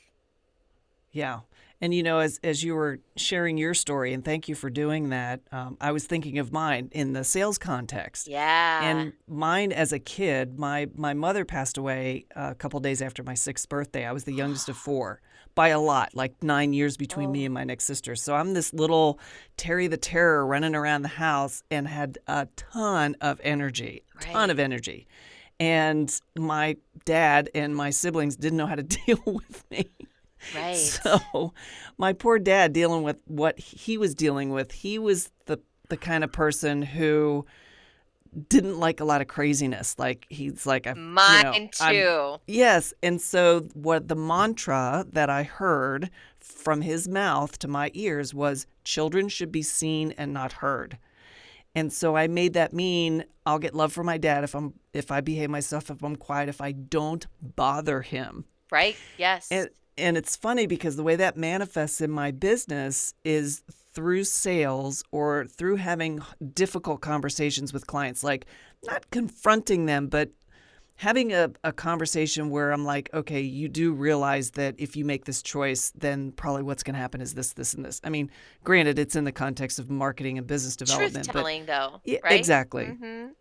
Yeah. 1.11 1.41
And 1.83 1.93
you 1.93 2.01
know, 2.01 2.19
as 2.19 2.39
as 2.45 2.63
you 2.63 2.75
were 2.75 3.01
sharing 3.17 3.57
your 3.57 3.73
story, 3.73 4.13
and 4.13 4.23
thank 4.23 4.47
you 4.47 4.55
for 4.55 4.69
doing 4.69 5.09
that, 5.09 5.41
um, 5.51 5.75
I 5.81 5.91
was 5.91 6.05
thinking 6.05 6.39
of 6.39 6.53
mine 6.53 6.87
in 6.93 7.11
the 7.11 7.25
sales 7.25 7.57
context. 7.57 8.29
Yeah. 8.29 8.85
And 8.85 9.11
mine 9.27 9.73
as 9.73 9.91
a 9.91 9.99
kid, 9.99 10.57
my 10.57 10.87
my 10.95 11.13
mother 11.13 11.43
passed 11.43 11.77
away 11.77 12.25
a 12.37 12.55
couple 12.55 12.79
days 12.79 13.01
after 13.01 13.21
my 13.21 13.33
sixth 13.33 13.67
birthday. 13.67 14.05
I 14.05 14.13
was 14.13 14.23
the 14.23 14.31
youngest 14.31 14.69
of 14.69 14.77
four 14.77 15.19
by 15.55 15.67
a 15.67 15.79
lot, 15.79 16.15
like 16.15 16.41
nine 16.41 16.71
years 16.71 16.95
between 16.95 17.33
me 17.33 17.41
Oh, 17.41 17.45
and 17.47 17.53
my 17.53 17.65
next 17.65 17.83
sister. 17.83 18.15
So 18.15 18.33
I'm 18.33 18.53
this 18.53 18.73
little 18.73 19.19
Terry 19.57 19.87
the 19.87 19.97
Terror 19.97 20.45
running 20.45 20.75
around 20.75 21.01
the 21.01 21.09
house 21.09 21.63
and 21.69 21.85
had 21.85 22.17
a 22.27 22.47
ton 22.55 23.17
of 23.19 23.41
energy, 23.43 24.03
ton 24.21 24.49
of 24.49 24.57
energy. 24.57 25.05
And 25.59 26.17
my 26.37 26.77
dad 27.03 27.49
and 27.53 27.75
my 27.75 27.89
siblings 27.89 28.37
didn't 28.37 28.57
know 28.57 28.67
how 28.67 28.75
to 28.75 28.83
deal 29.05 29.19
with 29.25 29.69
me. 29.69 29.89
Right. 30.55 30.77
So, 31.03 31.53
my 31.97 32.13
poor 32.13 32.39
dad 32.39 32.73
dealing 32.73 33.03
with 33.03 33.17
what 33.25 33.59
he 33.59 33.97
was 33.97 34.15
dealing 34.15 34.49
with, 34.51 34.71
he 34.71 34.99
was 34.99 35.31
the 35.45 35.59
the 35.89 35.97
kind 35.97 36.23
of 36.23 36.31
person 36.31 36.81
who 36.81 37.45
didn't 38.49 38.79
like 38.79 38.99
a 38.99 39.05
lot 39.05 39.21
of 39.21 39.27
craziness. 39.27 39.97
Like 39.99 40.25
he's 40.29 40.65
like 40.65 40.87
I, 40.87 40.91
you 40.91 40.95
know, 40.95 41.01
Mine 41.01 41.45
I'm 41.45 41.69
yes. 42.47 42.93
And 43.03 43.21
so 43.21 43.67
what 43.73 44.07
the 44.07 44.15
mantra 44.15 45.05
that 45.11 45.29
I 45.29 45.43
heard 45.43 46.09
from 46.39 46.81
his 46.81 47.07
mouth 47.07 47.57
to 47.59 47.67
my 47.67 47.91
ears 47.93 48.33
was 48.33 48.65
children 48.83 49.29
should 49.29 49.51
be 49.51 49.61
seen 49.61 50.13
and 50.17 50.33
not 50.33 50.53
heard. 50.53 50.97
And 51.75 51.91
so 51.91 52.15
I 52.15 52.27
made 52.27 52.53
that 52.53 52.73
mean 52.73 53.25
I'll 53.45 53.59
get 53.59 53.75
love 53.75 53.93
from 53.93 54.05
my 54.05 54.17
dad 54.17 54.43
if 54.43 54.55
I'm 54.55 54.73
if 54.93 55.11
I 55.11 55.21
behave 55.21 55.49
myself, 55.49 55.89
if 55.89 56.03
I'm 56.03 56.15
quiet, 56.15 56.49
if 56.49 56.61
I 56.61 56.71
don't 56.71 57.25
bother 57.41 58.01
him. 58.01 58.45
Right? 58.71 58.95
Yes. 59.17 59.47
And 59.51 59.69
and 59.97 60.17
it's 60.17 60.35
funny 60.35 60.67
because 60.67 60.95
the 60.95 61.03
way 61.03 61.15
that 61.15 61.37
manifests 61.37 62.01
in 62.01 62.11
my 62.11 62.31
business 62.31 63.13
is 63.23 63.63
through 63.93 64.23
sales 64.23 65.03
or 65.11 65.45
through 65.45 65.75
having 65.75 66.19
difficult 66.53 67.01
conversations 67.01 67.71
with 67.71 67.85
clients, 67.85 68.23
like 68.23 68.45
not 68.85 69.09
confronting 69.11 69.85
them, 69.85 70.07
but 70.07 70.31
having 70.95 71.33
a, 71.33 71.51
a 71.63 71.71
conversation 71.71 72.49
where 72.49 72.71
I'm 72.71 72.85
like, 72.85 73.09
okay, 73.13 73.41
you 73.41 73.67
do 73.67 73.93
realize 73.93 74.51
that 74.51 74.75
if 74.77 74.95
you 74.95 75.05
make 75.05 75.25
this 75.25 75.41
choice, 75.41 75.91
then 75.95 76.31
probably 76.31 76.63
what's 76.63 76.83
going 76.83 76.93
to 76.95 76.99
happen 76.99 77.21
is 77.21 77.33
this, 77.33 77.53
this, 77.53 77.73
and 77.73 77.85
this. 77.85 77.99
I 78.03 78.09
mean, 78.09 78.31
granted, 78.63 78.97
it's 78.99 79.15
in 79.15 79.23
the 79.23 79.31
context 79.31 79.79
of 79.79 79.89
marketing 79.89 80.37
and 80.37 80.47
business 80.47 80.75
development, 80.75 81.27
but 81.27 81.33
telling 81.33 81.65
though, 81.65 82.01
yeah, 82.03 82.19
right? 82.23 82.33
exactly. 82.33 82.85
Mhm. 82.85 83.31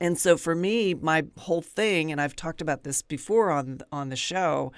And 0.00 0.18
so 0.18 0.36
for 0.36 0.54
me, 0.54 0.94
my 0.94 1.24
whole 1.38 1.60
thing, 1.62 2.10
and 2.10 2.20
I've 2.20 2.34
talked 2.34 2.60
about 2.60 2.82
this 2.82 3.02
before 3.02 3.50
on 3.50 3.80
on 3.92 4.08
the 4.08 4.16
show, 4.16 4.72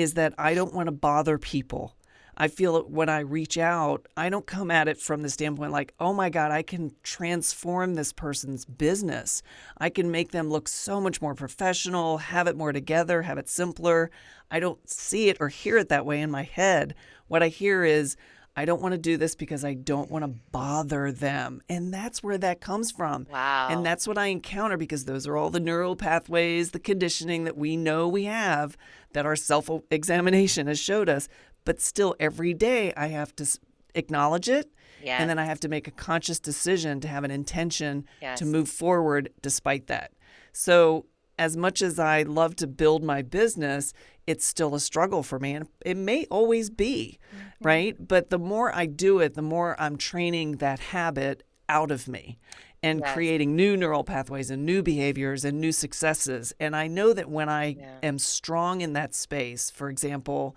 is 0.00 0.14
that 0.14 0.34
I 0.38 0.54
don't 0.54 0.74
want 0.74 0.86
to 0.86 0.92
bother 0.92 1.38
people. 1.38 1.94
I 2.36 2.48
feel 2.48 2.74
that 2.74 2.90
when 2.90 3.10
I 3.10 3.20
reach 3.20 3.58
out, 3.58 4.06
I 4.16 4.30
don't 4.30 4.46
come 4.46 4.70
at 4.70 4.88
it 4.88 4.98
from 4.98 5.20
the 5.20 5.28
standpoint 5.28 5.72
like, 5.72 5.92
oh 6.00 6.14
my 6.14 6.30
God, 6.30 6.50
I 6.50 6.62
can 6.62 6.92
transform 7.02 7.94
this 7.94 8.14
person's 8.14 8.64
business. 8.64 9.42
I 9.76 9.90
can 9.90 10.10
make 10.10 10.32
them 10.32 10.48
look 10.48 10.66
so 10.66 11.02
much 11.02 11.20
more 11.20 11.34
professional, 11.34 12.16
have 12.16 12.46
it 12.46 12.56
more 12.56 12.72
together, 12.72 13.20
have 13.22 13.36
it 13.36 13.48
simpler. 13.48 14.10
I 14.50 14.58
don't 14.58 14.88
see 14.88 15.28
it 15.28 15.36
or 15.38 15.48
hear 15.48 15.76
it 15.76 15.90
that 15.90 16.06
way 16.06 16.22
in 16.22 16.30
my 16.30 16.44
head. 16.44 16.94
What 17.28 17.42
I 17.42 17.48
hear 17.48 17.84
is, 17.84 18.16
I 18.56 18.64
don't 18.64 18.82
want 18.82 18.92
to 18.92 18.98
do 18.98 19.16
this 19.16 19.34
because 19.34 19.64
I 19.64 19.74
don't 19.74 20.10
want 20.10 20.24
to 20.24 20.40
bother 20.50 21.12
them. 21.12 21.62
And 21.68 21.94
that's 21.94 22.22
where 22.22 22.38
that 22.38 22.60
comes 22.60 22.90
from. 22.90 23.26
Wow. 23.30 23.68
And 23.70 23.86
that's 23.86 24.08
what 24.08 24.18
I 24.18 24.26
encounter 24.26 24.76
because 24.76 25.04
those 25.04 25.26
are 25.26 25.36
all 25.36 25.50
the 25.50 25.60
neural 25.60 25.96
pathways, 25.96 26.72
the 26.72 26.80
conditioning 26.80 27.44
that 27.44 27.56
we 27.56 27.76
know 27.76 28.08
we 28.08 28.24
have 28.24 28.76
that 29.12 29.24
our 29.26 29.36
self 29.36 29.70
examination 29.90 30.66
has 30.66 30.78
showed 30.78 31.08
us. 31.08 31.28
But 31.64 31.80
still, 31.80 32.16
every 32.18 32.54
day 32.54 32.92
I 32.96 33.08
have 33.08 33.34
to 33.36 33.46
acknowledge 33.94 34.48
it. 34.48 34.70
Yes. 35.02 35.20
And 35.20 35.30
then 35.30 35.38
I 35.38 35.44
have 35.44 35.60
to 35.60 35.68
make 35.68 35.88
a 35.88 35.92
conscious 35.92 36.38
decision 36.38 37.00
to 37.00 37.08
have 37.08 37.24
an 37.24 37.30
intention 37.30 38.04
to 38.36 38.44
move 38.44 38.68
forward 38.68 39.30
despite 39.40 39.86
that. 39.86 40.12
So, 40.52 41.06
as 41.38 41.56
much 41.56 41.80
as 41.80 41.98
I 41.98 42.22
love 42.22 42.54
to 42.56 42.66
build 42.66 43.02
my 43.02 43.22
business, 43.22 43.94
it's 44.26 44.44
still 44.44 44.74
a 44.74 44.80
struggle 44.80 45.22
for 45.22 45.38
me. 45.38 45.52
And 45.54 45.68
it 45.84 45.96
may 45.96 46.24
always 46.30 46.70
be, 46.70 47.18
Mhm. 47.34 47.38
right? 47.66 48.08
But 48.08 48.30
the 48.30 48.38
more 48.38 48.74
I 48.74 48.86
do 48.86 49.18
it, 49.20 49.34
the 49.34 49.42
more 49.42 49.76
I'm 49.80 49.96
training 49.96 50.56
that 50.56 50.78
habit 50.78 51.42
out 51.68 51.90
of 51.90 52.08
me 52.08 52.38
and 52.82 53.00
Yes. 53.00 53.12
creating 53.12 53.54
new 53.54 53.76
neural 53.76 54.04
pathways 54.04 54.50
and 54.50 54.64
new 54.64 54.82
behaviors 54.82 55.44
and 55.44 55.60
new 55.60 55.72
successes. 55.72 56.52
And 56.58 56.74
I 56.74 56.86
know 56.86 57.12
that 57.12 57.28
when 57.28 57.48
I 57.48 57.76
Yeah. 57.78 57.98
am 58.02 58.18
strong 58.18 58.80
in 58.80 58.92
that 58.94 59.14
space, 59.14 59.70
for 59.70 59.88
example, 59.90 60.56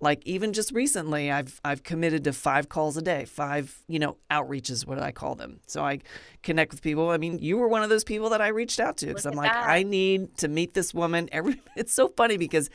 like 0.00 0.20
even 0.26 0.52
just 0.52 0.72
recently 0.72 1.30
I've 1.30 1.60
I've 1.64 1.84
committed 1.84 2.24
to 2.24 2.32
5 2.32 2.68
calls 2.68 2.96
a 2.96 3.02
day, 3.02 3.24
5, 3.24 3.84
you 3.86 4.00
know, 4.00 4.16
outreaches 4.32 4.84
what 4.84 4.98
I 4.98 5.12
call 5.12 5.36
them. 5.36 5.60
So 5.68 5.84
I 5.84 6.00
connect 6.42 6.72
with 6.72 6.82
people. 6.82 7.10
I 7.10 7.18
mean, 7.18 7.38
you 7.38 7.56
were 7.56 7.68
one 7.68 7.84
of 7.84 7.88
those 7.88 8.02
people 8.02 8.28
that 8.30 8.40
I 8.40 8.48
reached 8.48 8.80
out 8.80 8.96
to 8.98 9.14
cuz 9.14 9.24
I'm 9.24 9.36
like 9.36 9.52
that. 9.52 9.62
I 9.68 9.84
need 9.84 10.36
to 10.38 10.48
meet 10.48 10.74
this 10.74 10.92
woman. 10.92 11.28
Every 11.30 11.60
it's 11.76 11.94
so 11.94 12.08
funny 12.08 12.36
because 12.36 12.68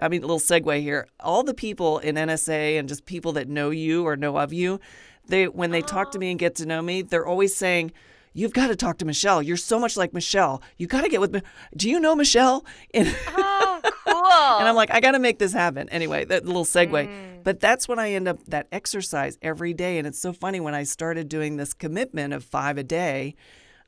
I 0.00 0.08
mean, 0.08 0.22
a 0.22 0.26
little 0.26 0.40
segue 0.40 0.80
here. 0.80 1.06
All 1.20 1.42
the 1.42 1.54
people 1.54 1.98
in 1.98 2.16
NSA 2.16 2.78
and 2.78 2.88
just 2.88 3.06
people 3.06 3.32
that 3.32 3.48
know 3.48 3.70
you 3.70 4.06
or 4.06 4.16
know 4.16 4.36
of 4.36 4.52
you, 4.52 4.80
they 5.26 5.48
when 5.48 5.70
they 5.70 5.82
talk 5.82 6.12
to 6.12 6.18
me 6.18 6.30
and 6.30 6.38
get 6.38 6.54
to 6.56 6.66
know 6.66 6.82
me, 6.82 7.02
they're 7.02 7.26
always 7.26 7.54
saying, 7.54 7.92
"You've 8.32 8.52
got 8.52 8.68
to 8.68 8.76
talk 8.76 8.98
to 8.98 9.04
Michelle. 9.04 9.42
You're 9.42 9.56
so 9.56 9.78
much 9.78 9.96
like 9.96 10.12
Michelle. 10.12 10.62
You 10.76 10.86
got 10.86 11.02
to 11.02 11.08
get 11.08 11.20
with 11.20 11.32
me. 11.32 11.42
Do 11.76 11.88
you 11.88 12.00
know 12.00 12.14
Michelle?" 12.14 12.64
And 12.94 13.14
oh, 13.28 13.80
and 14.58 14.68
I'm 14.68 14.74
like, 14.74 14.90
I 14.92 15.00
got 15.00 15.12
to 15.12 15.18
make 15.18 15.38
this 15.38 15.52
happen. 15.52 15.88
Anyway, 15.90 16.24
that 16.26 16.44
little 16.44 16.64
segue. 16.64 16.90
Mm. 16.90 17.42
But 17.42 17.60
that's 17.60 17.86
when 17.86 17.98
I 17.98 18.12
end 18.12 18.26
up 18.26 18.42
that 18.46 18.68
exercise 18.72 19.38
every 19.42 19.74
day. 19.74 19.98
And 19.98 20.06
it's 20.06 20.18
so 20.18 20.32
funny 20.32 20.60
when 20.60 20.74
I 20.74 20.84
started 20.84 21.28
doing 21.28 21.56
this 21.56 21.74
commitment 21.74 22.32
of 22.32 22.42
five 22.42 22.78
a 22.78 22.82
day, 22.82 23.34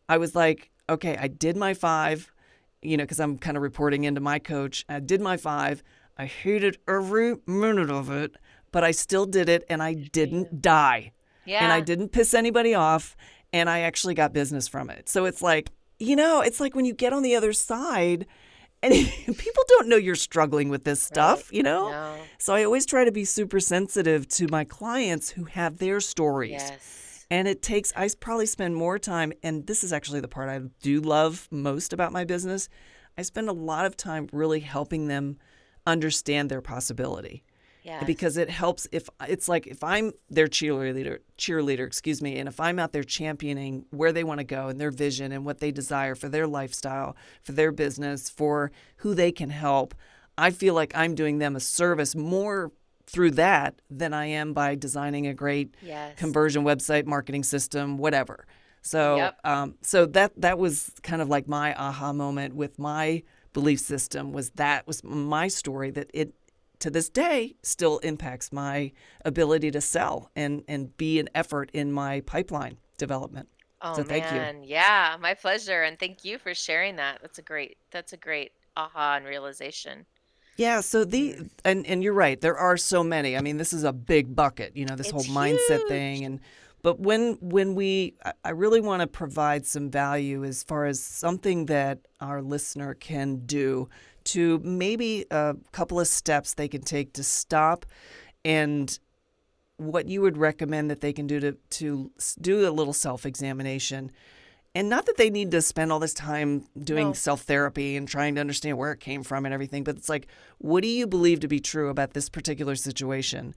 I 0.09 0.19
was 0.19 0.35
like, 0.35 0.71
okay, 0.89 1.17
I 1.19 1.29
did 1.29 1.57
my 1.57 1.75
five, 1.75 2.31
you 2.83 2.97
know, 2.97 3.05
because 3.05 3.19
I'm 3.19 3.39
kind 3.39 3.57
of 3.57 3.63
reporting 3.63 4.05
into 4.05 4.21
my 4.21 4.39
coach. 4.39 4.85
I 4.89 5.01
did 5.01 5.21
my 5.21 5.37
five. 5.37 5.83
I 6.19 6.27
hated 6.27 6.79
every 6.89 7.37
minute 7.47 7.91
of 7.91 8.11
it, 8.11 8.37
but 8.73 8.85
I 8.85 8.91
still 8.91 9.27
did 9.27 9.49
it 9.49 9.65
and 9.69 9.83
I 9.83 9.93
Good 9.95 9.99
for 9.99 10.05
you. 10.05 10.11
didn't 10.11 10.63
die 10.63 11.13
Yeah. 11.45 11.63
and 11.65 11.73
I 11.73 11.81
didn't 11.81 12.11
piss 12.11 12.35
anybody 12.35 12.75
off 12.75 13.17
and 13.53 13.69
I 13.71 13.81
actually 13.81 14.15
got 14.15 14.33
business 14.33 14.67
from 14.69 14.91
it. 14.91 15.09
So 15.09 15.25
it's 15.27 15.43
like, 15.43 15.71
you 15.99 16.17
know, 16.17 16.41
it's 16.41 16.61
like 16.61 16.75
when 16.75 16.85
you 16.85 16.95
get 16.95 17.13
on 17.13 17.23
the 17.23 17.37
other 17.37 17.53
side 17.53 18.27
and 18.83 18.93
people 19.27 19.65
don't 19.69 19.89
know 19.89 19.97
you're 19.97 20.15
struggling 20.15 20.69
with 20.69 20.85
this 20.85 21.01
Right. 21.03 21.15
stuff, 21.15 21.53
you 21.53 21.63
know? 21.63 21.91
No. 21.91 22.17
So 22.39 22.55
I 22.55 22.65
always 22.65 22.87
try 22.87 23.05
to 23.05 23.13
be 23.13 23.25
super 23.25 23.61
sensitive 23.61 24.27
to 24.29 24.47
my 24.49 24.65
clients 24.65 25.31
who 25.31 25.45
have 25.45 25.79
their 25.79 26.01
stories. 26.01 26.53
Yes. 26.53 27.27
And 27.31 27.49
it 27.49 27.61
takes, 27.61 27.93
I 27.97 28.09
probably 28.21 28.47
spend 28.47 28.77
more 28.77 29.01
time, 29.01 29.33
and 29.43 29.67
this 29.67 29.83
is 29.83 29.93
actually 29.93 30.21
the 30.21 30.29
part 30.29 30.49
I 30.49 30.61
do 30.81 31.01
love 31.01 31.49
most 31.51 31.93
about 31.93 32.13
my 32.13 32.25
business. 32.25 32.69
I 33.19 33.23
spend 33.23 33.49
a 33.49 33.53
lot 33.53 33.85
of 33.85 33.97
time 33.97 34.29
really 34.33 34.61
helping 34.61 35.09
them 35.09 35.39
understand 35.87 36.51
their 36.51 36.61
possibility 36.61 37.43
Yes. 37.83 38.05
because 38.05 38.37
it 38.37 38.51
helps 38.51 38.89
if 38.91 39.09
it's 39.29 39.49
like 39.49 39.67
if 39.69 39.85
I'm 39.85 40.13
their 40.29 40.49
cheerleader, 40.49 41.19
cheerleader, 41.39 41.87
excuse 41.87 42.21
me, 42.21 42.37
and 42.39 42.49
if 42.49 42.59
I'm 42.59 42.81
out 42.81 42.93
there 42.93 43.05
championing 43.05 43.85
where 43.91 44.13
they 44.13 44.25
want 44.25 44.39
to 44.41 44.45
go 44.45 44.67
and 44.69 44.81
their 44.81 44.91
vision 44.91 45.31
and 45.31 45.45
what 45.45 45.61
they 45.61 45.71
desire 45.71 46.17
for 46.17 46.29
their 46.29 46.49
lifestyle, 46.49 47.17
for 47.45 47.53
their 47.53 47.71
business, 47.71 48.29
for 48.29 48.73
who 48.99 49.15
they 49.15 49.31
can 49.31 49.51
help, 49.51 49.95
I 50.37 50.51
feel 50.51 50.75
like 50.75 50.93
I'm 50.97 51.15
doing 51.15 51.39
them 51.39 51.55
a 51.55 51.61
service 51.61 52.17
more 52.17 52.73
through 53.07 53.31
that 53.33 53.81
than 53.89 54.13
I 54.13 54.27
am 54.27 54.53
by 54.53 54.75
designing 54.75 55.29
a 55.29 55.35
great 55.35 55.77
Yes. 55.81 56.19
conversion 56.19 56.65
website, 56.65 57.07
marketing 57.07 57.45
system, 57.45 57.99
whatever. 57.99 58.47
So, 58.83 59.17
Yep. 59.17 59.39
um, 59.45 59.75
so 59.83 60.07
that 60.07 60.33
that 60.41 60.59
was 60.59 60.91
kind 61.05 61.23
of 61.23 61.29
like 61.29 61.47
my 61.47 61.73
aha 61.75 62.13
moment 62.13 62.57
with 62.57 62.81
my 62.81 63.23
belief 63.59 63.81
system 63.81 64.33
was 64.33 64.51
that 64.51 64.87
was 64.87 65.03
my 65.03 65.49
story 65.49 65.91
that 65.91 66.09
it 66.13 66.29
to 66.79 66.91
this 66.91 67.09
day 67.09 67.57
still 67.63 67.97
impacts 68.11 68.53
my 68.53 68.93
ability 69.25 69.71
to 69.71 69.81
sell 69.81 70.31
and 70.37 70.63
and 70.69 70.95
be 70.99 71.19
an 71.19 71.29
effort 71.35 71.71
in 71.73 71.91
my 71.91 72.21
pipeline 72.21 72.77
development. 72.99 73.49
Oh 73.81 73.95
So 73.97 74.05
thank 74.05 74.31
you. 74.31 74.43
man, 74.43 74.63
yeah, 74.63 75.17
my 75.21 75.35
pleasure, 75.35 75.83
and 75.83 75.99
thank 75.99 76.25
you 76.25 76.39
for 76.39 76.53
sharing 76.55 76.97
that. 76.97 77.19
That's 77.23 77.39
a 77.39 77.43
great 77.43 77.79
that's 77.91 78.13
a 78.13 78.17
great 78.19 78.53
aha 78.77 79.15
and 79.17 79.25
realization. 79.27 80.07
Yeah, 80.57 80.81
so 80.81 81.05
the 81.05 81.25
Mm. 81.35 81.51
and 81.65 81.87
and 81.87 82.03
you're 82.03 82.15
right. 82.27 82.41
There 82.41 82.57
are 82.59 82.77
so 82.79 83.03
many. 83.05 83.37
I 83.37 83.41
mean, 83.41 83.59
this 83.59 83.73
is 83.73 83.85
a 83.85 83.93
big 83.93 84.35
bucket, 84.35 84.77
you 84.77 84.87
know, 84.87 84.97
this 84.97 85.11
whole 85.11 85.25
mindset 85.25 85.81
huge. 85.81 85.89
thing 85.89 86.25
and 86.25 86.41
but 86.83 87.01
when 87.01 87.39
when 87.41 87.75
we 87.75 88.15
I 88.45 88.51
really 88.51 88.81
want 88.81 89.01
to 89.01 89.07
provide 89.07 89.67
some 89.67 89.91
value 89.91 90.45
as 90.45 90.63
far 90.63 90.87
as 90.87 91.01
something 91.01 91.67
that 91.67 92.01
our 92.21 92.43
listener 92.43 92.95
can 92.95 93.47
do 93.47 93.89
to 94.25 94.59
maybe 94.61 95.27
a 95.31 95.57
couple 95.73 96.01
of 96.01 96.09
steps 96.09 96.55
they 96.55 96.69
can 96.69 96.83
take 96.83 97.13
to 97.15 97.23
stop 97.25 97.87
and 98.45 98.99
what 99.79 100.09
you 100.09 100.23
would 100.23 100.39
recommend 100.39 100.91
that 100.91 101.01
they 101.01 101.13
can 101.13 101.27
do 101.27 101.41
to 101.41 101.53
to 101.71 102.11
do 102.41 102.69
a 102.69 102.71
little 102.71 102.93
self-examination 102.95 104.11
and 104.75 104.91
not 104.91 105.07
that 105.07 105.17
they 105.17 105.31
need 105.31 105.51
to 105.53 105.63
spend 105.63 105.91
all 105.91 105.99
this 105.99 106.13
time 106.13 106.67
doing 106.79 107.09
No. 107.09 107.13
self 107.15 107.43
therapy 107.43 107.97
and 107.97 108.07
trying 108.07 108.35
to 108.35 108.43
understand 108.43 108.77
where 108.77 108.93
it 108.93 109.01
came 109.01 109.23
from 109.23 109.47
and 109.47 109.55
everything, 109.55 109.85
but 109.85 109.97
it's 109.97 110.11
like, 110.11 110.27
what 110.59 110.83
do 110.83 110.89
you 110.89 111.07
believe 111.07 111.41
to 111.41 111.49
be 111.49 111.61
true 111.61 111.89
about 111.89 112.13
this 112.13 112.29
particular 112.29 112.77
situation? 112.77 113.55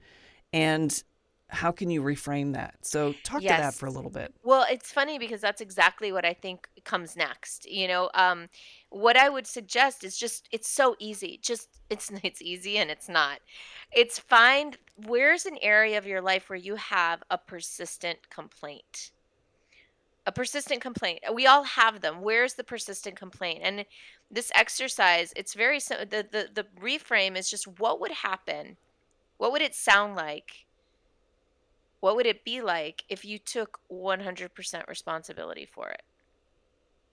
And 0.50 1.04
how 1.50 1.72
can 1.72 1.90
you 1.90 2.02
reframe 2.02 2.54
that? 2.54 2.74
So, 2.82 3.14
talk 3.24 3.42
to 3.42 3.48
that 3.48 3.74
for 3.74 3.86
a 3.86 3.90
little 3.90 4.10
bit. 4.10 4.34
Well, 4.42 4.64
it's 4.70 4.92
funny 4.92 5.18
because 5.18 5.40
that's 5.40 5.60
exactly 5.60 6.12
what 6.12 6.24
I 6.24 6.32
think 6.32 6.68
comes 6.84 7.16
next. 7.16 7.68
You 7.68 7.88
know, 7.88 8.10
um, 8.14 8.48
what 8.90 9.16
I 9.16 9.28
would 9.28 9.46
suggest 9.46 10.04
is 10.04 10.16
just 10.16 10.48
it's 10.52 10.68
so 10.68 10.96
easy. 10.98 11.38
Just 11.42 11.68
it's 11.88 12.10
it's 12.22 12.40
easy 12.40 12.78
and 12.78 12.90
it's 12.90 13.08
not. 13.08 13.40
It's 13.92 14.18
find 14.18 14.78
where's 15.06 15.46
an 15.46 15.58
area 15.60 15.98
of 15.98 16.06
your 16.06 16.20
life 16.20 16.48
where 16.48 16.58
you 16.58 16.76
have 16.76 17.22
a 17.30 17.38
persistent 17.38 18.30
complaint. 18.30 19.10
A 20.26 20.32
persistent 20.32 20.80
complaint. 20.80 21.20
We 21.32 21.46
all 21.46 21.64
have 21.64 22.02
them. 22.02 22.20
Where's 22.20 22.54
the 22.54 22.64
persistent 22.64 23.16
complaint? 23.16 23.60
And 23.62 23.84
this 24.30 24.52
exercise, 24.54 25.32
it's 25.34 25.54
very 25.54 25.78
the 25.78 26.26
the 26.30 26.48
the 26.54 26.66
reframe 26.80 27.36
is 27.36 27.50
just 27.50 27.66
what 27.66 28.00
would 28.00 28.12
happen? 28.12 28.76
What 29.38 29.52
would 29.52 29.62
it 29.62 29.74
sound 29.74 30.16
like? 30.16 30.66
What 32.00 32.16
would 32.16 32.26
it 32.26 32.44
be 32.44 32.60
like 32.62 33.04
if 33.08 33.24
you 33.24 33.38
took 33.38 33.78
100% 33.92 34.88
responsibility 34.88 35.66
for 35.66 35.90
it? 35.90 36.02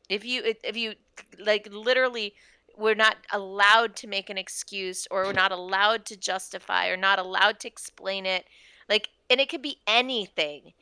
If 0.09 0.23
you 0.23 0.41
if 0.63 0.77
you 0.77 0.93
like 1.37 1.67
literally 1.69 2.33
we're 2.77 2.95
not 2.95 3.17
allowed 3.33 3.95
to 3.97 4.07
make 4.07 4.29
an 4.29 4.37
excuse 4.37 5.07
or 5.11 5.25
we're 5.25 5.33
not 5.33 5.51
allowed 5.51 6.05
to 6.05 6.15
justify 6.15 6.87
or 6.87 6.95
not 6.95 7.19
allowed 7.19 7.59
to 7.59 7.67
explain 7.67 8.25
it. 8.25 8.45
Like 8.87 9.09
and 9.29 9.41
it 9.41 9.49
could 9.49 9.61
be 9.61 9.79
anything. 9.85 10.73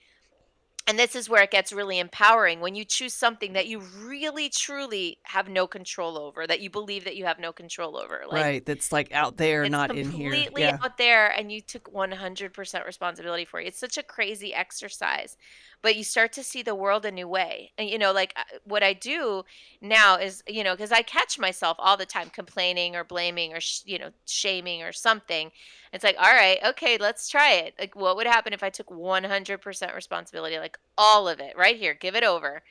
And 0.88 1.00
this 1.00 1.16
is 1.16 1.28
where 1.28 1.42
it 1.42 1.50
gets 1.50 1.74
really 1.74 1.98
empowering 1.98 2.60
when 2.60 2.76
you 2.76 2.86
choose 2.86 3.14
something 3.14 3.54
that 3.54 3.66
you 3.66 3.80
really 3.80 4.50
truly 4.50 5.18
have 5.24 5.50
no 5.50 5.66
control 5.66 6.16
over, 6.16 6.46
that 6.46 6.60
you 6.62 6.70
believe 6.70 7.06
that 7.06 7.16
you 7.16 7.26
have 7.26 7.40
no 7.40 7.52
control 7.52 7.98
over. 7.98 8.22
Like 8.30 8.44
Right. 8.44 8.66
That's 8.66 8.92
like 8.92 9.12
out 9.12 9.38
there, 9.38 9.68
not 9.68 9.90
in 9.90 10.12
here. 10.12 10.30
completely 10.30 10.62
Yeah. 10.62 10.78
out 10.84 10.98
there 11.00 11.28
and 11.30 11.52
you 11.52 11.60
took 11.62 11.92
100% 11.92 12.86
responsibility 12.86 13.46
for 13.46 13.60
it. 13.60 13.66
It's 13.68 13.80
such 13.80 13.98
a 13.98 14.04
crazy 14.04 14.54
exercise, 14.54 15.38
but 15.82 15.96
you 15.96 16.04
start 16.04 16.34
to 16.34 16.44
see 16.44 16.62
the 16.62 16.76
world 16.76 17.06
a 17.06 17.12
new 17.12 17.28
way. 17.28 17.72
And 17.78 17.90
you 17.90 17.98
know, 17.98 18.12
like 18.12 18.34
uh, 18.36 18.44
what 18.64 18.84
I 18.84 18.94
do 18.94 19.44
now 19.82 20.18
is, 20.18 20.44
you 20.48 20.64
know, 20.64 20.74
because 20.74 20.92
I 20.92 21.02
catch 21.02 21.38
myself 21.38 21.78
all 21.80 21.98
the 21.98 22.06
time 22.06 22.30
complaining 22.30 22.96
or 22.96 23.04
blaming 23.04 23.54
or, 23.54 23.60
sh- 23.60 23.82
you 23.86 24.00
know, 24.00 24.10
shaming 24.26 24.82
or 24.84 24.92
something. 24.92 25.52
It's 25.94 26.04
like, 26.04 26.18
all 26.18 26.34
right, 26.34 26.60
okay, 26.66 26.98
let's 26.98 27.30
try 27.30 27.54
it. 27.54 27.76
Like, 27.80 27.96
what 27.96 28.16
would 28.18 28.28
happen 28.28 28.54
if 28.54 28.64
I 28.64 28.70
took 28.70 28.88
100% 28.88 29.96
responsibility, 29.96 30.58
like 30.60 30.78
all 30.98 31.28
of 31.28 31.40
it 31.40 31.58
right 31.58 31.78
here, 31.78 31.94
give 31.94 32.16
it 32.16 32.24
over? 32.24 32.64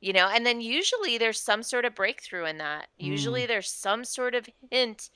You 0.00 0.12
know, 0.12 0.28
and 0.28 0.44
then 0.44 0.60
usually 0.60 1.16
there's 1.16 1.40
some 1.40 1.62
sort 1.62 1.84
of 1.84 1.94
breakthrough 1.94 2.46
in 2.46 2.58
that. 2.58 2.88
Mm. 3.00 3.06
Usually 3.06 3.46
there's 3.46 3.70
some 3.70 4.04
sort 4.04 4.34
of 4.34 4.48
hint 4.70 5.10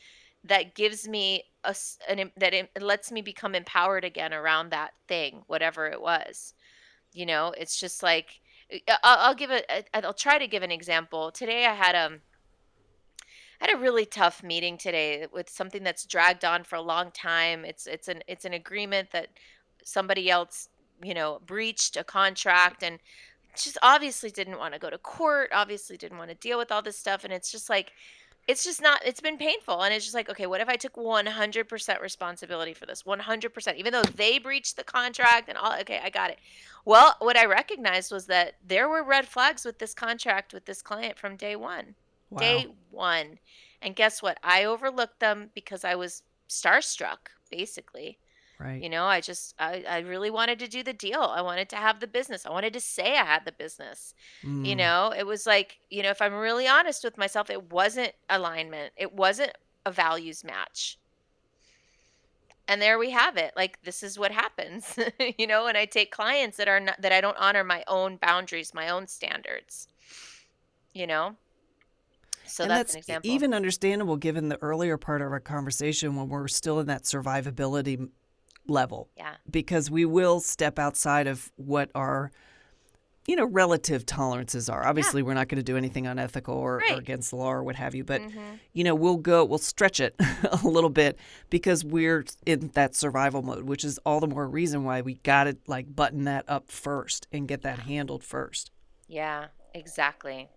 that 0.44 0.74
gives 0.74 1.09
me 1.09 1.44
a 1.64 1.74
an 2.09 2.30
that 2.36 2.55
it 2.55 2.70
lets 2.80 3.11
me 3.11 3.20
become 3.20 3.55
empowered 3.55 4.05
again 4.05 4.32
around 4.32 4.70
that 4.70 4.92
thing 5.09 5.42
whatever 5.47 5.86
it 5.86 6.01
was 6.01 6.55
you 7.17 7.27
know 7.27 7.53
it's 7.57 7.79
just 7.81 8.03
like 8.03 8.41
I- 8.73 8.99
i'll, 9.03 9.19
I'll 9.29 9.35
give 9.35 9.51
a- 9.51 10.07
i'll 10.07 10.12
try 10.12 10.39
to 10.39 10.47
give 10.47 10.62
an 10.62 10.71
example. 10.71 11.31
Today 11.31 11.67
i 11.67 11.75
had 11.75 11.95
um 11.95 12.21
I 13.61 13.69
had 13.69 13.77
a 13.77 13.81
really 13.81 14.05
tough 14.05 14.43
meeting 14.43 14.77
today 14.77 15.27
with 15.33 15.49
something 15.49 15.83
that's 15.83 16.05
dragged 16.05 16.45
on 16.45 16.62
for 16.64 16.77
a 16.77 16.83
long 16.83 17.11
time. 17.11 17.64
It's 17.64 17.87
it's 17.87 18.09
an 18.09 18.23
it's 18.29 18.45
an 18.45 18.53
agreement 18.53 19.11
that 19.12 19.29
somebody 19.85 20.31
else 20.31 20.69
you 21.03 21.14
know 21.14 21.41
breached 21.47 21.97
a 21.97 22.05
contract 22.05 22.83
and 22.83 22.99
just 23.57 23.79
obviously 23.83 24.31
didn't 24.31 24.59
want 24.59 24.75
to 24.75 24.81
go 24.81 24.91
to 24.91 24.99
court 24.99 25.51
obviously 25.53 25.97
didn't 25.97 26.19
want 26.19 26.31
to 26.31 26.37
deal 26.37 26.59
with 26.59 26.71
all 26.71 26.83
this 26.83 26.99
stuff. 26.99 27.25
And 27.25 27.33
it's 27.33 27.51
just 27.51 27.71
like 27.71 27.93
it's 28.49 28.64
just 28.64 28.80
not 28.80 29.01
it's 29.05 29.20
been 29.20 29.38
painful 29.38 29.82
and 29.82 29.92
it's 29.92 30.05
just 30.05 30.14
like 30.14 30.28
okay 30.28 30.47
what 30.47 30.61
if 30.61 30.68
i 30.68 30.76
took 30.76 30.94
100% 30.94 32.01
responsibility 32.01 32.74
for 32.74 32.86
this? 32.86 33.03
100% 33.03 33.76
even 33.76 33.92
though 33.92 34.03
they 34.03 34.38
breached 34.38 34.76
the 34.76 34.84
contract 34.84 35.49
and 35.49 35.59
all 35.59 35.74
okay 35.80 36.01
i 36.03 36.11
got 36.11 36.30
it. 36.30 36.38
Well 36.84 37.16
what 37.18 37.36
i 37.36 37.44
recognized 37.44 38.12
was 38.12 38.26
that 38.26 38.55
there 38.66 38.88
were 38.88 39.03
red 39.03 39.26
flags 39.26 39.64
with 39.64 39.78
this 39.78 39.94
contract 39.94 40.53
with 40.53 40.64
this 40.64 40.82
client 40.82 41.18
from 41.18 41.36
day 41.36 41.57
one 41.57 41.94
day 42.36 42.66
one. 42.90 43.38
And 43.82 43.94
guess 43.94 44.20
what? 44.22 44.38
I 44.42 44.64
overlooked 44.64 45.20
them 45.20 45.51
because 45.55 45.84
i 45.84 45.94
was 45.94 46.22
starstruck 46.49 47.30
basically 47.51 48.18
Right. 48.59 48.83
you 48.83 48.89
know 48.89 49.05
i 49.05 49.21
just 49.21 49.55
I, 49.59 49.85
I 49.89 49.99
really 50.01 50.31
wanted 50.31 50.59
to 50.61 50.69
do 50.69 50.83
the 50.83 50.93
deal 50.93 51.21
i 51.21 51.41
wanted 51.43 51.69
to 51.71 51.77
have 51.77 52.01
the 52.01 52.07
business 52.07 52.47
i 52.47 52.51
wanted 52.51 52.73
to 52.73 52.81
say 52.81 53.17
i 53.17 53.25
had 53.25 53.45
the 53.45 53.53
business 53.53 54.15
you 54.63 54.75
Mm. 54.75 54.79
know, 54.79 55.13
it 55.17 55.25
was 55.27 55.47
like, 55.47 55.77
you 55.91 56.03
know, 56.03 56.11
if 56.11 56.21
I'm 56.21 56.35
really 56.35 56.67
honest 56.67 57.05
with 57.05 57.17
myself, 57.17 57.51
it 57.51 57.71
wasn't 57.71 58.13
alignment. 58.29 58.93
It 58.97 59.13
wasn't 59.13 59.53
a 59.85 59.93
values 59.93 60.43
match. 60.43 60.99
And 62.69 62.83
there 62.83 62.99
we 62.99 63.11
have 63.11 63.37
it. 63.37 63.53
Like 63.57 63.81
this 63.83 64.03
is 64.03 64.19
what 64.19 64.33
happens. 64.33 64.99
you 65.39 65.47
know, 65.47 65.67
and 65.67 65.79
I 65.79 65.85
take 65.85 66.11
clients 66.11 66.57
that 66.57 66.67
are 66.69 66.81
not 66.81 67.01
that 67.01 67.13
I 67.13 67.21
don't 67.21 67.37
honor 67.39 67.63
my 67.63 67.85
own 67.87 68.17
boundaries, 68.17 68.75
my 68.75 68.89
own 68.89 69.07
standards, 69.07 69.89
you 70.93 71.07
know? 71.07 71.37
So 72.45 72.63
And 72.65 72.71
that's 72.71 72.81
that's 72.81 72.95
an 72.95 72.99
example. 72.99 73.31
even 73.31 73.55
understandable 73.55 74.17
given 74.17 74.49
the 74.49 74.61
earlier 74.63 74.97
part 74.97 75.23
of 75.23 75.31
our 75.33 75.41
conversation 75.41 76.17
when 76.17 76.29
we're 76.29 76.49
still 76.49 76.81
in 76.81 76.87
that 76.87 77.03
survivability 77.03 78.09
level, 78.69 79.09
Yeah. 79.17 79.35
because 79.51 79.91
we 79.91 80.05
will 80.05 80.41
step 80.41 80.79
outside 80.79 81.27
of 81.27 81.51
what 81.57 81.91
our 81.95 82.31
you 83.29 83.35
know 83.35 83.45
relative 83.45 84.07
tolerances 84.07 84.69
are. 84.69 84.83
Yeah. 84.83 84.89
Obviously, 84.89 85.21
we're 85.21 85.35
not 85.35 85.49
going 85.49 85.57
to 85.59 85.64
do 85.64 85.77
anything 85.77 86.07
unethical 86.07 86.55
or, 86.55 86.77
or 86.77 86.97
against 86.97 87.31
the 87.31 87.37
law 87.37 87.51
or 87.53 87.64
what 87.64 87.75
have 87.75 87.93
you, 87.93 88.05
but 88.05 88.21
Mhm. 88.23 88.61
you 88.73 88.85
know 88.85 88.95
we'll 88.95 89.17
go 89.17 89.45
we'll 89.45 89.59
stretch 89.59 89.99
it 89.99 90.14
a 90.62 90.67
little 90.69 90.91
bit 90.91 91.19
because 91.51 91.85
we're 91.85 92.25
in 92.47 92.69
that 92.75 92.95
survival 92.95 93.43
mode, 93.43 93.64
which 93.64 93.83
is 93.85 93.99
all 94.07 94.21
the 94.21 94.29
more 94.29 94.47
reason 94.49 94.85
why 94.85 95.01
we 95.01 95.14
got 95.25 95.45
to 95.45 95.57
like 95.67 95.95
button 95.97 96.23
that 96.25 96.45
up 96.47 96.71
first 96.71 97.27
and 97.33 97.49
get 97.49 97.62
that 97.62 97.81
handled 97.81 98.23
first. 98.23 98.71
Yeah, 99.09 99.47
exactly. 99.75 100.49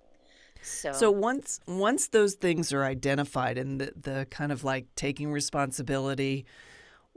So 0.62 0.91
So, 0.91 1.10
once 1.10 1.60
once 1.66 2.07
those 2.10 2.36
things 2.36 2.72
are 2.72 2.84
identified 2.84 3.57
and 3.57 3.82
the, 3.82 3.93
the 3.99 4.28
kind 4.30 4.51
of 4.51 4.64
like 4.64 4.86
taking 4.95 5.32
responsibility, 5.32 6.45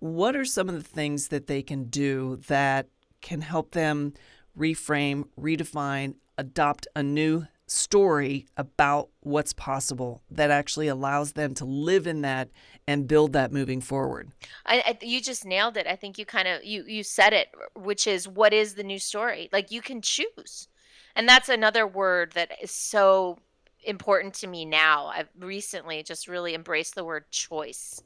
what 0.02 0.34
are 0.34 0.44
some 0.44 0.68
of 0.68 0.74
the 0.74 0.82
things 0.82 1.28
that 1.28 1.46
they 1.46 1.62
can 1.62 1.84
do 1.84 2.40
that 2.48 2.88
can 3.20 3.40
help 3.40 3.70
them 3.70 4.12
reframe, 4.58 5.28
redefine, 5.38 6.16
adopt 6.36 6.88
a 6.96 7.04
new 7.04 7.46
story 7.68 8.44
about 8.56 9.10
what's 9.20 9.52
possible 9.52 10.20
that 10.28 10.50
actually 10.50 10.88
allows 10.88 11.34
them 11.34 11.54
to 11.54 11.64
live 11.64 12.08
in 12.08 12.22
that 12.22 12.48
and 12.88 13.06
build 13.06 13.32
that 13.32 13.52
moving 13.52 13.80
forward? 13.80 14.32
I, 14.66 14.82
I 14.84 15.04
you 15.04 15.20
just 15.20 15.44
nailed 15.44 15.76
it. 15.76 15.86
I 15.86 15.94
think 15.94 16.18
you 16.18 16.26
kind 16.26 16.48
of 16.48 16.64
you 16.64 16.82
you 16.84 17.04
said 17.04 17.32
it, 17.32 17.50
which 17.76 18.08
is 18.08 18.26
what 18.26 18.52
is 18.52 18.74
the 18.74 18.82
new 18.82 18.98
story? 18.98 19.50
Like 19.52 19.70
you 19.70 19.80
can 19.80 20.02
choose. 20.02 20.66
And 21.14 21.28
that's 21.28 21.48
another 21.48 21.86
word 21.86 22.32
that 22.32 22.50
is 22.60 22.72
so 22.72 23.38
important 23.84 24.34
to 24.34 24.48
me 24.48 24.64
now. 24.64 25.06
I've 25.06 25.28
recently 25.38 26.02
just 26.02 26.26
really 26.26 26.56
embraced 26.56 26.96
the 26.96 27.04
word 27.04 27.30
choice 27.30 28.02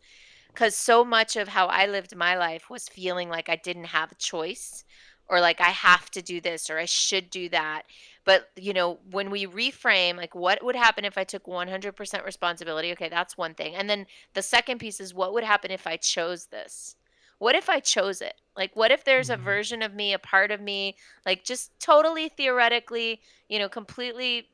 because 0.56 0.76
so 0.76 1.04
much 1.04 1.36
of 1.36 1.48
how 1.48 1.66
I 1.68 1.86
lived 1.86 2.16
my 2.16 2.36
life 2.36 2.70
was 2.70 2.88
feeling 2.88 3.28
like 3.28 3.50
I 3.50 3.56
didn't 3.56 3.86
have 3.86 4.12
a 4.12 4.16
choice 4.16 4.84
or 5.28 5.40
like 5.40 5.60
I 5.60 5.70
have 5.70 6.10
to 6.12 6.22
do 6.22 6.40
this 6.40 6.70
or 6.70 6.78
I 6.78 6.86
should 6.86 7.30
do 7.30 7.50
that. 7.50 7.82
But, 8.24 8.48
you 8.56 8.72
know, 8.72 9.00
when 9.10 9.30
we 9.30 9.46
reframe, 9.46 10.16
like 10.16 10.34
what 10.34 10.64
would 10.64 10.76
happen 10.76 11.04
if 11.04 11.18
I 11.18 11.24
took 11.24 11.46
100% 11.46 12.24
responsibility? 12.24 12.92
Okay, 12.92 13.10
that's 13.10 13.36
one 13.38 13.54
thing. 13.54 13.74
And 13.76 13.90
then 13.90 14.06
the 14.34 14.42
second 14.42 14.78
piece 14.78 15.00
is 15.00 15.14
what 15.14 15.34
would 15.34 15.44
happen 15.44 15.70
if 15.70 15.86
I 15.86 15.96
chose 15.98 16.46
this? 16.46 16.96
What 17.38 17.54
if 17.54 17.68
I 17.68 17.80
chose 17.80 18.22
it? 18.22 18.34
Like, 18.56 18.74
what 18.76 18.90
if 18.90 19.04
there's 19.04 19.30
a 19.30 19.36
Mhm. 19.36 19.44
version 19.44 19.82
of 19.82 19.94
me, 19.94 20.14
a 20.14 20.18
part 20.18 20.50
of 20.50 20.60
me, 20.60 20.96
like 21.26 21.44
just 21.44 21.78
totally 21.80 22.28
theoretically, 22.30 23.20
you 23.48 23.58
know, 23.58 23.68
completely, 23.68 24.48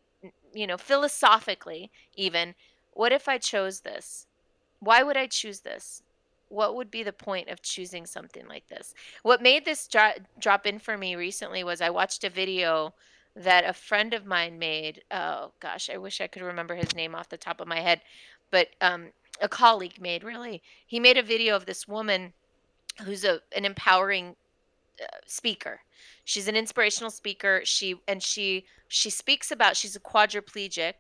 you 0.55 0.66
know, 0.66 0.78
philosophically, 0.78 1.92
even, 2.14 2.55
what 2.90 3.12
if 3.12 3.28
I 3.28 3.38
chose 3.38 3.80
this? 3.82 4.26
Why 4.83 5.05
would 5.05 5.16
I 5.16 5.28
choose 5.28 5.61
this? 5.61 6.03
What 6.49 6.74
would 6.74 6.91
be 6.91 7.05
the 7.05 7.12
point 7.12 7.49
of 7.49 7.62
choosing 7.62 8.05
something 8.05 8.49
like 8.49 8.66
this? 8.68 8.95
What 9.22 9.41
made 9.41 9.64
this 9.64 9.87
dro- 9.87 10.24
drop 10.41 10.66
in 10.66 10.80
for 10.80 10.99
me 10.99 11.14
recently 11.14 11.62
was 11.62 11.80
I 11.80 11.89
watched 11.89 12.24
a 12.24 12.28
video 12.28 12.93
that 13.37 13.64
a 13.64 13.72
friend 13.72 14.12
of 14.12 14.26
mine 14.26 14.59
made. 14.59 15.03
Oh 15.11 15.53
gosh, 15.61 15.89
I 15.89 15.99
wish 15.99 16.20
I 16.20 16.26
could 16.26 16.43
remember 16.43 16.74
his 16.74 16.97
name 16.97 17.14
off 17.14 17.28
the 17.28 17.37
top 17.37 17.61
of 17.61 17.68
my 17.68 17.78
head, 17.78 18.01
but 18.51 18.70
um, 18.80 19.12
a 19.41 19.49
colleague 19.49 20.01
made 20.01 20.24
really. 20.24 20.62
He 20.85 20.99
made 20.99 21.16
a 21.16 21.22
video 21.22 21.55
of 21.55 21.64
this 21.64 21.87
woman 21.87 22.33
who's 23.03 23.24
a 23.24 23.41
an 23.57 23.64
empowering 23.64 24.35
uh, 25.01 25.07
speaker. 25.26 25.80
She's 26.24 26.49
an 26.49 26.57
inspirational 26.57 27.12
speaker. 27.12 27.62
She 27.64 28.01
and 28.09 28.20
she 28.20 28.66
she 28.89 29.11
speaks 29.11 29.53
about 29.53 29.76
she's 29.76 29.95
a 29.95 30.01
quadriplegic 30.01 30.95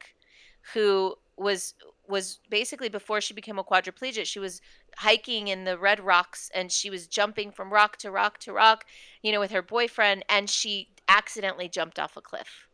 who 0.72 1.16
was 1.36 1.74
was 2.12 2.38
basically 2.50 2.88
before 2.88 3.20
she 3.20 3.34
became 3.34 3.58
a 3.58 3.64
quadriplegic, 3.64 4.26
she 4.26 4.38
was 4.38 4.60
hiking 4.98 5.48
in 5.48 5.64
the 5.64 5.78
red 5.78 5.98
rocks 5.98 6.50
and 6.54 6.70
she 6.70 6.90
was 6.90 7.08
jumping 7.08 7.50
from 7.50 7.72
rock 7.72 7.96
to 7.96 8.10
rock 8.10 8.38
to 8.38 8.52
rock, 8.52 8.84
you 9.22 9.32
know, 9.32 9.40
with 9.40 9.50
her 9.50 9.62
boyfriend 9.62 10.24
and 10.28 10.48
she 10.48 10.88
accidentally 11.08 11.68
jumped 11.68 11.98
off 11.98 12.16
a 12.16 12.20
cliff. 12.20 12.68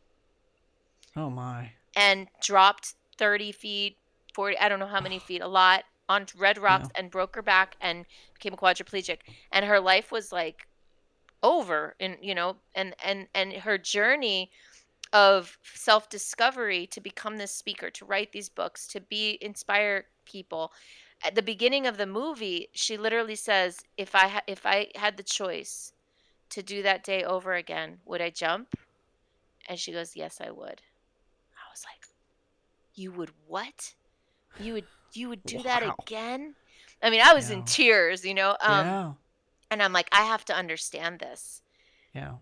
Oh 1.15 1.29
my. 1.29 1.71
And 1.95 2.27
dropped 2.41 2.93
30 3.17 3.51
feet, 3.53 3.97
40, 4.35 4.57
I 4.59 4.69
don't 4.69 4.79
know 4.79 4.87
how 4.87 5.01
many 5.01 5.19
feet, 5.27 5.41
a 5.41 5.47
lot 5.47 5.85
on 6.09 6.25
red 6.37 6.57
rocks 6.57 6.89
and 6.95 7.09
broke 7.09 7.35
her 7.35 7.41
back 7.41 7.77
and 7.79 8.05
became 8.33 8.53
a 8.53 8.57
quadriplegic. 8.57 9.19
And 9.51 9.65
her 9.65 9.79
life 9.79 10.11
was 10.11 10.31
like 10.31 10.67
over 11.41 11.95
and 12.01 12.17
you 12.21 12.35
know 12.35 12.57
and 12.75 12.93
and 13.01 13.27
and 13.33 13.53
her 13.53 13.77
journey 13.77 14.51
of 15.13 15.57
self 15.63 16.09
discovery 16.09 16.87
to 16.87 17.01
become 17.01 17.37
this 17.37 17.51
speaker, 17.51 17.89
to 17.91 18.05
write 18.05 18.31
these 18.31 18.49
books, 18.49 18.87
to 18.87 19.01
be 19.01 19.37
inspire 19.41 20.05
people. 20.25 20.71
At 21.23 21.35
the 21.35 21.41
beginning 21.41 21.85
of 21.87 21.97
the 21.97 22.05
movie, 22.05 22.69
she 22.73 22.97
literally 22.97 23.35
says, 23.35 23.83
"If 23.97 24.15
I 24.15 24.27
ha- 24.27 24.43
if 24.47 24.65
I 24.65 24.91
had 24.95 25.17
the 25.17 25.23
choice 25.23 25.93
to 26.49 26.63
do 26.63 26.81
that 26.83 27.03
day 27.03 27.23
over 27.23 27.53
again, 27.53 27.99
would 28.05 28.21
I 28.21 28.29
jump?" 28.29 28.75
And 29.67 29.79
she 29.79 29.91
goes, 29.91 30.15
"Yes, 30.15 30.39
I 30.41 30.51
would." 30.51 30.81
I 31.57 31.69
was 31.71 31.85
like, 31.85 32.07
"You 32.93 33.11
would 33.11 33.31
what? 33.47 33.95
You 34.59 34.73
would 34.73 34.87
you 35.13 35.29
would 35.29 35.43
do 35.43 35.57
wow. 35.57 35.63
that 35.63 35.95
again?" 35.99 36.55
I 37.01 37.09
mean, 37.09 37.21
I 37.21 37.33
was 37.33 37.49
yeah. 37.49 37.57
in 37.57 37.65
tears, 37.65 38.25
you 38.25 38.33
know. 38.33 38.57
Um, 38.61 38.85
yeah. 38.85 39.13
And 39.71 39.83
I'm 39.83 39.93
like, 39.93 40.09
I 40.11 40.23
have 40.23 40.43
to 40.45 40.55
understand 40.55 41.19
this. 41.19 41.61
Yeah 42.13 42.35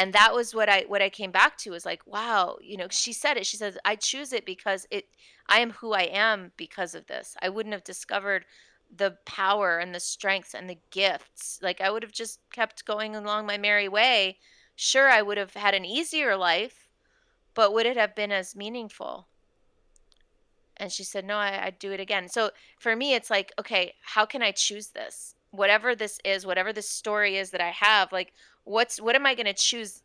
and 0.00 0.14
that 0.14 0.32
was 0.34 0.54
what 0.54 0.68
i 0.68 0.84
what 0.88 1.02
i 1.02 1.10
came 1.10 1.30
back 1.30 1.58
to 1.58 1.70
was 1.70 1.84
like 1.84 2.00
wow 2.06 2.56
you 2.62 2.76
know 2.76 2.86
she 2.90 3.12
said 3.12 3.36
it 3.36 3.44
she 3.44 3.58
says 3.58 3.76
i 3.84 3.94
choose 3.94 4.32
it 4.32 4.46
because 4.46 4.86
it 4.90 5.04
i 5.46 5.60
am 5.60 5.70
who 5.72 5.92
i 5.92 6.02
am 6.02 6.52
because 6.56 6.94
of 6.94 7.06
this. 7.06 7.36
I 7.42 7.50
wouldn't 7.50 7.74
have 7.74 7.84
discovered 7.84 8.46
the 8.94 9.18
power 9.26 9.78
and 9.78 9.94
the 9.94 10.00
strengths 10.00 10.54
and 10.54 10.68
the 10.68 10.78
gifts. 10.90 11.60
Like 11.62 11.80
i 11.80 11.90
would 11.90 12.02
have 12.02 12.12
just 12.12 12.40
kept 12.50 12.86
going 12.86 13.14
along 13.14 13.46
my 13.46 13.58
merry 13.58 13.88
way. 13.88 14.38
Sure 14.74 15.10
i 15.10 15.20
would 15.22 15.36
have 15.36 15.54
had 15.54 15.74
an 15.74 15.84
easier 15.84 16.36
life 16.36 16.88
but 17.52 17.74
would 17.74 17.84
it 17.84 17.96
have 17.96 18.14
been 18.14 18.32
as 18.32 18.56
meaningful? 18.56 19.26
And 20.78 20.90
she 20.90 21.04
said 21.04 21.26
no 21.26 21.36
I, 21.36 21.66
i'd 21.66 21.78
do 21.78 21.92
it 21.92 22.00
again. 22.00 22.28
So 22.30 22.50
for 22.78 22.96
me 22.96 23.14
it's 23.14 23.30
like 23.30 23.52
okay 23.58 23.94
how 24.00 24.24
can 24.24 24.42
i 24.42 24.50
choose 24.50 24.88
this 24.88 25.34
whatever 25.50 25.94
this 25.94 26.18
is 26.24 26.46
whatever 26.46 26.72
this 26.72 26.88
story 26.88 27.36
is 27.36 27.50
that 27.50 27.60
i 27.60 27.70
have 27.70 28.12
like 28.12 28.32
what's 28.64 29.00
what 29.00 29.16
am 29.16 29.26
I 29.26 29.34
going 29.34 29.46
to 29.46 29.54
choose? 29.54 30.02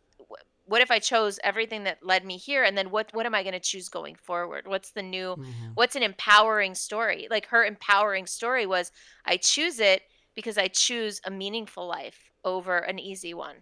What 0.68 0.82
if 0.82 0.90
I 0.90 0.98
chose 0.98 1.40
everything 1.44 1.84
that 1.84 2.04
led 2.04 2.26
me 2.26 2.38
here, 2.38 2.64
and 2.64 2.78
then 2.78 2.90
what 2.90 3.10
what 3.14 3.26
am 3.26 3.36
I 3.36 3.44
going 3.44 3.54
to 3.54 3.60
choose 3.60 3.90
going 3.90 4.16
forward? 4.16 4.68
What's 4.68 4.92
the 4.92 5.04
new? 5.04 5.36
Mm-hmm. 5.36 5.72
What's 5.76 5.96
an 5.96 6.04
empowering 6.04 6.76
story? 6.76 7.28
Like 7.30 7.48
her 7.48 7.64
empowering 7.64 8.26
story 8.26 8.66
was, 8.66 8.92
I 9.26 9.38
choose 9.38 9.80
it 9.80 10.04
because 10.34 10.58
I 10.58 10.68
choose 10.68 11.22
a 11.24 11.32
meaningful 11.32 11.88
life 11.88 12.32
over 12.44 12.78
an 12.78 13.00
easy 13.00 13.34
one. 13.34 13.58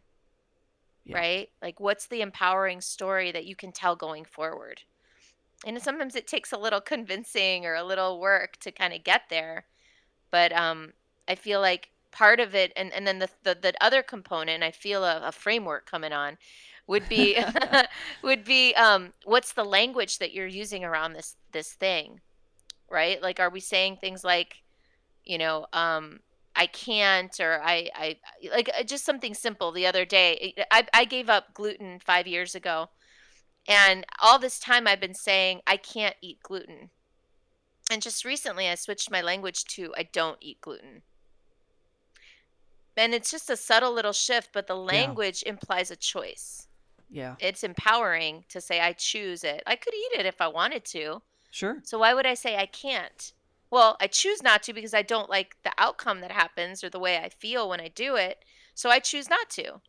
Yeah. 1.05 1.17
Right? 1.17 1.49
Like, 1.61 1.81
what's 1.81 2.07
the 2.07 2.21
empowering 2.21 2.79
story 2.79 3.34
that 3.34 3.45
you 3.45 3.57
can 3.57 3.73
tell 3.73 3.97
going 3.97 4.23
forward? 4.23 4.81
And 5.65 5.81
sometimes 5.81 6.15
it 6.15 6.27
takes 6.27 6.53
a 6.53 6.57
little 6.57 6.79
convincing 6.79 7.65
or 7.65 7.75
a 7.75 7.84
little 7.84 8.21
work 8.21 8.55
to 8.61 8.71
kind 8.71 8.93
of 8.93 9.03
get 9.03 9.23
there. 9.29 9.65
But 10.31 10.53
um, 10.53 10.93
I 11.28 11.36
feel 11.36 11.61
like 11.61 11.89
part 12.11 12.39
of 12.39 12.53
it 12.53 12.71
and, 12.76 12.93
and 12.93 13.07
then 13.07 13.19
the, 13.19 13.30
the, 13.41 13.57
the 13.59 13.74
other 13.82 14.03
component 14.03 14.61
i 14.61 14.69
feel 14.69 15.03
a, 15.03 15.19
a 15.26 15.32
framework 15.32 15.89
coming 15.89 16.13
on 16.13 16.38
would 16.86 17.09
be 17.09 17.43
would 18.21 18.43
be 18.43 18.76
um, 18.76 19.13
what's 19.26 19.53
the 19.53 19.63
language 19.63 20.19
that 20.19 20.32
you're 20.32 20.45
using 20.45 20.84
around 20.84 21.13
this 21.13 21.36
this 21.51 21.74
thing 21.74 22.21
right? 22.93 23.21
Like 23.21 23.39
are 23.39 23.49
we 23.49 23.59
saying 23.59 23.97
things 23.97 24.24
like 24.24 24.61
you 25.26 25.38
know 25.38 25.65
um, 25.74 26.19
i 26.55 26.67
can't 26.67 27.39
or 27.39 27.59
i 27.63 27.89
i 27.95 28.15
like 28.51 28.69
uh, 28.78 28.84
just 28.84 29.05
something 29.05 29.34
simple 29.34 29.71
the 29.71 29.88
other 29.88 30.05
day 30.05 30.53
i 30.69 30.86
i 30.93 31.05
gave 31.05 31.30
up 31.30 31.53
gluten 31.53 31.99
5 31.99 32.28
years 32.28 32.53
ago 32.53 32.89
and 33.67 34.05
all 34.21 34.38
this 34.38 34.59
time 34.59 34.86
i've 34.86 34.99
been 34.99 35.15
saying 35.15 35.61
i 35.65 35.78
can't 35.78 36.15
eat 36.21 36.38
gluten 36.43 36.91
and 37.89 38.01
just 38.03 38.24
recently 38.24 38.67
i 38.67 38.76
switched 38.76 39.09
my 39.09 39.21
language 39.21 39.63
to 39.65 39.93
i 39.97 40.03
don't 40.03 40.38
eat 40.41 40.61
gluten 40.61 41.01
and 42.98 43.14
it's 43.14 43.32
just 43.32 43.50
a 43.50 43.58
subtle 43.58 43.94
little 43.94 44.14
shift 44.14 44.50
but 44.54 44.68
the 44.68 44.76
language 44.76 45.44
yeah. 45.46 45.52
implies 45.52 45.91
a 45.91 45.96
choice. 45.96 46.68
Yeah. 47.10 47.36
It's 47.39 47.64
empowering 47.64 48.46
to 48.50 48.60
say 48.60 48.80
i 48.82 48.94
choose 48.94 49.44
it. 49.44 49.64
I 49.68 49.76
could 49.76 49.94
eat 49.94 50.20
it 50.20 50.26
if 50.26 50.41
i 50.41 50.48
wanted 50.48 50.86
to. 50.86 51.22
Sure. 51.52 51.80
So 51.84 52.00
why 52.00 52.14
would 52.14 52.26
i 52.26 52.34
say 52.34 52.58
i 52.58 52.66
can't? 52.66 53.34
Well 53.70 53.98
i 54.00 54.08
choose 54.08 54.44
not 54.44 54.64
to 54.64 54.74
because 54.74 54.94
i 54.94 55.02
don't 55.02 55.30
like 55.30 55.56
the 55.64 55.74
outcome 55.78 56.22
that 56.22 56.32
happens 56.32 56.84
or 56.84 56.89
the 56.89 57.00
way 57.00 57.18
i 57.18 57.30
feel 57.30 57.70
when 57.70 57.82
i 57.82 57.88
do 57.89 58.16
it. 58.16 58.44
So 58.74 58.89
i 58.89 59.00
choose 59.00 59.30
not 59.30 59.50
to. 59.52 59.82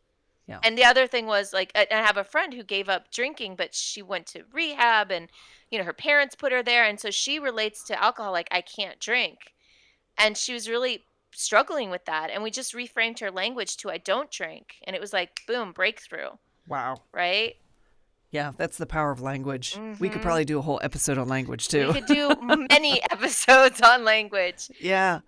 Yeah. 0.46 0.58
And 0.62 0.76
the 0.76 0.84
other 0.84 1.06
thing 1.06 1.26
was 1.26 1.52
like 1.52 1.72
I 1.74 1.86
have 1.90 2.18
a 2.18 2.24
friend 2.24 2.52
who 2.52 2.62
gave 2.62 2.88
up 2.88 3.10
drinking, 3.10 3.56
but 3.56 3.74
she 3.74 4.02
went 4.02 4.26
to 4.28 4.44
rehab 4.52 5.10
and 5.10 5.28
you 5.70 5.78
know 5.78 5.84
her 5.84 5.94
parents 5.94 6.34
put 6.34 6.52
her 6.52 6.62
there. 6.62 6.84
And 6.84 7.00
so 7.00 7.10
she 7.10 7.38
relates 7.38 7.82
to 7.84 8.02
alcohol 8.02 8.32
like 8.32 8.48
I 8.50 8.60
can't 8.60 9.00
drink. 9.00 9.54
And 10.18 10.36
she 10.36 10.52
was 10.52 10.68
really 10.68 11.04
struggling 11.34 11.90
with 11.90 12.04
that 12.06 12.30
and 12.30 12.42
we 12.42 12.50
just 12.50 12.74
reframed 12.74 13.20
her 13.20 13.30
language 13.30 13.76
to 13.78 13.90
I 13.90 13.98
don't 13.98 14.30
drink 14.30 14.76
and 14.86 14.94
it 14.94 15.00
was 15.00 15.12
like 15.12 15.40
boom 15.46 15.72
breakthrough. 15.72 16.30
Wow. 16.68 17.02
Right? 17.12 17.56
Yeah, 18.30 18.52
that's 18.56 18.78
the 18.78 18.86
power 18.86 19.12
of 19.12 19.20
language. 19.20 19.74
Mm-hmm. 19.74 20.00
We 20.00 20.08
could 20.08 20.16
mm-hmm. 20.16 20.22
probably 20.22 20.44
do 20.44 20.58
a 20.58 20.62
whole 20.62 20.80
episode 20.82 21.18
on 21.18 21.28
language 21.28 21.68
too. 21.68 21.88
We 21.88 22.00
could 22.00 22.06
do 22.06 22.34
many 22.68 23.00
episodes 23.12 23.80
on 23.80 24.04
language. 24.04 24.70
Yeah. 24.80 25.20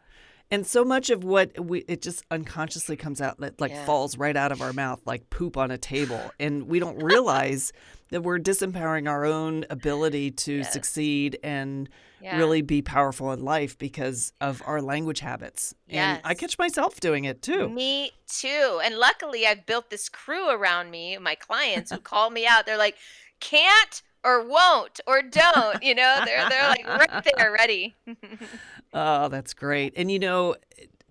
And 0.51 0.67
so 0.67 0.85
much 0.85 1.11
of 1.11 1.25
what 1.25 1.59
we 1.59 1.81
it 1.81 2.03
just 2.03 2.25
unconsciously 2.31 2.97
comes 2.97 3.21
out 3.21 3.41
that 3.41 3.61
like 3.61 3.73
yeah. 3.73 3.85
falls 3.85 4.17
right 4.17 4.37
out 4.37 4.53
of 4.53 4.63
our 4.63 4.73
mouth 4.73 5.01
like 5.05 5.29
poop 5.29 5.57
on 5.57 5.71
a 5.71 5.79
table 5.79 6.21
and 6.39 6.69
we 6.69 6.79
don't 6.79 7.03
realize 7.03 7.73
that 8.11 8.23
we're 8.23 8.39
disempowering 8.39 9.09
our 9.09 9.25
own 9.25 9.65
ability 9.71 10.31
to 10.31 10.59
yes. 10.59 10.73
succeed 10.73 11.39
and 11.43 11.89
yeah. 12.21 12.39
really 12.39 12.63
be 12.63 12.83
powerful 12.83 13.33
in 13.33 13.45
life 13.45 13.77
because 13.79 14.33
of 14.41 14.63
our 14.65 14.81
language 14.81 15.21
habits. 15.21 15.75
Yes. 15.89 16.19
And 16.19 16.21
I 16.25 16.35
catch 16.35 16.59
myself 16.59 17.01
doing 17.01 17.25
it 17.25 17.43
too. 17.43 17.69
Me 17.69 18.13
too. 18.29 18.81
And 18.85 18.97
luckily, 18.97 19.47
I've 19.47 19.67
built 19.67 19.91
this 19.91 20.09
crew 20.09 20.49
around 20.51 20.91
me, 20.91 21.19
my 21.19 21.35
clients 21.35 21.91
who 21.91 21.99
call 21.99 22.31
me 22.31 22.47
out. 22.47 22.67
They're 22.67 22.79
like, 22.79 22.97
can't 23.41 24.03
or 24.25 24.47
won't 24.47 25.01
or 25.07 25.23
don't, 25.23 25.83
you 25.83 25.95
know, 25.95 26.21
they're, 26.25 26.49
they're 26.49 26.69
like 26.69 26.87
right 26.87 27.27
there 27.37 27.53
ready. 27.53 27.95
oh, 28.93 29.29
that's 29.29 29.55
great. 29.55 29.93
And, 29.97 30.11
you 30.11 30.19
know, 30.19 30.57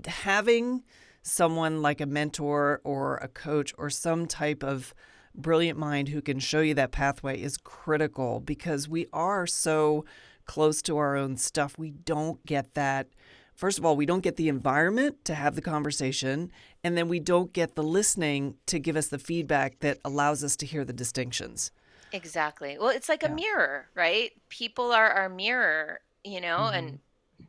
having 0.06 0.84
someone 1.22 1.82
like 1.82 2.02
a 2.02 2.06
mentor 2.06 2.82
or 2.84 3.18
a 3.18 3.28
coach 3.28 3.74
or 3.78 3.90
some 3.90 4.28
type 4.28 4.64
of 4.64 4.94
brilliant 5.34 5.78
mind 5.78 6.10
who 6.10 6.22
can 6.22 6.40
show 6.40 6.62
you 6.62 6.74
that 6.76 6.92
pathway 6.92 7.42
is 7.42 7.58
critical 7.58 8.40
because 8.40 8.88
we 8.88 9.08
are 9.12 9.48
so 9.48 10.06
close 10.46 10.82
to 10.84 10.98
our 10.98 11.16
own 11.16 11.36
stuff. 11.38 11.78
We 11.78 11.92
don't 11.92 12.44
get 12.46 12.74
that. 12.76 13.08
First 13.56 13.80
of 13.80 13.86
all, 13.86 13.96
we 13.96 14.06
don't 14.06 14.22
get 14.22 14.36
the 14.36 14.50
environment 14.50 15.24
to 15.26 15.34
have 15.34 15.56
the 15.56 15.62
conversation, 15.62 16.52
and 16.84 16.98
then 16.98 17.08
we 17.08 17.20
don't 17.20 17.54
get 17.54 17.76
the 17.76 17.84
listening 17.84 18.56
to 18.66 18.80
give 18.80 18.98
us 18.98 19.08
the 19.08 19.18
feedback 19.18 19.80
that 19.80 20.00
allows 20.04 20.44
us 20.44 20.56
to 20.58 20.66
hear 20.66 20.84
the 20.84 20.94
distinctions. 20.94 21.72
Exactly. 22.12 22.78
Well, 22.78 22.90
it's 22.90 23.10
like 23.10 23.24
yeah. 23.24 23.32
a 23.32 23.36
mirror, 23.36 23.88
right? 23.96 24.32
People 24.50 24.92
are 24.92 25.10
our 25.10 25.30
mirror, 25.30 26.02
you 26.24 26.42
know, 26.42 26.58
mm-hmm. 26.58 26.76
and 26.76 27.00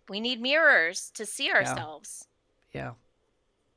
we 0.09 0.21
need 0.21 0.41
mirrors 0.41 1.11
to 1.15 1.27
see 1.27 1.51
ourselves. 1.51 2.27
Yeah. 2.73 2.81
yeah. 2.81 2.91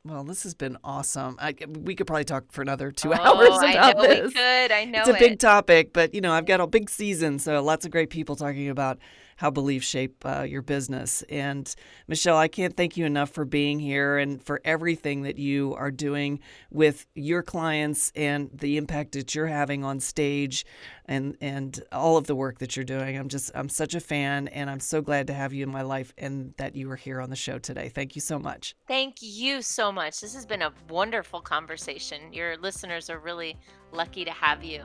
Well, 0.06 0.24
this 0.24 0.44
has 0.44 0.54
been 0.54 0.78
awesome. 0.84 1.36
I, 1.40 1.54
we 1.68 1.94
could 1.94 2.08
probably 2.08 2.24
talk 2.24 2.52
for 2.52 2.62
another 2.62 2.92
two 2.92 3.14
oh, 3.14 3.18
hours 3.18 3.50
about 3.50 3.68
I 3.68 3.94
know 3.94 4.02
this. 4.02 4.28
We 4.28 4.34
could. 4.34 4.72
I 4.72 4.86
know 4.86 5.00
it's 5.00 5.10
a 5.10 5.16
it. 5.16 5.20
big 5.20 5.40
topic, 5.40 5.94
but 5.94 6.14
you 6.14 6.22
know, 6.22 6.32
I've 6.32 6.46
got 6.46 6.62
a 6.62 6.68
big 6.68 6.90
season, 6.90 7.38
so 7.40 7.62
lots 7.62 7.86
of 7.86 7.92
great 7.92 8.10
people 8.10 8.36
talking 8.36 8.70
about 8.70 8.98
how 9.40 9.50
beliefs 9.50 9.88
shape 9.88 10.26
uh, 10.26 10.42
your 10.42 10.62
business. 10.62 11.24
And 11.30 11.74
Michelle, 12.10 12.36
I 12.36 12.50
can't 12.50 12.76
thank 12.76 12.98
you 12.98 13.06
enough 13.06 13.30
for 13.30 13.46
being 13.46 13.80
here 13.80 14.18
and 14.18 14.44
for 14.44 14.60
everything 14.66 15.22
that 15.22 15.40
you 15.40 15.74
are 15.76 15.92
doing 15.92 16.42
with 16.72 17.06
your 17.16 17.42
clients 17.42 18.12
and 18.18 18.50
the 18.54 18.76
impact 18.76 19.14
that 19.14 19.34
you're 19.34 19.48
having 19.48 19.86
on 19.86 20.02
stage 20.02 20.66
and 21.06 21.38
and 21.40 21.82
all 21.94 22.18
of 22.18 22.28
the 22.28 22.36
work 22.36 22.60
that 22.60 22.76
you're 22.76 22.84
doing. 22.84 23.18
I'm 23.18 23.30
just 23.30 23.50
I'm 23.56 23.70
such 23.70 23.96
a 23.96 24.02
fan 24.02 24.50
and 24.50 24.70
I'm 24.70 24.82
so 24.82 25.02
glad 25.02 25.28
to 25.28 25.34
have 25.34 25.54
you 25.54 25.64
in 25.64 25.72
my 25.72 25.84
life 25.84 26.14
and 26.18 26.54
that 26.58 26.76
you 26.76 26.90
were 26.90 26.98
here 26.98 27.22
on 27.22 27.30
the 27.30 27.38
show 27.38 27.60
today. 27.60 27.88
Thank 27.88 28.16
you 28.16 28.22
so 28.22 28.40
much. 28.40 28.76
Thank 28.90 29.22
you 29.22 29.62
so 29.62 29.90
much. 29.90 30.20
This 30.20 30.36
has 30.36 30.46
been 30.46 30.64
a 30.64 30.74
wonderful 30.90 31.40
conversation. 31.40 32.34
Your 32.34 32.58
listeners 32.58 33.10
are 33.10 33.20
really 33.20 33.56
lucky 33.94 34.26
to 34.26 34.32
have 34.32 34.66
you. 34.66 34.84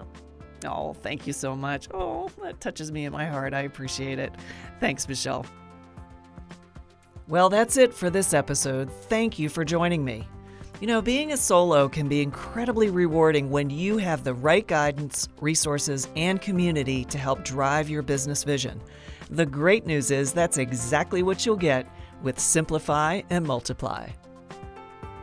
Oh, 0.65 0.95
thank 0.95 1.27
you 1.27 1.33
so 1.33 1.55
much. 1.55 1.89
Oh, 1.93 2.31
that 2.43 2.61
touches 2.61 2.91
me 2.93 3.05
in 3.05 3.13
my 3.13 3.27
heart. 3.27 3.55
I 3.55 3.61
appreciate 3.61 4.19
it. 4.19 4.33
Thanks, 4.81 5.09
Michelle. 5.09 5.47
Well, 7.27 7.49
that's 7.49 7.77
it 7.77 7.95
for 7.95 8.11
this 8.11 8.35
episode. 8.35 8.91
Thank 8.91 9.39
you 9.39 9.49
for 9.49 9.65
joining 9.65 10.05
me. 10.05 10.29
You 10.81 10.89
know, 10.89 11.01
being 11.01 11.33
a 11.33 11.37
solo 11.37 11.89
can 11.89 12.09
be 12.09 12.21
incredibly 12.21 12.91
rewarding 12.91 13.49
when 13.49 13.71
you 13.71 13.97
have 13.97 14.25
the 14.25 14.35
right 14.35 14.67
guidance, 14.67 15.29
resources, 15.41 16.09
and 16.17 16.41
community 16.41 17.05
to 17.07 17.17
help 17.17 17.45
drive 17.45 17.89
your 17.89 18.03
business 18.03 18.45
vision. 18.45 18.83
The 19.31 19.47
great 19.47 19.87
news 19.87 20.11
is 20.11 20.33
that's 20.33 20.59
exactly 20.59 21.23
what 21.23 21.47
you'll 21.47 21.57
get 21.57 21.87
with 22.23 22.39
Simplify 22.39 23.23
and 23.31 23.47
Multiply. 23.47 24.09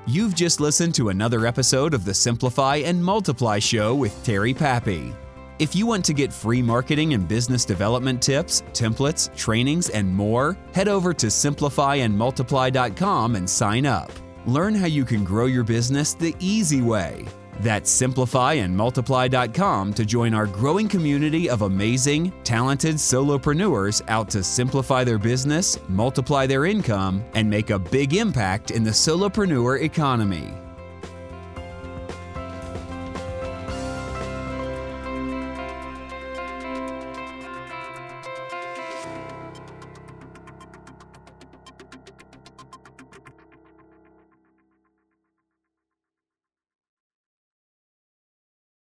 You've 0.07 0.33
just 0.33 0.59
listened 0.59 0.95
to 0.95 1.09
another 1.09 1.45
episode 1.45 1.93
of 1.93 2.05
the 2.05 2.13
Simplify 2.13 2.77
and 2.77 3.03
Multiply 3.03 3.59
Show 3.59 3.93
with 3.93 4.23
Terry 4.23 4.53
Pappy. 4.53 5.13
If 5.61 5.75
you 5.75 5.85
want 5.85 6.03
to 6.05 6.13
get 6.13 6.33
free 6.33 6.63
marketing 6.63 7.13
and 7.13 7.27
business 7.27 7.65
development 7.65 8.19
tips, 8.19 8.63
templates, 8.73 9.31
trainings, 9.35 9.89
and 9.89 10.11
more, 10.11 10.57
head 10.73 10.87
over 10.87 11.13
to 11.13 11.27
simplifyandmultiply.com 11.27 13.35
and 13.35 13.47
sign 13.47 13.85
up. 13.85 14.11
Learn 14.47 14.73
how 14.73 14.87
you 14.87 15.05
can 15.05 15.23
grow 15.23 15.45
your 15.45 15.63
business 15.63 16.15
the 16.15 16.35
easy 16.39 16.81
way. 16.81 17.27
That's 17.59 17.95
simplifyandmultiply.com 17.95 19.93
to 19.93 20.03
join 20.03 20.33
our 20.33 20.47
growing 20.47 20.87
community 20.87 21.47
of 21.47 21.61
amazing, 21.61 22.33
talented 22.43 22.95
solopreneurs 22.95 24.01
out 24.07 24.31
to 24.31 24.43
simplify 24.43 25.03
their 25.03 25.19
business, 25.19 25.77
multiply 25.87 26.47
their 26.47 26.65
income, 26.65 27.23
and 27.35 27.47
make 27.47 27.69
a 27.69 27.77
big 27.77 28.15
impact 28.15 28.71
in 28.71 28.83
the 28.83 28.89
solopreneur 28.89 29.79
economy. 29.79 30.55